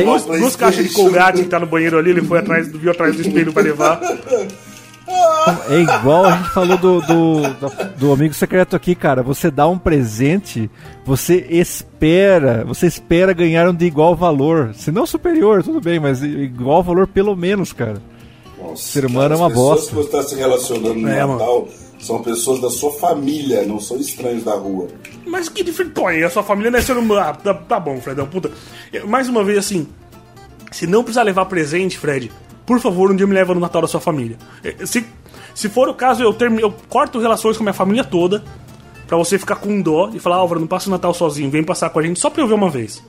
Duas, 0.03 0.25
duas 0.25 0.55
caixas 0.55 0.87
de 0.87 0.93
colgate 0.93 1.43
que 1.43 1.49
tá 1.49 1.59
no 1.59 1.65
banheiro 1.67 1.97
ali, 1.97 2.11
ele 2.11 2.21
foi 2.21 2.39
atrás, 2.39 2.71
viu 2.71 2.89
atrás 2.91 3.15
do 3.15 3.21
espelho 3.21 3.51
pra 3.51 3.63
levar. 3.63 3.99
É 5.69 5.79
igual 5.81 6.25
a 6.25 6.31
gente 6.37 6.49
falou 6.49 6.77
do, 6.77 6.99
do, 7.01 7.41
do- 7.53 7.89
do 7.97 8.13
amigo 8.13 8.33
secreto 8.33 8.75
aqui, 8.75 8.95
cara. 8.95 9.21
Você 9.21 9.51
dá 9.51 9.67
um 9.67 9.77
presente, 9.77 10.69
você 11.05 11.45
espera, 11.49 12.63
você 12.65 12.87
espera 12.87 13.31
ganhar 13.33 13.69
um 13.69 13.73
de 13.73 13.85
igual 13.85 14.15
valor. 14.15 14.73
Se 14.73 14.91
não 14.91 15.05
superior, 15.05 15.61
tudo 15.63 15.79
bem, 15.79 15.99
mas 15.99 16.23
igual 16.23 16.81
valor 16.81 17.07
pelo 17.07 17.35
menos, 17.35 17.71
cara. 17.71 18.01
Nossa, 18.59 18.81
ser 18.81 19.05
humano 19.05 19.35
é 19.35 19.37
uma 19.37 19.49
bosta. 19.49 19.89
que 19.89 19.95
você 19.95 20.05
está 20.07 20.23
se 20.23 20.35
relacionando 20.35 20.95
no 20.95 21.07
É, 21.07 21.23
mano. 21.23 21.67
São 22.05 22.21
pessoas 22.21 22.59
da 22.61 22.69
sua 22.69 22.91
família, 22.93 23.63
não 23.65 23.79
são 23.79 23.97
estranhos 23.97 24.43
da 24.43 24.53
rua. 24.53 24.87
Mas 25.25 25.49
que 25.49 25.63
diferente. 25.63 25.93
Pô, 25.93 26.07
a 26.07 26.29
sua 26.29 26.43
família 26.43 26.69
não 26.69 26.77
é 26.77 26.81
ser 26.81 26.95
humano. 26.95 27.19
Ah, 27.19 27.33
tá, 27.33 27.51
tá 27.53 27.79
bom, 27.79 27.99
Fredão, 27.99 28.27
puta. 28.27 28.51
Mais 29.07 29.27
uma 29.27 29.43
vez, 29.43 29.57
assim, 29.57 29.87
se 30.71 30.85
não 30.85 31.01
precisar 31.03 31.23
levar 31.23 31.45
presente, 31.45 31.97
Fred, 31.97 32.31
por 32.63 32.79
favor, 32.79 33.11
um 33.11 33.15
dia 33.15 33.25
me 33.25 33.33
leva 33.33 33.55
no 33.55 33.59
Natal 33.59 33.81
da 33.81 33.87
sua 33.87 33.99
família. 33.99 34.37
Eh, 34.63 34.85
Se, 34.85 35.03
se 35.55 35.67
for 35.67 35.89
o 35.89 35.95
caso, 35.95 36.21
eu, 36.21 36.31
termi, 36.31 36.61
eu 36.61 36.71
corto 36.89 37.17
relações 37.19 37.57
com 37.57 37.63
a 37.63 37.65
minha 37.65 37.73
família 37.73 38.03
toda, 38.03 38.43
pra 39.07 39.17
você 39.17 39.39
ficar 39.39 39.55
com 39.55 39.81
dó 39.81 40.11
e 40.13 40.19
falar, 40.19 40.35
Álvaro, 40.35 40.59
não 40.59 40.67
passa 40.67 40.87
o 40.89 40.91
Natal 40.91 41.11
sozinho, 41.13 41.49
vem 41.49 41.63
passar 41.63 41.89
com 41.89 41.97
a 41.97 42.03
gente 42.03 42.19
só 42.19 42.29
pra 42.29 42.43
eu 42.43 42.47
ver 42.47 42.53
uma 42.53 42.69
vez. 42.69 43.01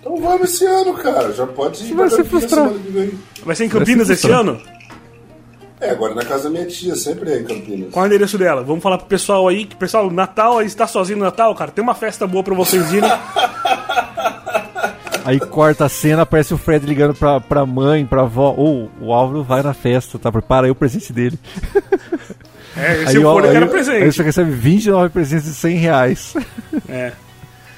Então 0.00 0.16
vamos 0.20 0.52
esse 0.52 0.66
ano, 0.66 0.92
cara. 0.94 1.32
Já 1.32 1.46
pode 1.46 1.84
ir 1.84 1.94
vai 1.94 2.08
pra 2.08 2.16
se 2.16 2.22
Campinas 2.24 2.40
frustrar. 2.42 2.66
semana 2.68 2.84
que 2.84 2.90
vem. 2.90 3.10
Vai 3.44 3.54
ser 3.54 3.64
em 3.64 3.68
Campinas 3.68 4.06
ser 4.08 4.14
esse 4.14 4.28
ano? 4.28 4.60
É, 5.82 5.90
agora 5.90 6.14
na 6.14 6.24
casa 6.24 6.44
da 6.44 6.50
minha 6.50 6.64
tia, 6.64 6.94
sempre 6.94 7.32
é 7.32 7.40
em 7.40 7.44
Campinas. 7.44 7.90
Qual 7.90 8.04
é 8.04 8.06
o 8.06 8.10
endereço 8.10 8.38
dela? 8.38 8.62
Vamos 8.62 8.80
falar 8.80 8.98
pro 8.98 9.08
pessoal 9.08 9.48
aí, 9.48 9.64
que 9.64 9.74
pessoal, 9.74 10.08
Natal, 10.12 10.58
aí 10.58 10.66
está 10.66 10.86
sozinho 10.86 11.18
no 11.18 11.24
Natal, 11.24 11.52
cara, 11.56 11.72
tem 11.72 11.82
uma 11.82 11.94
festa 11.94 12.24
boa 12.24 12.44
pra 12.44 12.54
vocês 12.54 12.92
irem. 12.92 13.10
Aí 15.24 15.38
corta 15.38 15.84
a 15.84 15.88
cena, 15.88 16.22
aparece 16.22 16.52
o 16.52 16.58
Fred 16.58 16.84
ligando 16.84 17.14
pra, 17.14 17.40
pra 17.40 17.64
mãe, 17.64 18.04
pra 18.04 18.22
avó. 18.22 18.52
Ou 18.56 18.90
oh, 19.00 19.04
o 19.04 19.12
Álvaro 19.12 19.44
vai 19.44 19.62
na 19.62 19.72
festa, 19.72 20.18
tá? 20.18 20.32
Prepara 20.32 20.66
aí 20.66 20.70
o 20.72 20.74
presente 20.74 21.12
dele. 21.12 21.38
É, 22.76 23.02
esse 23.02 23.18
aí, 23.18 23.24
ó, 23.24 23.38
aí, 23.38 23.68
presente. 23.68 24.02
Aí 24.02 24.12
você 24.12 24.22
recebe 24.22 24.50
29 24.50 25.10
presentes 25.10 25.44
de 25.44 25.54
100 25.54 25.76
reais. 25.76 26.34
É. 26.88 27.12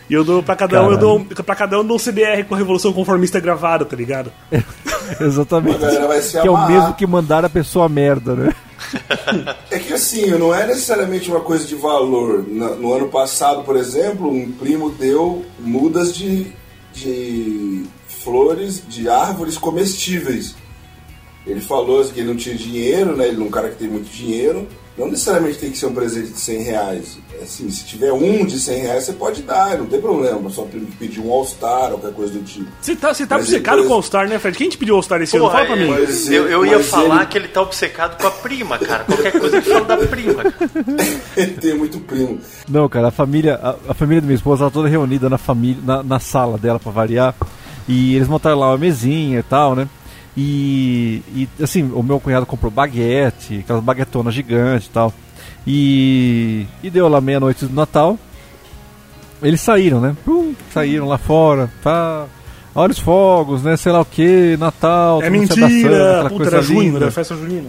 E 0.08 0.14
eu 0.14 0.24
dou 0.24 0.42
pra 0.42 0.54
cada 0.54 0.76
Caralho. 0.76 0.90
um, 0.90 0.94
eu 0.94 0.98
dou 0.98 1.44
pra 1.44 1.54
cada 1.54 1.80
um 1.80 1.84
dou 1.84 1.96
um 1.96 1.98
CDR 1.98 2.44
com 2.46 2.54
a 2.54 2.58
Revolução 2.58 2.92
Conformista 2.92 3.40
gravada, 3.40 3.84
tá 3.84 3.96
ligado? 3.96 4.30
Exatamente. 5.20 5.78
que 5.78 6.46
é 6.46 6.50
o 6.50 6.66
mesmo 6.66 6.94
que 6.94 7.06
mandar 7.06 7.44
a 7.44 7.48
pessoa 7.48 7.88
merda, 7.88 8.34
né? 8.34 8.54
É 9.70 9.78
que 9.78 9.92
assim, 9.92 10.30
não 10.32 10.54
é 10.54 10.66
necessariamente 10.66 11.28
uma 11.30 11.40
coisa 11.40 11.64
de 11.64 11.74
valor. 11.74 12.44
No, 12.46 12.92
ano 12.92 13.08
passado, 13.08 13.64
por 13.64 13.76
exemplo, 13.76 14.30
um 14.30 14.52
primo 14.52 14.90
deu 14.90 15.44
mudas 15.58 16.14
de, 16.14 16.52
de 16.92 17.84
flores, 18.06 18.82
de 18.86 19.08
árvores 19.08 19.58
comestíveis. 19.58 20.54
Ele 21.46 21.60
falou 21.60 22.04
que 22.04 22.20
ele 22.20 22.28
não 22.28 22.36
tinha 22.36 22.54
dinheiro, 22.54 23.16
né? 23.16 23.28
Ele 23.28 23.42
é 23.42 23.44
um 23.44 23.50
cara 23.50 23.68
que 23.68 23.76
tem 23.76 23.88
muito 23.88 24.10
dinheiro. 24.10 24.68
Não 24.96 25.08
necessariamente 25.08 25.58
tem 25.58 25.70
que 25.72 25.78
ser 25.78 25.86
um 25.86 25.94
presente 25.94 26.28
de 26.28 26.38
100 26.38 26.62
reais. 26.62 27.18
Assim, 27.42 27.68
se 27.68 27.84
tiver 27.84 28.12
um 28.12 28.46
de 28.46 28.60
100 28.60 28.80
reais, 28.80 29.04
você 29.04 29.12
pode 29.12 29.42
dar, 29.42 29.76
não 29.76 29.86
tem 29.86 30.00
problema. 30.00 30.48
Só 30.50 30.66
pedir 30.98 31.20
um 31.20 31.32
All-Star, 31.32 31.90
qualquer 31.90 32.12
coisa 32.12 32.32
do 32.34 32.44
tipo. 32.44 32.70
Você 32.80 32.94
tá, 32.94 33.12
você 33.12 33.26
tá 33.26 33.36
obcecado 33.36 33.74
depois... 33.76 33.88
com 33.88 33.94
All-Star, 33.94 34.28
né, 34.28 34.38
Fred? 34.38 34.56
Quem 34.56 34.68
te 34.68 34.78
pediu 34.78 34.94
All-Star 34.94 35.20
esse 35.20 35.36
ano? 35.36 35.50
Fala 35.50 35.66
pra 35.66 35.74
mim. 35.74 35.90
Mas, 35.90 36.30
eu, 36.30 36.48
eu 36.48 36.64
ia 36.64 36.78
falar 36.78 37.22
ele... 37.22 37.26
que 37.26 37.38
ele 37.38 37.48
tá 37.48 37.60
obcecado 37.60 38.20
com 38.20 38.26
a 38.28 38.30
prima, 38.30 38.78
cara. 38.78 39.04
Qualquer 39.04 39.32
coisa 39.32 39.60
que 39.60 39.68
fala 39.68 39.84
da 39.84 39.96
prima. 40.06 40.44
ele 41.36 41.52
tem 41.54 41.74
muito 41.76 41.98
primo. 41.98 42.38
Não, 42.68 42.88
cara, 42.88 43.08
a 43.08 43.12
família, 43.12 43.58
a, 43.60 43.90
a 43.90 43.94
família 43.94 44.20
da 44.20 44.26
minha 44.26 44.36
esposa 44.36 44.66
tá 44.66 44.70
toda 44.70 44.88
reunida 44.88 45.28
na, 45.28 45.38
família, 45.38 45.82
na, 45.84 46.02
na 46.04 46.20
sala 46.20 46.56
dela 46.56 46.78
pra 46.78 46.92
variar. 46.92 47.34
E 47.88 48.14
eles 48.14 48.28
montaram 48.28 48.60
lá 48.60 48.68
uma 48.68 48.78
mesinha 48.78 49.40
e 49.40 49.42
tal, 49.42 49.74
né? 49.74 49.88
E, 50.36 51.22
e, 51.34 51.48
assim, 51.62 51.90
o 51.94 52.02
meu 52.02 52.18
cunhado 52.18 52.46
comprou 52.46 52.70
baguete, 52.70 53.60
aquelas 53.60 53.82
baguetonas 53.82 54.34
gigantes 54.34 54.88
e 54.88 54.90
tal. 54.90 55.12
E, 55.66 56.66
e 56.82 56.90
deu 56.90 57.08
lá 57.08 57.20
meia-noite 57.20 57.66
do 57.66 57.74
Natal. 57.74 58.18
Eles 59.42 59.60
saíram, 59.60 60.00
né? 60.00 60.16
Pum, 60.24 60.54
saíram 60.72 61.06
lá 61.06 61.18
fora, 61.18 61.70
tá. 61.82 62.26
Olha 62.74 62.90
os 62.90 62.98
fogos, 62.98 63.62
né? 63.62 63.76
Sei 63.76 63.92
lá 63.92 64.00
o 64.00 64.04
que, 64.04 64.56
Natal. 64.56 65.22
É 65.22 65.30
mentira! 65.30 66.20
Abraçando, 66.20 66.38
Puta, 66.38 66.48
era 66.48 66.62
junho, 66.62 66.96
era 66.96 67.10
festa 67.10 67.36
junina. 67.36 67.68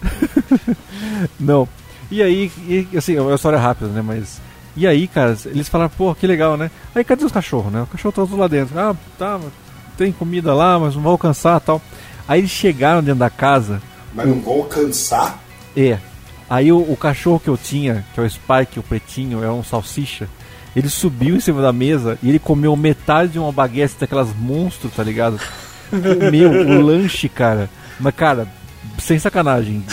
Não. 1.38 1.68
E 2.10 2.22
aí, 2.22 2.50
e, 2.68 2.88
assim, 2.96 3.16
é 3.16 3.20
uma 3.20 3.34
história 3.34 3.58
rápida, 3.58 3.90
né? 3.90 4.02
Mas. 4.02 4.40
E 4.76 4.86
aí, 4.86 5.08
cara, 5.08 5.36
eles 5.46 5.68
falaram, 5.68 5.90
pô, 5.90 6.14
que 6.14 6.26
legal, 6.26 6.56
né? 6.56 6.70
Aí 6.94 7.02
cadê 7.02 7.24
os 7.24 7.32
cachorros, 7.32 7.72
né? 7.72 7.82
O 7.82 7.86
cachorro 7.86 8.12
tá 8.12 8.22
tudo 8.22 8.36
lá 8.36 8.46
dentro. 8.46 8.78
Ah, 8.78 8.94
tá, 9.18 9.40
tem 10.00 10.12
comida 10.12 10.54
lá, 10.54 10.78
mas 10.78 10.94
não 10.94 11.02
vão 11.02 11.12
alcançar 11.12 11.60
tal. 11.60 11.82
Aí 12.26 12.40
eles 12.40 12.50
chegaram 12.50 13.02
dentro 13.02 13.18
da 13.20 13.28
casa. 13.28 13.82
Mas 14.14 14.26
não 14.26 14.40
vão 14.40 14.54
alcançar? 14.54 15.38
É. 15.76 15.98
Aí 16.48 16.72
o, 16.72 16.78
o, 16.78 16.96
cachorro 16.96 17.38
que 17.38 17.48
eu 17.48 17.56
tinha, 17.58 18.04
que 18.14 18.18
é 18.18 18.22
o 18.22 18.30
Spike, 18.30 18.78
o 18.78 18.82
pretinho, 18.82 19.44
é 19.44 19.52
um 19.52 19.62
salsicha. 19.62 20.26
Ele 20.74 20.88
subiu 20.88 21.36
em 21.36 21.40
cima 21.40 21.60
da 21.60 21.70
mesa 21.70 22.18
e 22.22 22.30
ele 22.30 22.38
comeu 22.38 22.74
metade 22.76 23.32
de 23.32 23.38
uma 23.38 23.52
baguete 23.52 23.96
daquelas 24.00 24.34
monstros, 24.34 24.94
tá 24.94 25.02
ligado? 25.02 25.38
Comeu 25.90 26.50
o 26.80 26.80
lanche, 26.80 27.28
cara. 27.28 27.68
Mas, 27.98 28.14
cara, 28.14 28.48
sem 28.98 29.18
sacanagem. 29.18 29.84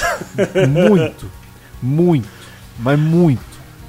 Muito. 0.69 1.29
Muito. 1.81 2.29
Mas 2.79 2.97
muito. 2.97 3.41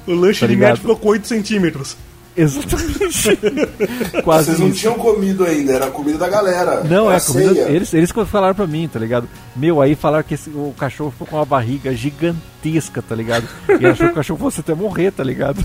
O 0.05 0.13
lanche 0.13 0.41
tá 0.41 0.47
de 0.47 0.57
médio 0.57 0.77
ficou 0.77 0.97
com 0.97 1.09
8 1.09 1.27
centímetros. 1.27 1.95
Exatamente. 2.39 3.37
Quase 4.23 4.45
Vocês 4.45 4.59
não 4.59 4.67
isso. 4.69 4.79
tinham 4.79 4.95
comido 4.95 5.43
ainda, 5.43 5.73
era 5.73 5.85
a 5.87 5.91
comida 5.91 6.17
da 6.17 6.29
galera. 6.29 6.83
Não, 6.85 7.11
é 7.11 7.17
a 7.17 7.21
comida. 7.21 7.69
Eles, 7.69 7.93
eles 7.93 8.11
falaram 8.11 8.55
pra 8.55 8.65
mim, 8.65 8.87
tá 8.87 8.97
ligado? 8.97 9.27
Meu, 9.55 9.81
aí 9.81 9.93
falaram 9.93 10.23
que 10.23 10.35
esse, 10.35 10.49
o 10.49 10.73
cachorro 10.77 11.11
ficou 11.11 11.27
com 11.27 11.35
uma 11.35 11.45
barriga 11.45 11.93
gigantesca, 11.93 13.01
tá 13.01 13.13
ligado? 13.13 13.45
E 13.67 13.85
achou 13.85 14.07
que 14.07 14.13
o 14.13 14.15
cachorro 14.15 14.39
fosse 14.39 14.61
até 14.61 14.73
morrer, 14.73 15.11
tá 15.11 15.23
ligado? 15.23 15.63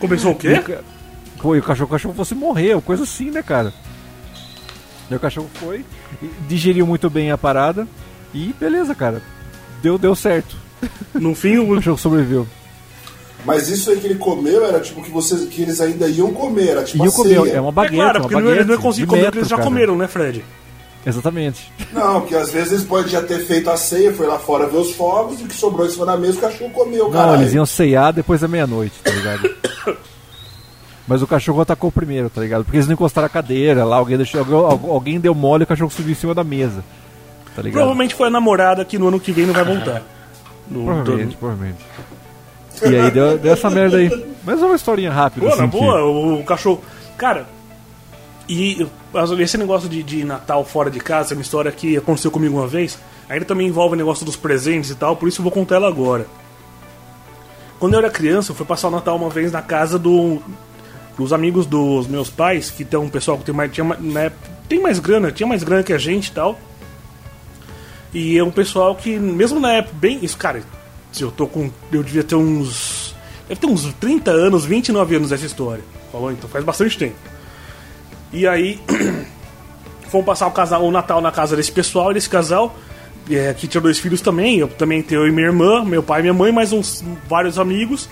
Começou 0.00 0.32
o 0.32 0.34
quê? 0.34 0.60
E, 0.68 1.40
pô, 1.40 1.54
e 1.54 1.60
o 1.60 1.62
cachorro, 1.62 1.86
o 1.86 1.90
cachorro 1.90 2.14
fosse 2.14 2.34
morrer, 2.34 2.80
coisa 2.82 3.04
assim, 3.04 3.30
né, 3.30 3.42
cara? 3.42 3.72
O 5.08 5.18
cachorro 5.20 5.50
foi, 5.54 5.84
digeriu 6.48 6.86
muito 6.86 7.08
bem 7.10 7.30
a 7.30 7.38
parada 7.38 7.86
e 8.34 8.52
beleza, 8.58 8.94
cara. 8.94 9.22
Deu, 9.82 9.98
deu 9.98 10.16
certo. 10.16 10.56
No 11.14 11.34
fim, 11.34 11.58
o 11.58 11.76
cachorro 11.76 11.98
sobreviveu. 11.98 12.46
Mas 13.44 13.68
isso 13.68 13.90
aí 13.90 13.98
que 13.98 14.06
ele 14.06 14.16
comeu 14.16 14.64
era 14.64 14.80
tipo 14.80 15.02
que, 15.02 15.10
vocês, 15.10 15.44
que 15.48 15.62
eles 15.62 15.80
ainda 15.80 16.06
iam 16.08 16.32
comer, 16.32 16.68
era 16.68 16.84
tipo 16.84 17.04
iam 17.04 17.12
comer, 17.12 17.48
é 17.48 17.60
uma 17.60 17.72
baguete. 17.72 17.94
É 17.94 17.96
claro, 17.96 18.20
porque 18.20 18.34
uma 18.34 18.42
baguete, 18.42 18.58
eles 18.60 18.66
não 18.68 18.82
conseguiam 18.82 19.08
comer 19.08 19.24
porque 19.24 19.38
eles 19.38 19.48
já 19.48 19.56
cara. 19.56 19.68
comeram, 19.68 19.96
né, 19.96 20.06
Fred? 20.06 20.44
Exatamente. 21.04 21.72
Não, 21.92 22.20
porque 22.20 22.36
às 22.36 22.52
vezes 22.52 22.72
eles 22.72 22.84
podem 22.84 23.10
já 23.10 23.20
ter 23.20 23.44
feito 23.44 23.68
a 23.68 23.76
ceia, 23.76 24.12
foi 24.12 24.26
lá 24.26 24.38
fora 24.38 24.68
ver 24.68 24.76
os 24.76 24.92
fogos 24.92 25.40
e 25.40 25.44
o 25.44 25.48
que 25.48 25.54
sobrou 25.54 25.86
em 25.86 25.90
cima 25.90 26.06
da 26.06 26.16
mesa 26.16 26.38
o 26.38 26.40
cachorro 26.40 26.70
comeu, 26.70 27.10
cara. 27.10 27.32
Não, 27.32 27.40
eles 27.40 27.52
iam 27.52 27.66
ceiar 27.66 28.12
depois 28.12 28.40
da 28.40 28.48
meia-noite, 28.48 28.94
tá 29.02 29.10
ligado? 29.10 29.50
Mas 31.08 31.20
o 31.20 31.26
cachorro 31.26 31.60
atacou 31.60 31.90
primeiro, 31.90 32.30
tá 32.30 32.40
ligado? 32.40 32.62
Porque 32.62 32.76
eles 32.76 32.86
não 32.86 32.94
encostaram 32.94 33.26
a 33.26 33.30
cadeira 33.30 33.84
lá, 33.84 33.96
alguém, 33.96 34.16
deixou, 34.16 34.44
alguém 34.88 35.18
deu 35.18 35.34
mole 35.34 35.62
e 35.62 35.64
o 35.64 35.66
cachorro 35.66 35.90
subiu 35.90 36.12
em 36.12 36.14
cima 36.14 36.34
da 36.34 36.44
mesa. 36.44 36.84
Tá 37.56 37.62
ligado? 37.62 37.80
Provavelmente 37.80 38.14
foi 38.14 38.28
a 38.28 38.30
namorada 38.30 38.84
que 38.84 38.96
no 38.96 39.08
ano 39.08 39.18
que 39.18 39.32
vem 39.32 39.46
não 39.46 39.54
vai 39.54 39.64
voltar. 39.64 40.02
No, 40.70 40.84
provavelmente, 40.84 41.36
provavelmente. 41.36 41.84
E 42.82 42.96
aí 42.96 43.10
deu, 43.10 43.38
deu 43.38 43.52
essa 43.52 43.68
merda 43.70 43.98
aí. 43.98 44.10
Mas 44.44 44.60
é 44.60 44.64
uma 44.64 44.76
historinha 44.76 45.10
rápida. 45.10 45.46
Boa, 45.46 45.54
assim, 45.54 45.66
boa, 45.66 45.96
que... 45.96 46.02
o, 46.02 46.40
o, 46.40 46.44
cachorro. 46.44 46.82
Cara, 47.16 47.46
e 48.48 48.86
esse 49.40 49.56
negócio 49.56 49.88
de, 49.88 50.02
de 50.02 50.24
Natal 50.24 50.64
fora 50.64 50.90
de 50.90 50.98
casa 50.98 51.34
é 51.34 51.36
uma 51.36 51.42
história 51.42 51.70
que 51.70 51.96
aconteceu 51.96 52.30
comigo 52.30 52.56
uma 52.56 52.66
vez. 52.66 52.98
Ainda 53.28 53.44
também 53.44 53.68
envolve 53.68 53.94
o 53.94 53.98
negócio 53.98 54.26
dos 54.26 54.36
presentes 54.36 54.90
e 54.90 54.94
tal, 54.94 55.16
por 55.16 55.28
isso 55.28 55.40
eu 55.40 55.44
vou 55.44 55.52
contar 55.52 55.76
ela 55.76 55.88
agora. 55.88 56.26
Quando 57.78 57.94
eu 57.94 57.98
era 57.98 58.10
criança, 58.10 58.52
eu 58.52 58.56
fui 58.56 58.66
passar 58.66 58.88
o 58.88 58.90
Natal 58.90 59.16
uma 59.16 59.30
vez 59.30 59.50
na 59.50 59.62
casa 59.62 59.98
do, 59.98 60.40
dos 61.16 61.32
amigos 61.32 61.66
dos 61.66 62.06
meus 62.06 62.30
pais, 62.30 62.70
que 62.70 62.84
tem 62.84 62.98
um 62.98 63.08
pessoal 63.08 63.38
que 63.38 63.44
tem 63.44 63.54
mais, 63.54 63.72
tinha, 63.72 63.84
né, 63.98 64.30
tem 64.68 64.80
mais 64.80 64.98
grana, 64.98 65.32
tinha 65.32 65.46
mais 65.46 65.62
grana 65.62 65.82
que 65.82 65.92
a 65.92 65.98
gente 65.98 66.28
e 66.28 66.32
tal. 66.32 66.58
E 68.14 68.36
é 68.36 68.44
um 68.44 68.50
pessoal 68.50 68.94
que, 68.94 69.18
mesmo 69.18 69.58
na 69.58 69.72
época, 69.72 69.96
bem. 69.98 70.18
Isso, 70.22 70.36
cara, 70.36 70.62
eu 71.20 71.30
tô 71.30 71.46
com. 71.46 71.70
Eu 71.90 72.02
devia 72.02 72.24
ter 72.24 72.34
uns. 72.34 73.14
Deve 73.48 73.60
ter 73.60 73.66
uns 73.66 73.92
30 73.94 74.30
anos, 74.30 74.64
29 74.64 75.16
anos 75.16 75.32
essa 75.32 75.46
história. 75.46 75.84
Falou? 76.10 76.30
Então 76.32 76.48
faz 76.48 76.64
bastante 76.64 76.96
tempo. 76.96 77.16
E 78.32 78.46
aí. 78.46 78.80
fomos 80.12 80.26
passar 80.26 80.46
o, 80.46 80.50
casal, 80.50 80.84
o 80.84 80.90
Natal 80.90 81.22
na 81.22 81.32
casa 81.32 81.56
desse 81.56 81.72
pessoal, 81.72 82.12
desse 82.12 82.28
casal. 82.28 82.76
É, 83.30 83.54
que 83.54 83.66
tinha 83.66 83.80
dois 83.80 83.98
filhos 83.98 84.20
também. 84.20 84.58
Eu 84.58 84.68
também 84.68 85.02
tenho 85.02 85.22
eu 85.22 85.28
e 85.28 85.32
minha 85.32 85.46
irmã, 85.46 85.84
meu 85.84 86.02
pai 86.02 86.20
e 86.20 86.22
minha 86.22 86.34
mãe, 86.34 86.52
mais 86.52 86.72
uns 86.72 87.02
vários 87.28 87.58
amigos. 87.58 88.08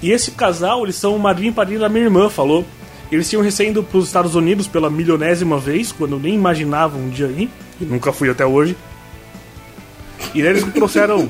E 0.00 0.12
esse 0.12 0.30
casal, 0.32 0.84
eles 0.84 0.96
são 0.96 1.18
madrinha 1.18 1.50
e 1.50 1.54
padrinho 1.54 1.80
da 1.80 1.88
minha 1.88 2.04
irmã, 2.04 2.28
falou. 2.28 2.64
Eles 3.10 3.28
tinham 3.28 3.42
recém 3.42 3.70
ido 3.70 3.82
para 3.82 3.98
os 3.98 4.06
Estados 4.06 4.34
Unidos 4.34 4.68
pela 4.68 4.90
milionésima 4.90 5.58
vez, 5.58 5.92
quando 5.92 6.12
eu 6.12 6.18
nem 6.20 6.34
imaginava 6.34 6.96
um 6.96 7.08
dia 7.08 7.26
ir, 7.26 7.50
e 7.80 7.84
nunca 7.84 8.12
fui 8.12 8.30
até 8.30 8.44
hoje. 8.44 8.76
E 10.34 10.40
eles 10.40 10.64
me 10.64 10.72
trouxeram 10.72 11.28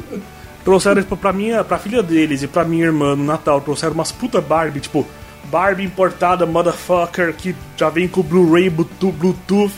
Trouxeram 0.65 1.03
tipo, 1.03 1.17
pra, 1.17 1.33
minha, 1.33 1.63
pra 1.63 1.79
filha 1.79 2.03
deles 2.03 2.43
e 2.43 2.47
pra 2.47 2.65
minha 2.65 2.87
irmã 2.87 3.15
no 3.15 3.23
Natal, 3.23 3.61
trouxeram 3.61 3.93
umas 3.93 4.11
puta 4.11 4.41
Barbie, 4.41 4.81
tipo, 4.81 5.07
Barbie 5.45 5.85
importada, 5.85 6.47
motherfucker, 6.47 7.35
que 7.35 7.55
já 7.77 7.91
vem 7.91 8.09
com 8.09 8.23
Blu-ray, 8.23 8.71
Bluetooth, 8.71 9.75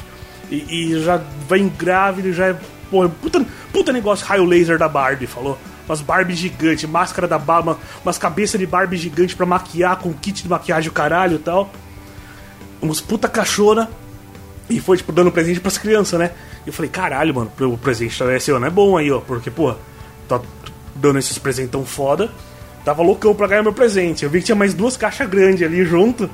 e, 0.50 0.92
e, 0.92 1.02
já 1.02 1.20
vem 1.48 1.68
grávida, 1.68 2.32
já 2.32 2.46
é. 2.48 2.56
Porra, 2.88 3.08
puta, 3.08 3.44
puta 3.72 3.92
negócio 3.92 4.24
raio 4.24 4.44
laser 4.44 4.78
da 4.78 4.88
Barbie, 4.88 5.26
falou? 5.26 5.58
Umas 5.88 6.00
Barbie 6.00 6.34
gigante, 6.34 6.86
máscara 6.86 7.26
da 7.26 7.38
Barbie, 7.38 7.76
umas 8.04 8.16
cabeças 8.16 8.60
de 8.60 8.66
Barbie 8.66 8.96
gigante 8.96 9.34
pra 9.34 9.44
maquiar, 9.44 9.98
com 9.98 10.12
kit 10.12 10.42
de 10.42 10.48
maquiagem 10.48 10.88
o 10.88 10.92
caralho 10.92 11.36
e 11.36 11.40
tal. 11.40 11.70
Umas 12.80 13.00
puta 13.00 13.28
cachorra. 13.28 13.88
E 14.68 14.80
foi, 14.80 14.96
tipo, 14.96 15.12
dando 15.12 15.30
presente 15.30 15.60
pras 15.60 15.78
crianças, 15.78 16.18
né? 16.18 16.32
E 16.64 16.68
eu 16.68 16.72
falei, 16.72 16.90
caralho, 16.90 17.34
mano, 17.34 17.50
o 17.60 17.78
presente 17.78 18.20
esse 18.22 18.50
ano 18.50 18.66
é 18.66 18.70
bom 18.70 18.96
aí, 18.96 19.10
ó, 19.12 19.20
porque, 19.20 19.48
pô, 19.48 19.74
tá 20.28 20.40
dando 20.96 21.18
esses 21.18 21.38
presentão 21.38 21.84
foda. 21.84 22.30
Tava 22.84 23.02
loucão 23.02 23.34
pra 23.34 23.46
ganhar 23.46 23.62
meu 23.62 23.72
presente. 23.72 24.24
Eu 24.24 24.30
vi 24.30 24.40
que 24.40 24.46
tinha 24.46 24.56
mais 24.56 24.74
duas 24.74 24.96
caixas 24.96 25.28
grandes 25.28 25.62
ali 25.62 25.84
junto. 25.84 26.30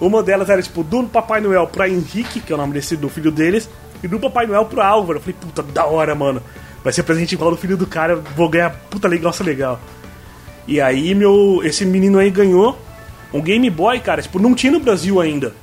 Uma 0.00 0.22
delas 0.22 0.50
era 0.50 0.60
tipo 0.60 0.82
do 0.82 1.04
Papai 1.04 1.40
Noel 1.40 1.66
pra 1.66 1.88
Henrique, 1.88 2.40
que 2.40 2.52
é 2.52 2.54
o 2.54 2.58
nome 2.58 2.72
desse 2.72 2.96
do 2.96 3.08
filho 3.08 3.30
deles, 3.30 3.68
e 4.02 4.08
do 4.08 4.18
Papai 4.18 4.46
Noel 4.46 4.64
pro 4.64 4.82
Álvaro. 4.82 5.18
Eu 5.18 5.22
falei, 5.22 5.36
puta, 5.40 5.62
da 5.62 5.86
hora, 5.86 6.14
mano. 6.14 6.42
Vai 6.82 6.92
ser 6.92 7.02
presente 7.04 7.32
igual 7.32 7.50
do 7.50 7.56
filho 7.56 7.76
do 7.76 7.86
cara, 7.86 8.16
vou 8.16 8.48
ganhar 8.48 8.70
puta 8.90 9.08
legal, 9.08 9.32
legal. 9.40 9.80
E 10.66 10.80
aí, 10.80 11.14
meu, 11.14 11.60
esse 11.62 11.84
menino 11.84 12.18
aí 12.18 12.30
ganhou 12.30 12.78
um 13.32 13.40
Game 13.40 13.68
Boy, 13.70 14.00
cara, 14.00 14.20
tipo, 14.20 14.38
não 14.38 14.54
tinha 14.54 14.72
no 14.72 14.80
Brasil 14.80 15.20
ainda. 15.20 15.54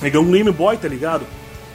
Ele 0.00 0.10
ganhou 0.10 0.26
um 0.26 0.30
Game 0.30 0.50
Boy, 0.50 0.76
tá 0.76 0.88
ligado? 0.88 1.24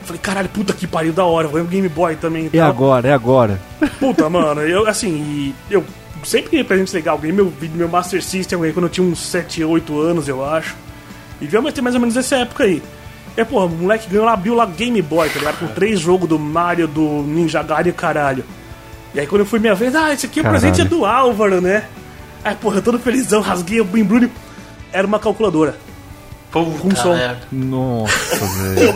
Falei, 0.07 0.21
caralho, 0.21 0.47
puta 0.47 0.71
que 0.71 0.87
pariu 0.87 1.11
da 1.11 1.25
hora, 1.25 1.49
vou 1.49 1.59
um 1.59 1.65
Game 1.65 1.89
Boy 1.89 2.15
também. 2.15 2.49
É 2.53 2.59
agora, 2.61 3.09
é 3.09 3.13
agora. 3.13 3.59
Puta, 3.99 4.29
mano, 4.29 4.61
eu 4.61 4.87
assim, 4.87 5.53
eu 5.69 5.83
sempre 6.23 6.49
queria 6.49 6.63
presente 6.63 6.93
legal. 6.95 7.17
Ganhei 7.17 7.35
meu, 7.35 7.51
meu 7.75 7.89
Master 7.89 8.23
System 8.23 8.59
quando 8.71 8.85
eu 8.85 8.89
tinha 8.89 9.05
uns 9.05 9.19
7, 9.19 9.65
8 9.65 9.99
anos, 9.99 10.29
eu 10.29 10.45
acho. 10.45 10.77
E 11.41 11.45
viu, 11.45 11.61
mas 11.61 11.73
tem 11.73 11.83
mais 11.83 11.93
ou 11.93 11.99
menos 11.99 12.15
essa 12.15 12.37
época 12.37 12.63
aí. 12.63 12.81
É, 13.35 13.43
porra, 13.43 13.65
o 13.65 13.69
moleque 13.69 14.09
ganhou 14.09 14.25
lá, 14.25 14.31
abriu 14.31 14.55
lá 14.55 14.65
Game 14.65 15.01
Boy, 15.01 15.29
tá 15.29 15.39
ligado? 15.39 15.59
Com 15.59 15.67
três 15.67 15.99
jogos 15.99 16.29
do 16.29 16.39
Mario, 16.39 16.87
do 16.87 17.21
Ninja 17.23 17.61
Gaiden 17.61 17.91
e 17.91 17.93
caralho. 17.93 18.45
E 19.13 19.19
aí 19.19 19.27
quando 19.27 19.41
eu 19.41 19.45
fui 19.45 19.59
minha 19.59 19.75
vez, 19.75 19.93
ah, 19.93 20.13
esse 20.13 20.25
aqui 20.25 20.39
é 20.39 20.43
o 20.43 20.45
presente 20.45 20.79
é 20.79 20.85
do 20.85 21.05
Álvaro, 21.05 21.59
né? 21.59 21.83
Aí, 22.45 22.55
porra, 22.55 22.77
eu 22.77 22.81
todo 22.81 22.97
felizão, 22.97 23.41
rasguei 23.41 23.81
o 23.81 23.97
embrulho. 23.97 24.31
Era 24.89 25.05
uma 25.05 25.19
calculadora. 25.19 25.77
Puta 26.51 26.79
Com 26.79 26.95
som. 26.95 27.13
merda. 27.13 27.39
Nossa, 27.51 28.45
velho. 28.73 28.93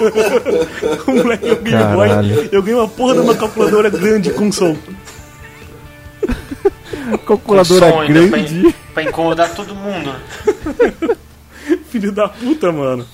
O 1.08 1.12
moleque 1.12 1.56
ganhou 1.56 1.62
Game 1.62 1.96
Boy. 1.96 2.50
Eu 2.52 2.64
ganhei 2.64 2.80
uma 2.80 2.88
porra 2.88 3.14
de 3.16 3.20
uma 3.20 3.36
calculadora 3.36 3.90
grande 3.90 4.32
com 4.32 4.52
som. 4.52 4.76
Calculadora 7.28 7.92
som 7.92 8.00
ainda 8.02 8.28
grande. 8.28 8.62
Pra, 8.62 8.74
pra 8.94 9.04
incomodar 9.04 9.50
todo 9.54 9.76
mundo. 9.76 10.16
Filho 11.90 12.12
da 12.12 12.30
puta, 12.30 12.72
mano. 12.72 13.06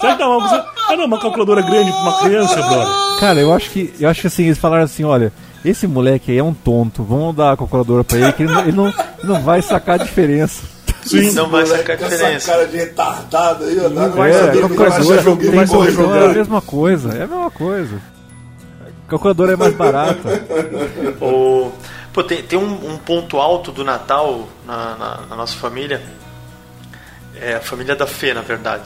Será 0.00 0.12
que 0.12 0.18
dá 0.18 0.28
uma, 0.28 0.66
ah, 0.88 0.96
não, 0.96 1.06
uma 1.06 1.20
calculadora 1.20 1.62
grande 1.62 1.90
pra 1.90 2.00
uma 2.00 2.18
criança, 2.20 2.56
brother? 2.62 3.18
Cara, 3.18 3.40
eu 3.40 3.52
acho 3.52 3.70
que 3.70 3.92
eu 3.98 4.08
acho 4.08 4.20
que 4.20 4.26
assim, 4.28 4.44
eles 4.44 4.58
falaram 4.58 4.84
assim, 4.84 5.04
olha, 5.04 5.32
esse 5.64 5.86
moleque 5.86 6.30
aí 6.30 6.38
é 6.38 6.42
um 6.42 6.54
tonto, 6.54 7.02
vamos 7.02 7.34
dar 7.34 7.52
a 7.52 7.56
calculadora 7.56 8.04
pra 8.04 8.18
ele, 8.18 8.32
que 8.32 8.42
ele 8.44 8.52
não, 8.52 8.60
ele 8.62 8.72
não, 8.72 8.88
ele 8.88 8.96
não 9.24 9.42
vai 9.42 9.60
sacar 9.60 10.00
a 10.00 10.04
diferença. 10.04 10.62
Sim. 11.08 11.32
Não 11.32 11.48
vai 11.48 11.64
sacar 11.66 11.96
a 11.96 11.98
Com 11.98 12.04
essa 12.06 12.16
diferença. 12.16 12.50
cara 12.52 12.66
de 12.66 12.76
retardado 12.76 13.64
aí, 13.64 13.78
ó. 13.80 13.88
Não 13.88 14.10
vai 14.12 14.30
é, 14.30 14.34
saber, 14.34 14.58
a 14.58 14.68
não 14.68 14.76
vai 14.76 15.90
jogar, 15.90 16.16
é 16.22 16.24
a 16.26 16.28
mesma 16.34 16.60
coisa, 16.62 17.08
é 17.10 17.22
a 17.22 17.26
mesma 17.26 17.50
coisa. 17.50 18.00
A 19.06 19.10
calculadora 19.10 19.52
é 19.52 19.56
mais 19.56 19.74
barata. 19.74 20.28
O... 21.20 21.72
Pô, 22.12 22.24
tem, 22.24 22.42
tem 22.42 22.58
um, 22.58 22.92
um 22.94 22.96
ponto 22.98 23.38
alto 23.38 23.70
do 23.70 23.84
Natal 23.84 24.48
na, 24.66 24.96
na- 24.96 25.20
na 25.30 25.36
nossa 25.36 25.54
família. 25.56 26.00
É 27.40 27.54
a 27.54 27.60
família 27.60 27.94
da 27.94 28.06
Fê, 28.06 28.34
na 28.34 28.40
verdade. 28.40 28.84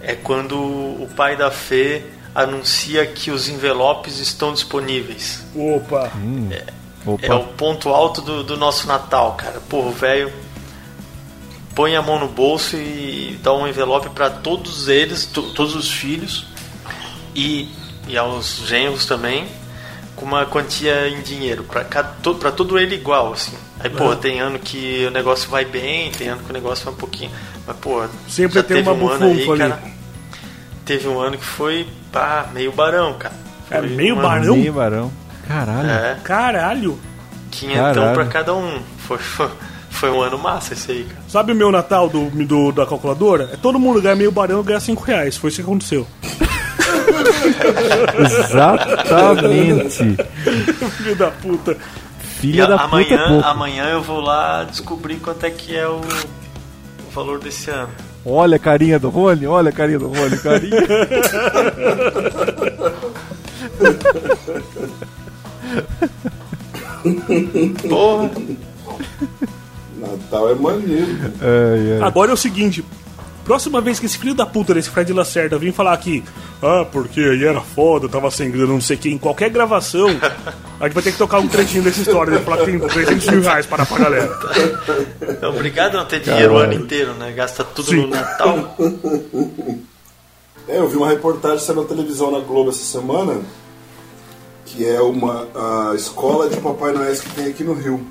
É 0.00 0.14
quando 0.14 0.56
o 0.58 1.08
pai 1.16 1.36
da 1.36 1.50
Fê 1.50 2.02
anuncia 2.34 3.04
que 3.06 3.30
os 3.30 3.48
envelopes 3.48 4.18
estão 4.18 4.52
disponíveis. 4.52 5.44
Opa. 5.54 6.10
É 6.50 6.64
Opa, 7.04 7.34
o 7.34 7.44
ponto 7.54 7.88
alto 7.88 8.20
do, 8.20 8.44
do 8.44 8.56
nosso 8.56 8.86
Natal, 8.86 9.32
cara. 9.34 9.60
Porra, 9.68 9.88
o 9.88 9.92
velho 9.92 10.32
põe 11.74 11.96
a 11.96 12.02
mão 12.02 12.18
no 12.18 12.28
bolso 12.28 12.76
e 12.76 13.38
dá 13.42 13.52
um 13.52 13.66
envelope 13.66 14.10
para 14.10 14.28
todos 14.30 14.88
eles, 14.88 15.26
to- 15.26 15.52
todos 15.54 15.74
os 15.74 15.90
filhos 15.90 16.46
e, 17.34 17.68
e 18.08 18.16
aos 18.16 18.62
genros 18.66 19.06
também, 19.06 19.46
com 20.16 20.24
uma 20.26 20.44
quantia 20.44 21.08
em 21.08 21.20
dinheiro, 21.22 21.64
para 21.64 22.52
todo 22.52 22.78
ele 22.78 22.94
igual, 22.94 23.32
assim. 23.32 23.56
Aí, 23.80 23.90
porra, 23.90 24.14
tem 24.16 24.40
ano 24.40 24.58
que 24.58 25.04
o 25.06 25.10
negócio 25.10 25.48
vai 25.50 25.64
bem, 25.64 26.10
tem 26.12 26.28
ano 26.28 26.42
que 26.42 26.50
o 26.50 26.52
negócio 26.52 26.84
vai 26.84 26.94
um 26.94 26.96
pouquinho. 26.96 27.30
Mas, 27.66 27.76
porra, 27.78 28.08
Sempre 28.28 28.56
já 28.56 28.62
tem 28.62 28.76
teve 28.76 28.88
uma 28.90 29.04
um 29.04 29.08
ano 29.08 29.26
aí, 29.26 29.48
ali. 29.50 29.58
cara. 29.58 29.82
Teve 30.84 31.08
um 31.08 31.18
ano 31.20 31.38
que 31.38 31.44
foi, 31.44 31.88
pá, 32.12 32.48
meio 32.52 32.70
barão, 32.72 33.14
cara. 33.14 33.34
É 33.70 33.78
Foi 33.78 33.88
meio 33.88 34.14
uma- 34.14 34.22
barão? 34.22 34.56
meio 34.56 34.72
barão. 34.72 35.12
Caralho. 35.48 35.90
É. 35.90 36.16
Caralho. 36.22 37.00
Quinhentão 37.50 37.94
Caralho. 37.94 38.14
pra 38.14 38.24
cada 38.26 38.54
um. 38.54 38.80
Foi, 38.98 39.18
foi, 39.18 39.48
foi 39.92 40.10
um 40.10 40.20
ano 40.20 40.36
massa 40.38 40.72
esse 40.74 40.90
aí, 40.90 41.04
cara. 41.04 41.20
Sabe 41.28 41.52
o 41.52 41.54
meu 41.54 41.70
Natal 41.70 42.08
do, 42.08 42.28
do- 42.30 42.72
da 42.72 42.84
calculadora? 42.86 43.50
É 43.52 43.56
todo 43.56 43.78
mundo 43.78 44.00
ganha 44.02 44.16
meio 44.16 44.32
barão 44.32 44.60
e 44.60 44.64
ganha 44.64 44.80
5 44.80 45.02
reais. 45.04 45.36
Foi 45.36 45.48
isso 45.48 45.56
que 45.58 45.62
aconteceu. 45.62 46.06
Exatamente. 48.18 50.16
Filho 50.96 51.16
da 51.16 51.30
puta. 51.30 51.76
Filha 52.40 52.66
da 52.66 52.78
puta 52.78 52.96
é 52.96 53.14
amanhã, 53.14 53.28
pouco. 53.28 53.46
amanhã 53.46 53.84
eu 53.90 54.02
vou 54.02 54.20
lá 54.20 54.64
descobrir 54.64 55.16
quanto 55.16 55.44
é 55.46 55.50
que 55.50 55.76
é 55.76 55.86
o, 55.86 55.96
o 56.00 57.10
valor 57.14 57.38
desse 57.38 57.70
ano. 57.70 57.90
Olha 58.24 58.56
a 58.56 58.58
carinha 58.58 58.98
do 58.98 59.08
Rony, 59.10 59.46
olha 59.46 59.70
a 59.70 59.72
carinha 59.72 59.98
do 59.98 60.08
Rony, 60.08 60.38
carinha. 60.38 60.80
Porra! 67.88 68.30
Natal 70.32 70.50
é 70.50 70.54
maneiro. 70.54 71.18
Ai, 71.40 71.92
ai. 72.00 72.02
Agora 72.08 72.30
é 72.30 72.34
o 72.34 72.36
seguinte. 72.36 72.82
Próxima 73.44 73.80
vez 73.80 73.98
que 73.98 74.06
esse 74.06 74.16
filho 74.16 74.34
da 74.34 74.46
puta 74.46 74.72
desse 74.72 74.88
Fred 74.88 75.12
Lacerda 75.12 75.58
vir 75.58 75.72
falar 75.72 75.92
aqui, 75.94 76.22
ah, 76.62 76.86
porque 76.90 77.18
aí 77.18 77.44
era 77.44 77.60
foda, 77.60 78.08
tava 78.08 78.30
sem 78.30 78.48
grana, 78.52 78.72
não 78.72 78.80
sei 78.80 78.96
o 78.96 79.00
que, 79.00 79.10
em 79.10 79.18
qualquer 79.18 79.50
gravação, 79.50 80.06
a 80.78 80.84
gente 80.84 80.94
vai 80.94 81.02
ter 81.02 81.10
que 81.10 81.18
tocar 81.18 81.40
um 81.40 81.48
trechinho 81.48 81.82
dessa 81.82 82.02
história, 82.02 82.34
né? 82.34 82.38
Falar 82.38 82.58
que 82.58 82.66
tem 82.66 82.78
300 82.78 83.26
mil 83.30 83.40
reais 83.42 83.66
para 83.66 83.78
dar 83.78 83.86
pra 83.86 83.98
galera. 83.98 84.38
É 85.42 85.46
obrigado 85.48 85.96
a 85.96 85.98
não 85.98 86.06
ter 86.06 86.20
dinheiro 86.20 86.54
o 86.54 86.56
ano 86.56 86.74
inteiro, 86.74 87.14
né? 87.14 87.32
Gasta 87.32 87.64
tudo 87.64 87.88
Sim. 87.88 88.02
no 88.02 88.08
Natal. 88.08 88.76
É, 90.68 90.78
eu 90.78 90.88
vi 90.88 90.96
uma 90.96 91.08
reportagem 91.08 91.58
saindo 91.58 91.82
na 91.82 91.88
televisão 91.88 92.30
na 92.30 92.38
Globo 92.38 92.70
essa 92.70 92.84
semana, 92.84 93.40
que 94.66 94.88
é 94.88 95.00
uma 95.00 95.48
a 95.52 95.96
escola 95.96 96.48
de 96.48 96.60
Papai 96.60 96.92
Noel 96.92 97.12
que 97.16 97.30
tem 97.30 97.46
aqui 97.46 97.64
no 97.64 97.74
Rio. 97.74 98.06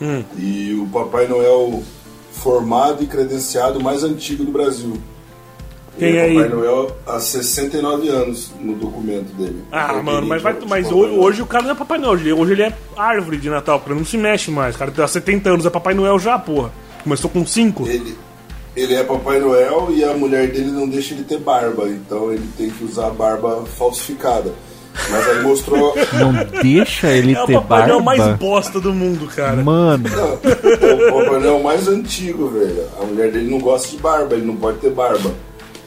Hum. 0.00 0.22
E 0.36 0.74
o 0.74 0.86
Papai 0.86 1.26
Noel 1.26 1.82
formado 2.32 3.02
e 3.02 3.06
credenciado 3.06 3.80
mais 3.82 4.04
antigo 4.04 4.44
do 4.44 4.52
Brasil. 4.52 4.96
Quem 5.98 6.08
Ele 6.10 6.16
é 6.18 6.28
Papai 6.28 6.44
ele? 6.44 6.54
Noel 6.54 6.96
há 7.04 7.18
69 7.18 8.08
anos 8.08 8.52
no 8.60 8.74
documento 8.76 9.32
dele. 9.36 9.64
Ah, 9.72 9.94
É 9.98 10.02
mano, 10.02 10.26
mas, 10.26 10.40
vai, 10.40 10.52
mas 10.52 10.86
Papai 10.86 10.94
hoje, 10.94 11.14
hoje 11.14 11.42
o 11.42 11.46
cara 11.46 11.64
não 11.64 11.72
é 11.72 11.74
Papai 11.74 11.98
Noel, 11.98 12.38
hoje 12.38 12.52
ele 12.52 12.62
é 12.62 12.72
árvore 12.96 13.36
de 13.38 13.50
Natal, 13.50 13.80
porque 13.80 13.94
não 13.94 14.04
se 14.04 14.16
mexe 14.16 14.50
mais. 14.50 14.76
O 14.76 14.78
cara 14.78 14.92
tem 14.92 15.06
70 15.06 15.50
anos, 15.50 15.66
é 15.66 15.70
Papai 15.70 15.94
Noel 15.94 16.18
já, 16.18 16.38
porra. 16.38 16.70
Começou 17.02 17.28
com 17.28 17.44
5. 17.44 17.88
Ele, 17.88 18.16
ele 18.76 18.94
é 18.94 19.02
Papai 19.02 19.40
Noel 19.40 19.88
e 19.90 20.04
a 20.04 20.14
mulher 20.14 20.46
dele 20.52 20.70
não 20.70 20.88
deixa 20.88 21.14
ele 21.14 21.24
ter 21.24 21.40
barba, 21.40 21.88
então 21.88 22.32
ele 22.32 22.48
tem 22.56 22.70
que 22.70 22.84
usar 22.84 23.10
barba 23.10 23.64
falsificada. 23.76 24.52
Mas 25.10 25.28
aí 25.28 25.42
mostrou. 25.42 25.94
Não 26.14 26.32
deixa 26.62 27.08
ele 27.12 27.34
É 27.34 27.42
o 27.42 27.46
ter 27.46 27.54
Papai 27.54 27.86
Noel 27.88 28.00
barba. 28.02 28.24
mais 28.26 28.38
bosta 28.38 28.80
do 28.80 28.92
mundo, 28.92 29.26
cara. 29.28 29.62
Mano, 29.62 30.04
Não, 30.08 30.34
o 30.34 31.24
Papai 31.24 31.40
Noel 31.40 31.60
mais 31.62 31.88
antigo, 31.88 32.48
velho. 32.48 32.84
A 33.00 33.04
mulher 33.04 33.30
dele 33.30 33.50
não 33.50 33.58
gosta 33.58 33.88
de 33.88 33.96
barba, 33.98 34.34
ele 34.34 34.44
não 34.46 34.56
pode 34.56 34.78
ter 34.78 34.90
barba. 34.90 35.30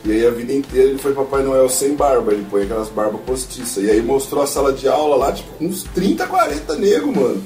E 0.03 0.11
aí 0.11 0.25
a 0.25 0.31
vida 0.31 0.51
inteira 0.53 0.89
ele 0.89 0.97
foi 0.97 1.13
Papai 1.13 1.43
Noel 1.43 1.69
sem 1.69 1.93
barba, 1.95 2.33
ele 2.33 2.45
põe 2.49 2.63
aquelas 2.63 2.89
barbas 2.89 3.21
postiças. 3.21 3.83
E 3.83 3.89
aí 3.91 4.01
mostrou 4.01 4.41
a 4.43 4.47
sala 4.47 4.73
de 4.73 4.87
aula 4.87 5.15
lá, 5.15 5.31
tipo, 5.31 5.49
uns 5.63 5.83
30, 5.93 6.25
40 6.25 6.75
nego, 6.75 7.15
mano. 7.15 7.43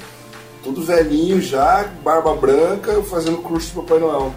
Tudo 0.63 0.82
velhinho 0.82 1.41
já, 1.41 1.86
barba 2.03 2.34
branca, 2.36 3.01
fazendo 3.03 3.38
curso 3.38 3.68
de 3.68 3.74
Papai 3.76 3.99
Noel. 3.99 4.34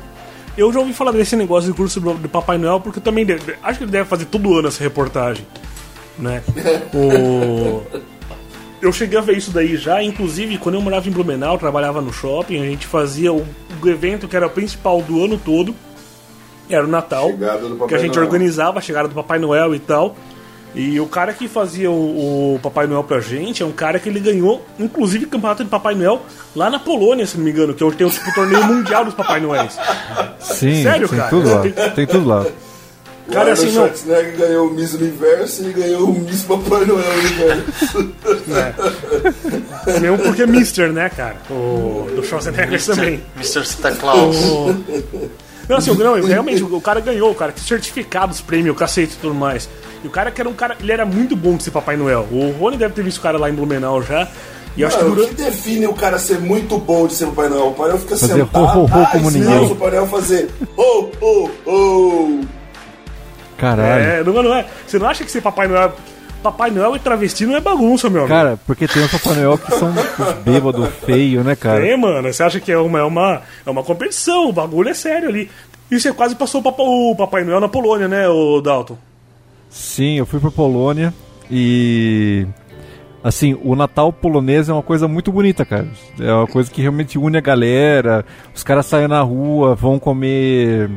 Eu 0.57 0.73
já 0.73 0.81
ouvi 0.81 0.93
falar 0.93 1.13
desse 1.13 1.37
negócio 1.37 1.71
de 1.71 1.77
curso 1.77 2.01
de 2.01 2.27
Papai 2.29 2.59
Noel, 2.59 2.81
porque 2.81 2.99
eu 2.99 3.03
também 3.03 3.25
deve- 3.25 3.55
acho 3.63 3.79
que 3.79 3.85
ele 3.85 3.93
deve 3.93 4.09
fazer 4.09 4.25
todo 4.25 4.53
ano 4.59 4.67
essa 4.67 4.83
reportagem. 4.83 5.47
Né? 6.19 6.43
O... 6.95 7.83
Eu 8.81 8.93
cheguei 8.93 9.19
a 9.19 9.23
ver 9.23 9.37
isso 9.37 9.51
daí 9.51 9.77
já, 9.77 10.03
inclusive 10.03 10.57
quando 10.59 10.77
eu 10.77 10.81
morava 10.81 11.09
em 11.09 11.13
Blumenau, 11.13 11.59
trabalhava 11.59 12.01
no 12.01 12.13
shopping, 12.13 12.61
a 12.61 12.65
gente 12.65 12.87
fazia 12.87 13.33
o, 13.33 13.45
o 13.83 13.89
evento 13.89 14.29
que 14.29 14.37
era 14.37 14.47
o 14.47 14.51
principal 14.51 15.03
do 15.03 15.25
ano 15.25 15.37
todo, 15.45 15.75
era 16.71 16.85
o 16.85 16.89
Natal, 16.89 17.31
que 17.89 17.95
a 17.95 17.99
gente 17.99 18.15
Noel. 18.15 18.27
organizava 18.27 18.79
a 18.79 18.83
chegada 18.83 19.09
do 19.09 19.15
Papai 19.15 19.39
Noel 19.39 19.75
e 19.75 19.79
tal. 19.79 20.15
E 20.75 21.01
o 21.01 21.07
cara 21.07 21.33
que 21.33 21.49
fazia 21.49 21.91
o, 21.91 22.55
o 22.57 22.61
Papai 22.63 22.87
Noel 22.87 23.03
pra 23.03 23.21
gente 23.21 23.63
é 23.63 23.67
um 23.67 23.73
cara 23.73 23.99
que 23.99 24.09
ele 24.09 24.21
ganhou, 24.21 24.65
inclusive, 24.79 25.25
o 25.25 25.29
campeonato 25.29 25.65
de 25.65 25.71
Papai 25.71 25.95
Noel 25.95 26.21
lá 26.55 26.69
na 26.71 26.79
Polônia, 26.79 27.27
se 27.27 27.37
não 27.39 27.45
me 27.45 27.51
engano, 27.51 27.73
que 27.75 27.83
hoje 27.83 27.97
tem 27.97 28.07
o 28.07 28.11
tipo, 28.11 28.33
torneio 28.35 28.63
mundial 28.65 29.05
dos 29.05 29.15
Papai 29.15 29.41
Noéis. 29.41 29.77
sim, 30.39 30.83
Sério, 30.83 31.09
tem 31.09 31.19
cara? 31.19 31.31
tudo 31.31 31.49
lá. 31.51 31.61
Tem- 31.63 31.91
Tem 31.93 32.07
tudo 32.07 32.29
lá. 32.29 32.47
O 33.29 33.33
Cara, 33.33 33.51
Arnold 33.51 33.67
assim, 33.69 33.77
não- 33.79 33.87
Schwarzenegger 33.87 34.37
ganhou 34.39 34.69
o 34.69 34.71
Miss 34.73 34.95
Universo 34.95 35.63
e 35.69 35.73
ganhou 35.73 36.09
o 36.09 36.19
Miss 36.19 36.43
Papai 36.45 36.85
Noel 36.87 37.05
Universo. 37.19 38.11
Mesmo 40.01 40.19
porque 40.19 40.43
é 40.43 40.47
Mister, 40.47 40.93
né, 40.93 41.11
cara? 41.11 41.37
O 41.51 42.09
do 42.17 42.25
Schwarzenegger 42.25 42.83
também. 42.85 43.23
Mr. 43.37 43.67
Santa 43.67 43.93
Claus. 43.93 44.37
Não, 45.69 45.77
assim, 45.77 45.93
não, 45.95 46.15
realmente, 46.23 46.63
o 46.63 46.81
cara 46.81 47.01
ganhou, 47.01 47.31
o 47.31 47.35
cara 47.35 47.53
tinha 47.53 47.67
certificados, 47.67 48.41
prêmio, 48.41 48.75
cacete 48.75 49.13
e 49.13 49.17
tudo 49.21 49.35
mais. 49.35 49.69
E 50.03 50.07
o 50.07 50.11
cara 50.11 50.31
que 50.31 50.41
era 50.41 50.49
um 50.49 50.55
cara, 50.55 50.77
ele 50.81 50.91
era 50.93 51.05
muito 51.05 51.37
bom 51.37 51.57
de 51.57 51.65
ser 51.65 51.71
Papai 51.71 51.97
Noel. 51.97 52.27
O 52.33 52.51
Rony 52.53 52.79
deve 52.79 52.95
ter 52.95 53.03
visto 53.03 53.19
o 53.19 53.21
cara 53.21 53.37
lá 53.37 53.51
em 53.51 53.53
Blumenau 53.53 54.03
já. 54.03 54.27
E 54.77 54.81
eu 54.83 54.87
acho 54.89 54.97
que 54.97 55.05
Mano, 55.05 55.23
o 55.23 55.29
que 55.29 55.35
define 55.35 55.87
o 55.87 55.93
cara 55.93 56.19
ser 56.19 56.39
muito 56.39 56.79
bom 56.79 57.07
de 57.07 57.15
ser 57.15 57.27
Papai 57.27 57.49
Noel? 57.51 57.67
O 57.67 57.71
Papai 57.73 57.89
Noel 57.89 57.99
fica 57.99 58.17
Fazer 58.17 58.35
sentado. 58.35 58.65
ho, 58.65 58.79
ho, 58.79 58.85
ho 58.85 58.91
ah, 58.95 59.09
como 59.13 59.31
ninguém. 59.31 59.65
O 59.65 59.69
Papai 59.75 59.91
Noel 59.91 60.07
fazer 60.07 60.49
ho, 60.77 61.11
ho, 61.21 61.51
ho. 61.67 62.41
Caralho. 63.59 64.03
É, 64.03 64.25
não, 64.25 64.43
não 64.43 64.55
é. 64.55 64.65
Você 64.87 64.99
não 64.99 65.09
acha 65.09 65.25
que 65.25 65.31
ser 65.31 65.43
Papai 65.43 65.69
Noel. 65.69 65.93
Papai 66.43 66.71
Noel 66.71 66.95
e 66.95 67.01
travesti 67.01 67.45
não 67.45 67.57
é 67.57 67.61
bagunça, 67.61 68.09
meu 68.09 68.21
amigo. 68.21 68.33
Cara, 68.33 68.59
porque 68.65 68.87
tem 68.87 69.03
os 69.03 69.11
Papai 69.11 69.35
Noel 69.35 69.59
que 69.59 69.73
são 69.73 69.91
os 69.91 70.33
bêbados 70.45 70.89
feios, 71.05 71.45
né, 71.45 71.57
cara? 71.57 71.85
É, 71.85 71.97
mano, 71.97 72.33
você 72.33 72.43
acha 72.43 72.61
que 72.61 72.71
é 72.71 72.79
uma, 72.79 73.01
é 73.01 73.03
uma, 73.03 73.43
é 73.67 73.71
uma 73.71 73.83
competição, 73.83 74.49
o 74.49 74.53
bagulho 74.53 74.89
é 74.89 74.95
sério 74.95 75.29
ali. 75.29 75.51
E 75.91 75.99
você 75.99 76.13
quase 76.13 76.37
passou 76.37 76.61
o 76.61 76.65
Papai, 76.65 76.87
o 76.87 77.15
Papai 77.17 77.45
Noel 77.45 77.61
na 77.61 77.69
Polônia, 77.69 78.07
né, 78.07 78.29
o 78.29 78.61
Dalton? 78.61 78.97
Sim, 79.69 80.19
eu 80.19 80.27
fui 80.27 80.39
pra 80.39 80.51
Polônia 80.51 81.13
e. 81.51 82.47
Assim, 83.23 83.59
o 83.65 83.75
Natal 83.75 84.13
polonês 84.13 84.69
é 84.69 84.73
uma 84.73 84.83
coisa 84.83 85.09
muito 85.09 85.33
bonita, 85.33 85.65
cara. 85.65 85.89
É 86.21 86.33
uma 86.33 86.47
coisa 86.47 86.71
que 86.71 86.81
realmente 86.81 87.19
une 87.19 87.37
a 87.37 87.41
galera. 87.41 88.25
Os 88.55 88.63
caras 88.63 88.87
saem 88.87 89.09
na 89.09 89.21
rua, 89.21 89.75
vão 89.75 89.99
comer. 89.99 90.89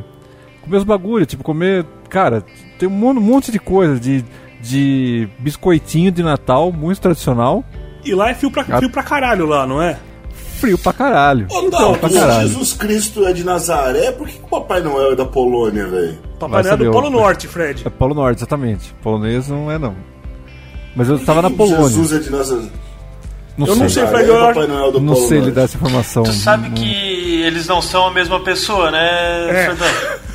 comer 0.61 0.77
os 0.77 0.83
bagulhos, 0.83 1.27
tipo, 1.27 1.43
comer 1.43 1.83
cara, 2.11 2.43
tem 2.77 2.87
um 2.87 2.91
mon- 2.91 3.13
monte 3.13 3.51
de 3.51 3.57
coisa, 3.59 3.99
de, 3.99 4.23
de 4.61 5.27
biscoitinho 5.39 6.11
de 6.11 6.21
Natal, 6.21 6.71
muito 6.71 6.99
tradicional. 7.01 7.63
E 8.03 8.13
lá 8.13 8.29
é 8.29 8.33
fio 8.33 8.51
pra, 8.51 8.63
fio 8.63 8.89
pra 8.91 9.01
caralho 9.03 9.45
lá, 9.47 9.65
não 9.65 9.81
é? 9.81 9.97
Frio 10.59 10.77
pra 10.77 10.93
caralho. 10.93 11.47
Ô, 11.49 11.61
Então, 11.61 11.79
não, 11.93 11.97
pra 11.97 12.09
se 12.09 12.15
caralho. 12.19 12.47
Jesus 12.47 12.73
Cristo 12.73 13.25
é 13.25 13.33
de 13.33 13.43
Nazaré, 13.43 14.11
por 14.11 14.27
que, 14.27 14.33
que 14.37 14.43
o 14.43 14.47
Papai 14.47 14.81
Noel 14.81 15.13
é 15.13 15.15
da 15.15 15.25
Polônia, 15.25 15.87
velho? 15.87 16.17
Papai 16.39 16.61
Noel 16.63 16.73
é 16.73 16.77
do 16.77 16.91
Polo. 16.91 17.09
Norte, 17.09 17.47
Fred. 17.47 17.81
É 17.85 17.89
Polo 17.89 18.13
Norte, 18.13 18.37
exatamente. 18.39 18.93
Polonês 19.01 19.47
não 19.47 19.71
é 19.71 19.79
não. 19.79 19.95
Mas 20.95 21.09
eu 21.09 21.17
tava 21.19 21.41
na 21.41 21.49
Polônia. 21.49 21.89
Jesus 21.89 22.13
é 22.13 22.19
de 22.19 22.29
Nazaré. 22.31 22.61
Não 23.57 23.67
Eu 23.67 23.75
não 23.75 23.89
sei, 23.89 24.03
sei. 24.03 24.07
Fred, 24.07 24.29
eu 24.29 24.35
é 24.35 24.37
acho- 24.39 24.47
Papai 24.59 24.67
Noel 24.67 24.91
do 24.91 25.01
Não 25.01 25.13
Polo 25.13 25.27
sei 25.27 25.37
lhe 25.37 25.43
Norte. 25.45 25.55
dar 25.55 25.61
essa 25.63 25.77
informação. 25.77 26.23
Tu 26.23 26.33
sabe 26.33 26.67
Não- 26.69 26.75
que 26.75 27.41
eles 27.41 27.67
não 27.67 27.81
são 27.81 28.07
a 28.07 28.11
mesma 28.11 28.39
pessoa, 28.41 28.91
né, 28.91 29.49
É. 29.49 29.65
Fredão? 29.65 29.87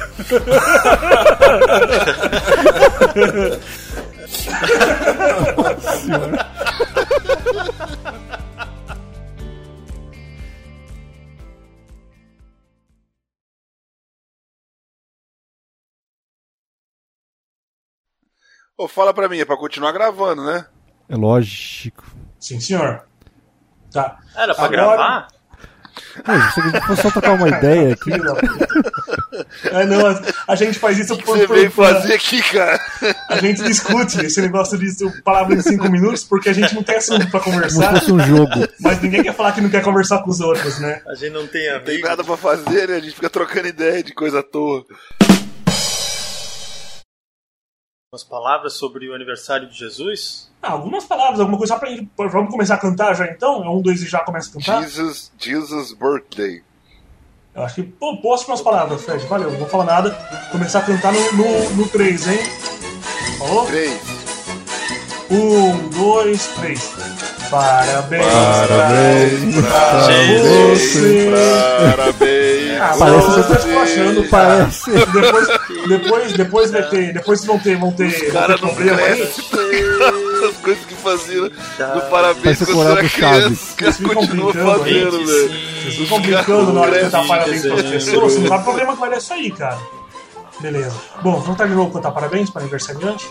Ô, 18.76 18.86
fala 18.86 19.14
pra 19.14 19.28
mim, 19.28 19.38
é 19.38 19.44
pra 19.44 19.56
continuar 19.56 19.92
gravando, 19.92 20.44
né? 20.44 20.66
É 21.08 21.16
lógico. 21.16 22.04
Sim, 22.38 22.60
senhor. 22.60 23.06
Tá. 23.90 24.18
Era 24.34 24.54
pra 24.54 24.64
Agora- 24.64 24.70
gravar? 24.96 25.28
Se 26.54 26.60
a 26.60 26.64
gente 26.68 26.86
for 26.86 26.96
só 26.96 27.10
trocar 27.10 27.32
uma 27.32 27.48
ideia 27.48 27.92
aqui. 27.94 28.10
É, 29.64 29.84
não, 29.86 30.06
a, 30.06 30.20
a 30.48 30.54
gente 30.54 30.78
faz 30.78 30.98
isso 30.98 31.16
que 31.16 31.26
você 31.26 31.46
veio 31.46 31.70
fazer 31.70 32.14
aqui, 32.14 32.42
cara? 32.42 32.80
A 33.28 33.36
gente 33.38 33.62
discute 33.62 34.24
esse 34.24 34.40
negócio 34.40 34.78
de 34.78 35.22
palavra 35.22 35.56
de 35.56 35.62
cinco 35.62 35.90
minutos 35.90 36.24
porque 36.24 36.48
a 36.48 36.52
gente 36.52 36.74
não 36.74 36.82
tem 36.82 36.96
assunto 36.96 37.28
pra 37.30 37.40
Como 37.40 37.56
se 37.56 37.62
conversar, 37.62 37.98
fosse 38.00 38.12
um 38.12 38.20
jogo. 38.20 38.50
mas 38.80 39.00
ninguém 39.02 39.22
quer 39.22 39.34
falar 39.34 39.52
que 39.52 39.60
não 39.60 39.70
quer 39.70 39.82
conversar 39.82 40.22
com 40.22 40.30
os 40.30 40.40
outros, 40.40 40.78
né? 40.78 41.00
A 41.06 41.14
gente 41.14 41.32
não 41.32 41.46
tem 41.46 41.70
Não 41.72 41.80
tem 41.80 41.94
amigo. 41.94 42.08
nada 42.08 42.24
pra 42.24 42.36
fazer, 42.36 42.88
né? 42.88 42.96
A 42.96 43.00
gente 43.00 43.14
fica 43.14 43.30
trocando 43.30 43.68
ideia 43.68 44.02
de 44.02 44.12
coisa 44.14 44.40
à 44.40 44.42
toa. 44.42 44.84
Umas 48.12 48.22
palavras 48.22 48.74
sobre 48.74 49.08
o 49.08 49.14
aniversário 49.16 49.68
de 49.68 49.76
Jesus? 49.76 50.48
Ah, 50.62 50.70
algumas 50.70 51.04
palavras, 51.04 51.40
alguma 51.40 51.58
coisa 51.58 51.76
pra 51.76 51.88
gente. 51.88 52.08
Vamos 52.16 52.52
começar 52.52 52.76
a 52.76 52.78
cantar 52.78 53.14
já 53.14 53.26
então? 53.26 53.64
É 53.64 53.68
um, 53.68 53.82
dois 53.82 54.00
e 54.00 54.06
já 54.06 54.20
começa 54.20 54.48
a 54.48 54.52
cantar? 54.52 54.82
Jesus, 54.84 55.32
Jesus 55.36 55.92
birthday. 55.92 56.62
Eu 57.52 57.64
acho 57.64 57.74
que. 57.74 57.82
Pô, 57.82 58.16
posso 58.18 58.46
umas 58.46 58.60
palavras, 58.60 59.04
Fred. 59.04 59.26
Valeu, 59.26 59.50
não 59.50 59.58
vou 59.58 59.68
falar 59.68 59.86
nada. 59.86 60.12
Começar 60.52 60.78
a 60.78 60.82
cantar 60.82 61.12
no, 61.12 61.32
no, 61.32 61.70
no 61.70 61.88
3, 61.88 62.28
hein? 62.28 62.38
Falou? 63.40 63.66
Três. 63.66 64.00
Um, 65.28 65.88
dois, 65.88 66.46
três. 66.54 66.92
Parabéns, 67.50 68.24
Parabéns 68.26 69.54
pra 69.56 70.00
Jesus. 70.10 70.92
você. 70.92 71.30
Parabéns. 71.96 72.80
Ah, 72.80 72.94
Parece 72.98 73.26
você 73.26 73.42
que 73.42 73.48
tá 73.48 73.54
esculachando, 73.58 74.28
cara. 74.28 74.56
Parece. 74.58 74.90
Depois, 74.90 75.48
depois, 75.88 76.32
depois 76.32 76.70
vai 76.70 76.82
ter. 76.88 77.12
Depois 77.12 77.44
vão 77.44 77.58
ter, 77.58 77.76
vão 77.76 77.92
ter, 77.92 78.08
vão 78.24 78.32
cara 78.32 78.54
ter 78.54 78.62
não 78.62 78.68
problema 78.74 79.00
aí. 79.00 79.22
As 80.46 80.56
coisas 80.58 80.84
que 80.84 80.94
faziam 80.94 81.44
no 81.44 82.00
parabéns 82.10 82.42
Parece 82.42 82.66
quando 82.66 82.76
você 82.76 82.92
era 82.92 83.08
criança. 83.08 83.48
Os 83.48 83.72
caras 83.72 83.96
Vocês 83.96 83.96
ficam 83.96 84.14
continuam 84.14 84.52
brincando 84.52 84.70
aí. 84.70 84.78
fazendo, 84.78 85.26
velho. 85.26 85.48
Vocês 85.82 85.94
ficam 85.96 86.20
brincando 86.20 86.72
na 86.72 86.80
hora 86.80 86.92
de 86.92 87.00
cantar 87.00 87.26
parabéns 87.26 87.62
para 87.62 87.74
as 87.74 87.82
pessoas, 87.82 88.32
você 88.34 88.48
não 88.48 88.56
o 88.56 88.62
problema 88.62 88.92
que 88.94 89.00
vai 89.00 89.10
dar 89.10 89.16
isso 89.16 89.32
aí, 89.32 89.50
cara. 89.50 89.78
Beleza. 90.60 90.94
Bom, 91.22 91.32
vamos 91.32 91.46
tentar 91.48 91.66
de 91.66 91.74
novo 91.74 91.92
cantar 91.92 92.10
parabéns 92.12 92.50
para 92.50 92.60
o 92.60 92.62
aniversariante. 92.62 93.26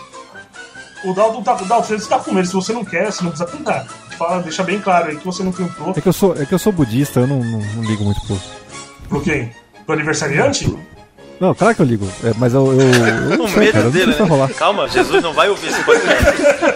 O 1.06 1.14
Dalton 1.14 1.42
tá, 1.42 1.54
Dalton, 1.54 1.98
você 1.98 2.08
tá 2.08 2.18
com 2.18 2.32
medo, 2.32 2.46
se 2.48 2.52
você 2.54 2.72
não 2.72 2.84
quer, 2.84 3.12
você 3.12 3.22
não 3.22 3.30
precisa 3.30 3.50
cantar. 3.50 3.86
Fala, 4.18 4.42
deixa 4.42 4.62
bem 4.62 4.80
claro 4.80 5.08
aí 5.08 5.16
que 5.16 5.24
você 5.24 5.42
não 5.42 5.52
cantou. 5.52 5.92
É 5.96 6.00
que 6.00 6.08
eu 6.08 6.12
sou, 6.12 6.34
é 6.36 6.44
que 6.44 6.52
eu 6.52 6.58
sou 6.58 6.72
budista, 6.72 7.20
eu 7.20 7.26
não, 7.26 7.38
não, 7.38 7.60
não 7.60 7.82
ligo 7.84 8.02
muito 8.04 8.20
pro. 8.26 8.38
Pro 9.08 9.20
quem? 9.20 9.52
Pro 9.84 9.94
aniversariante? 9.94 10.76
Não, 11.38 11.54
claro 11.54 11.74
que 11.74 11.82
eu 11.82 11.86
ligo. 11.86 12.08
É, 12.24 12.32
mas 12.38 12.54
eu. 12.54 12.72
eu, 12.72 12.80
eu 12.80 13.36
não 13.38 13.44
O 13.44 13.48
sei, 13.48 13.58
medo 13.60 13.72
cara, 13.72 13.78
eu 13.78 13.84
não 13.84 13.92
sei 13.92 14.00
dele, 14.00 14.12
se 14.14 14.18
vai 14.20 14.28
rolar. 14.28 14.48
né? 14.48 14.54
Calma, 14.54 14.88
Jesus 14.88 15.22
não 15.22 15.32
vai 15.34 15.48
ouvir 15.50 15.68
esse 15.68 15.82
podcast. 15.84 16.24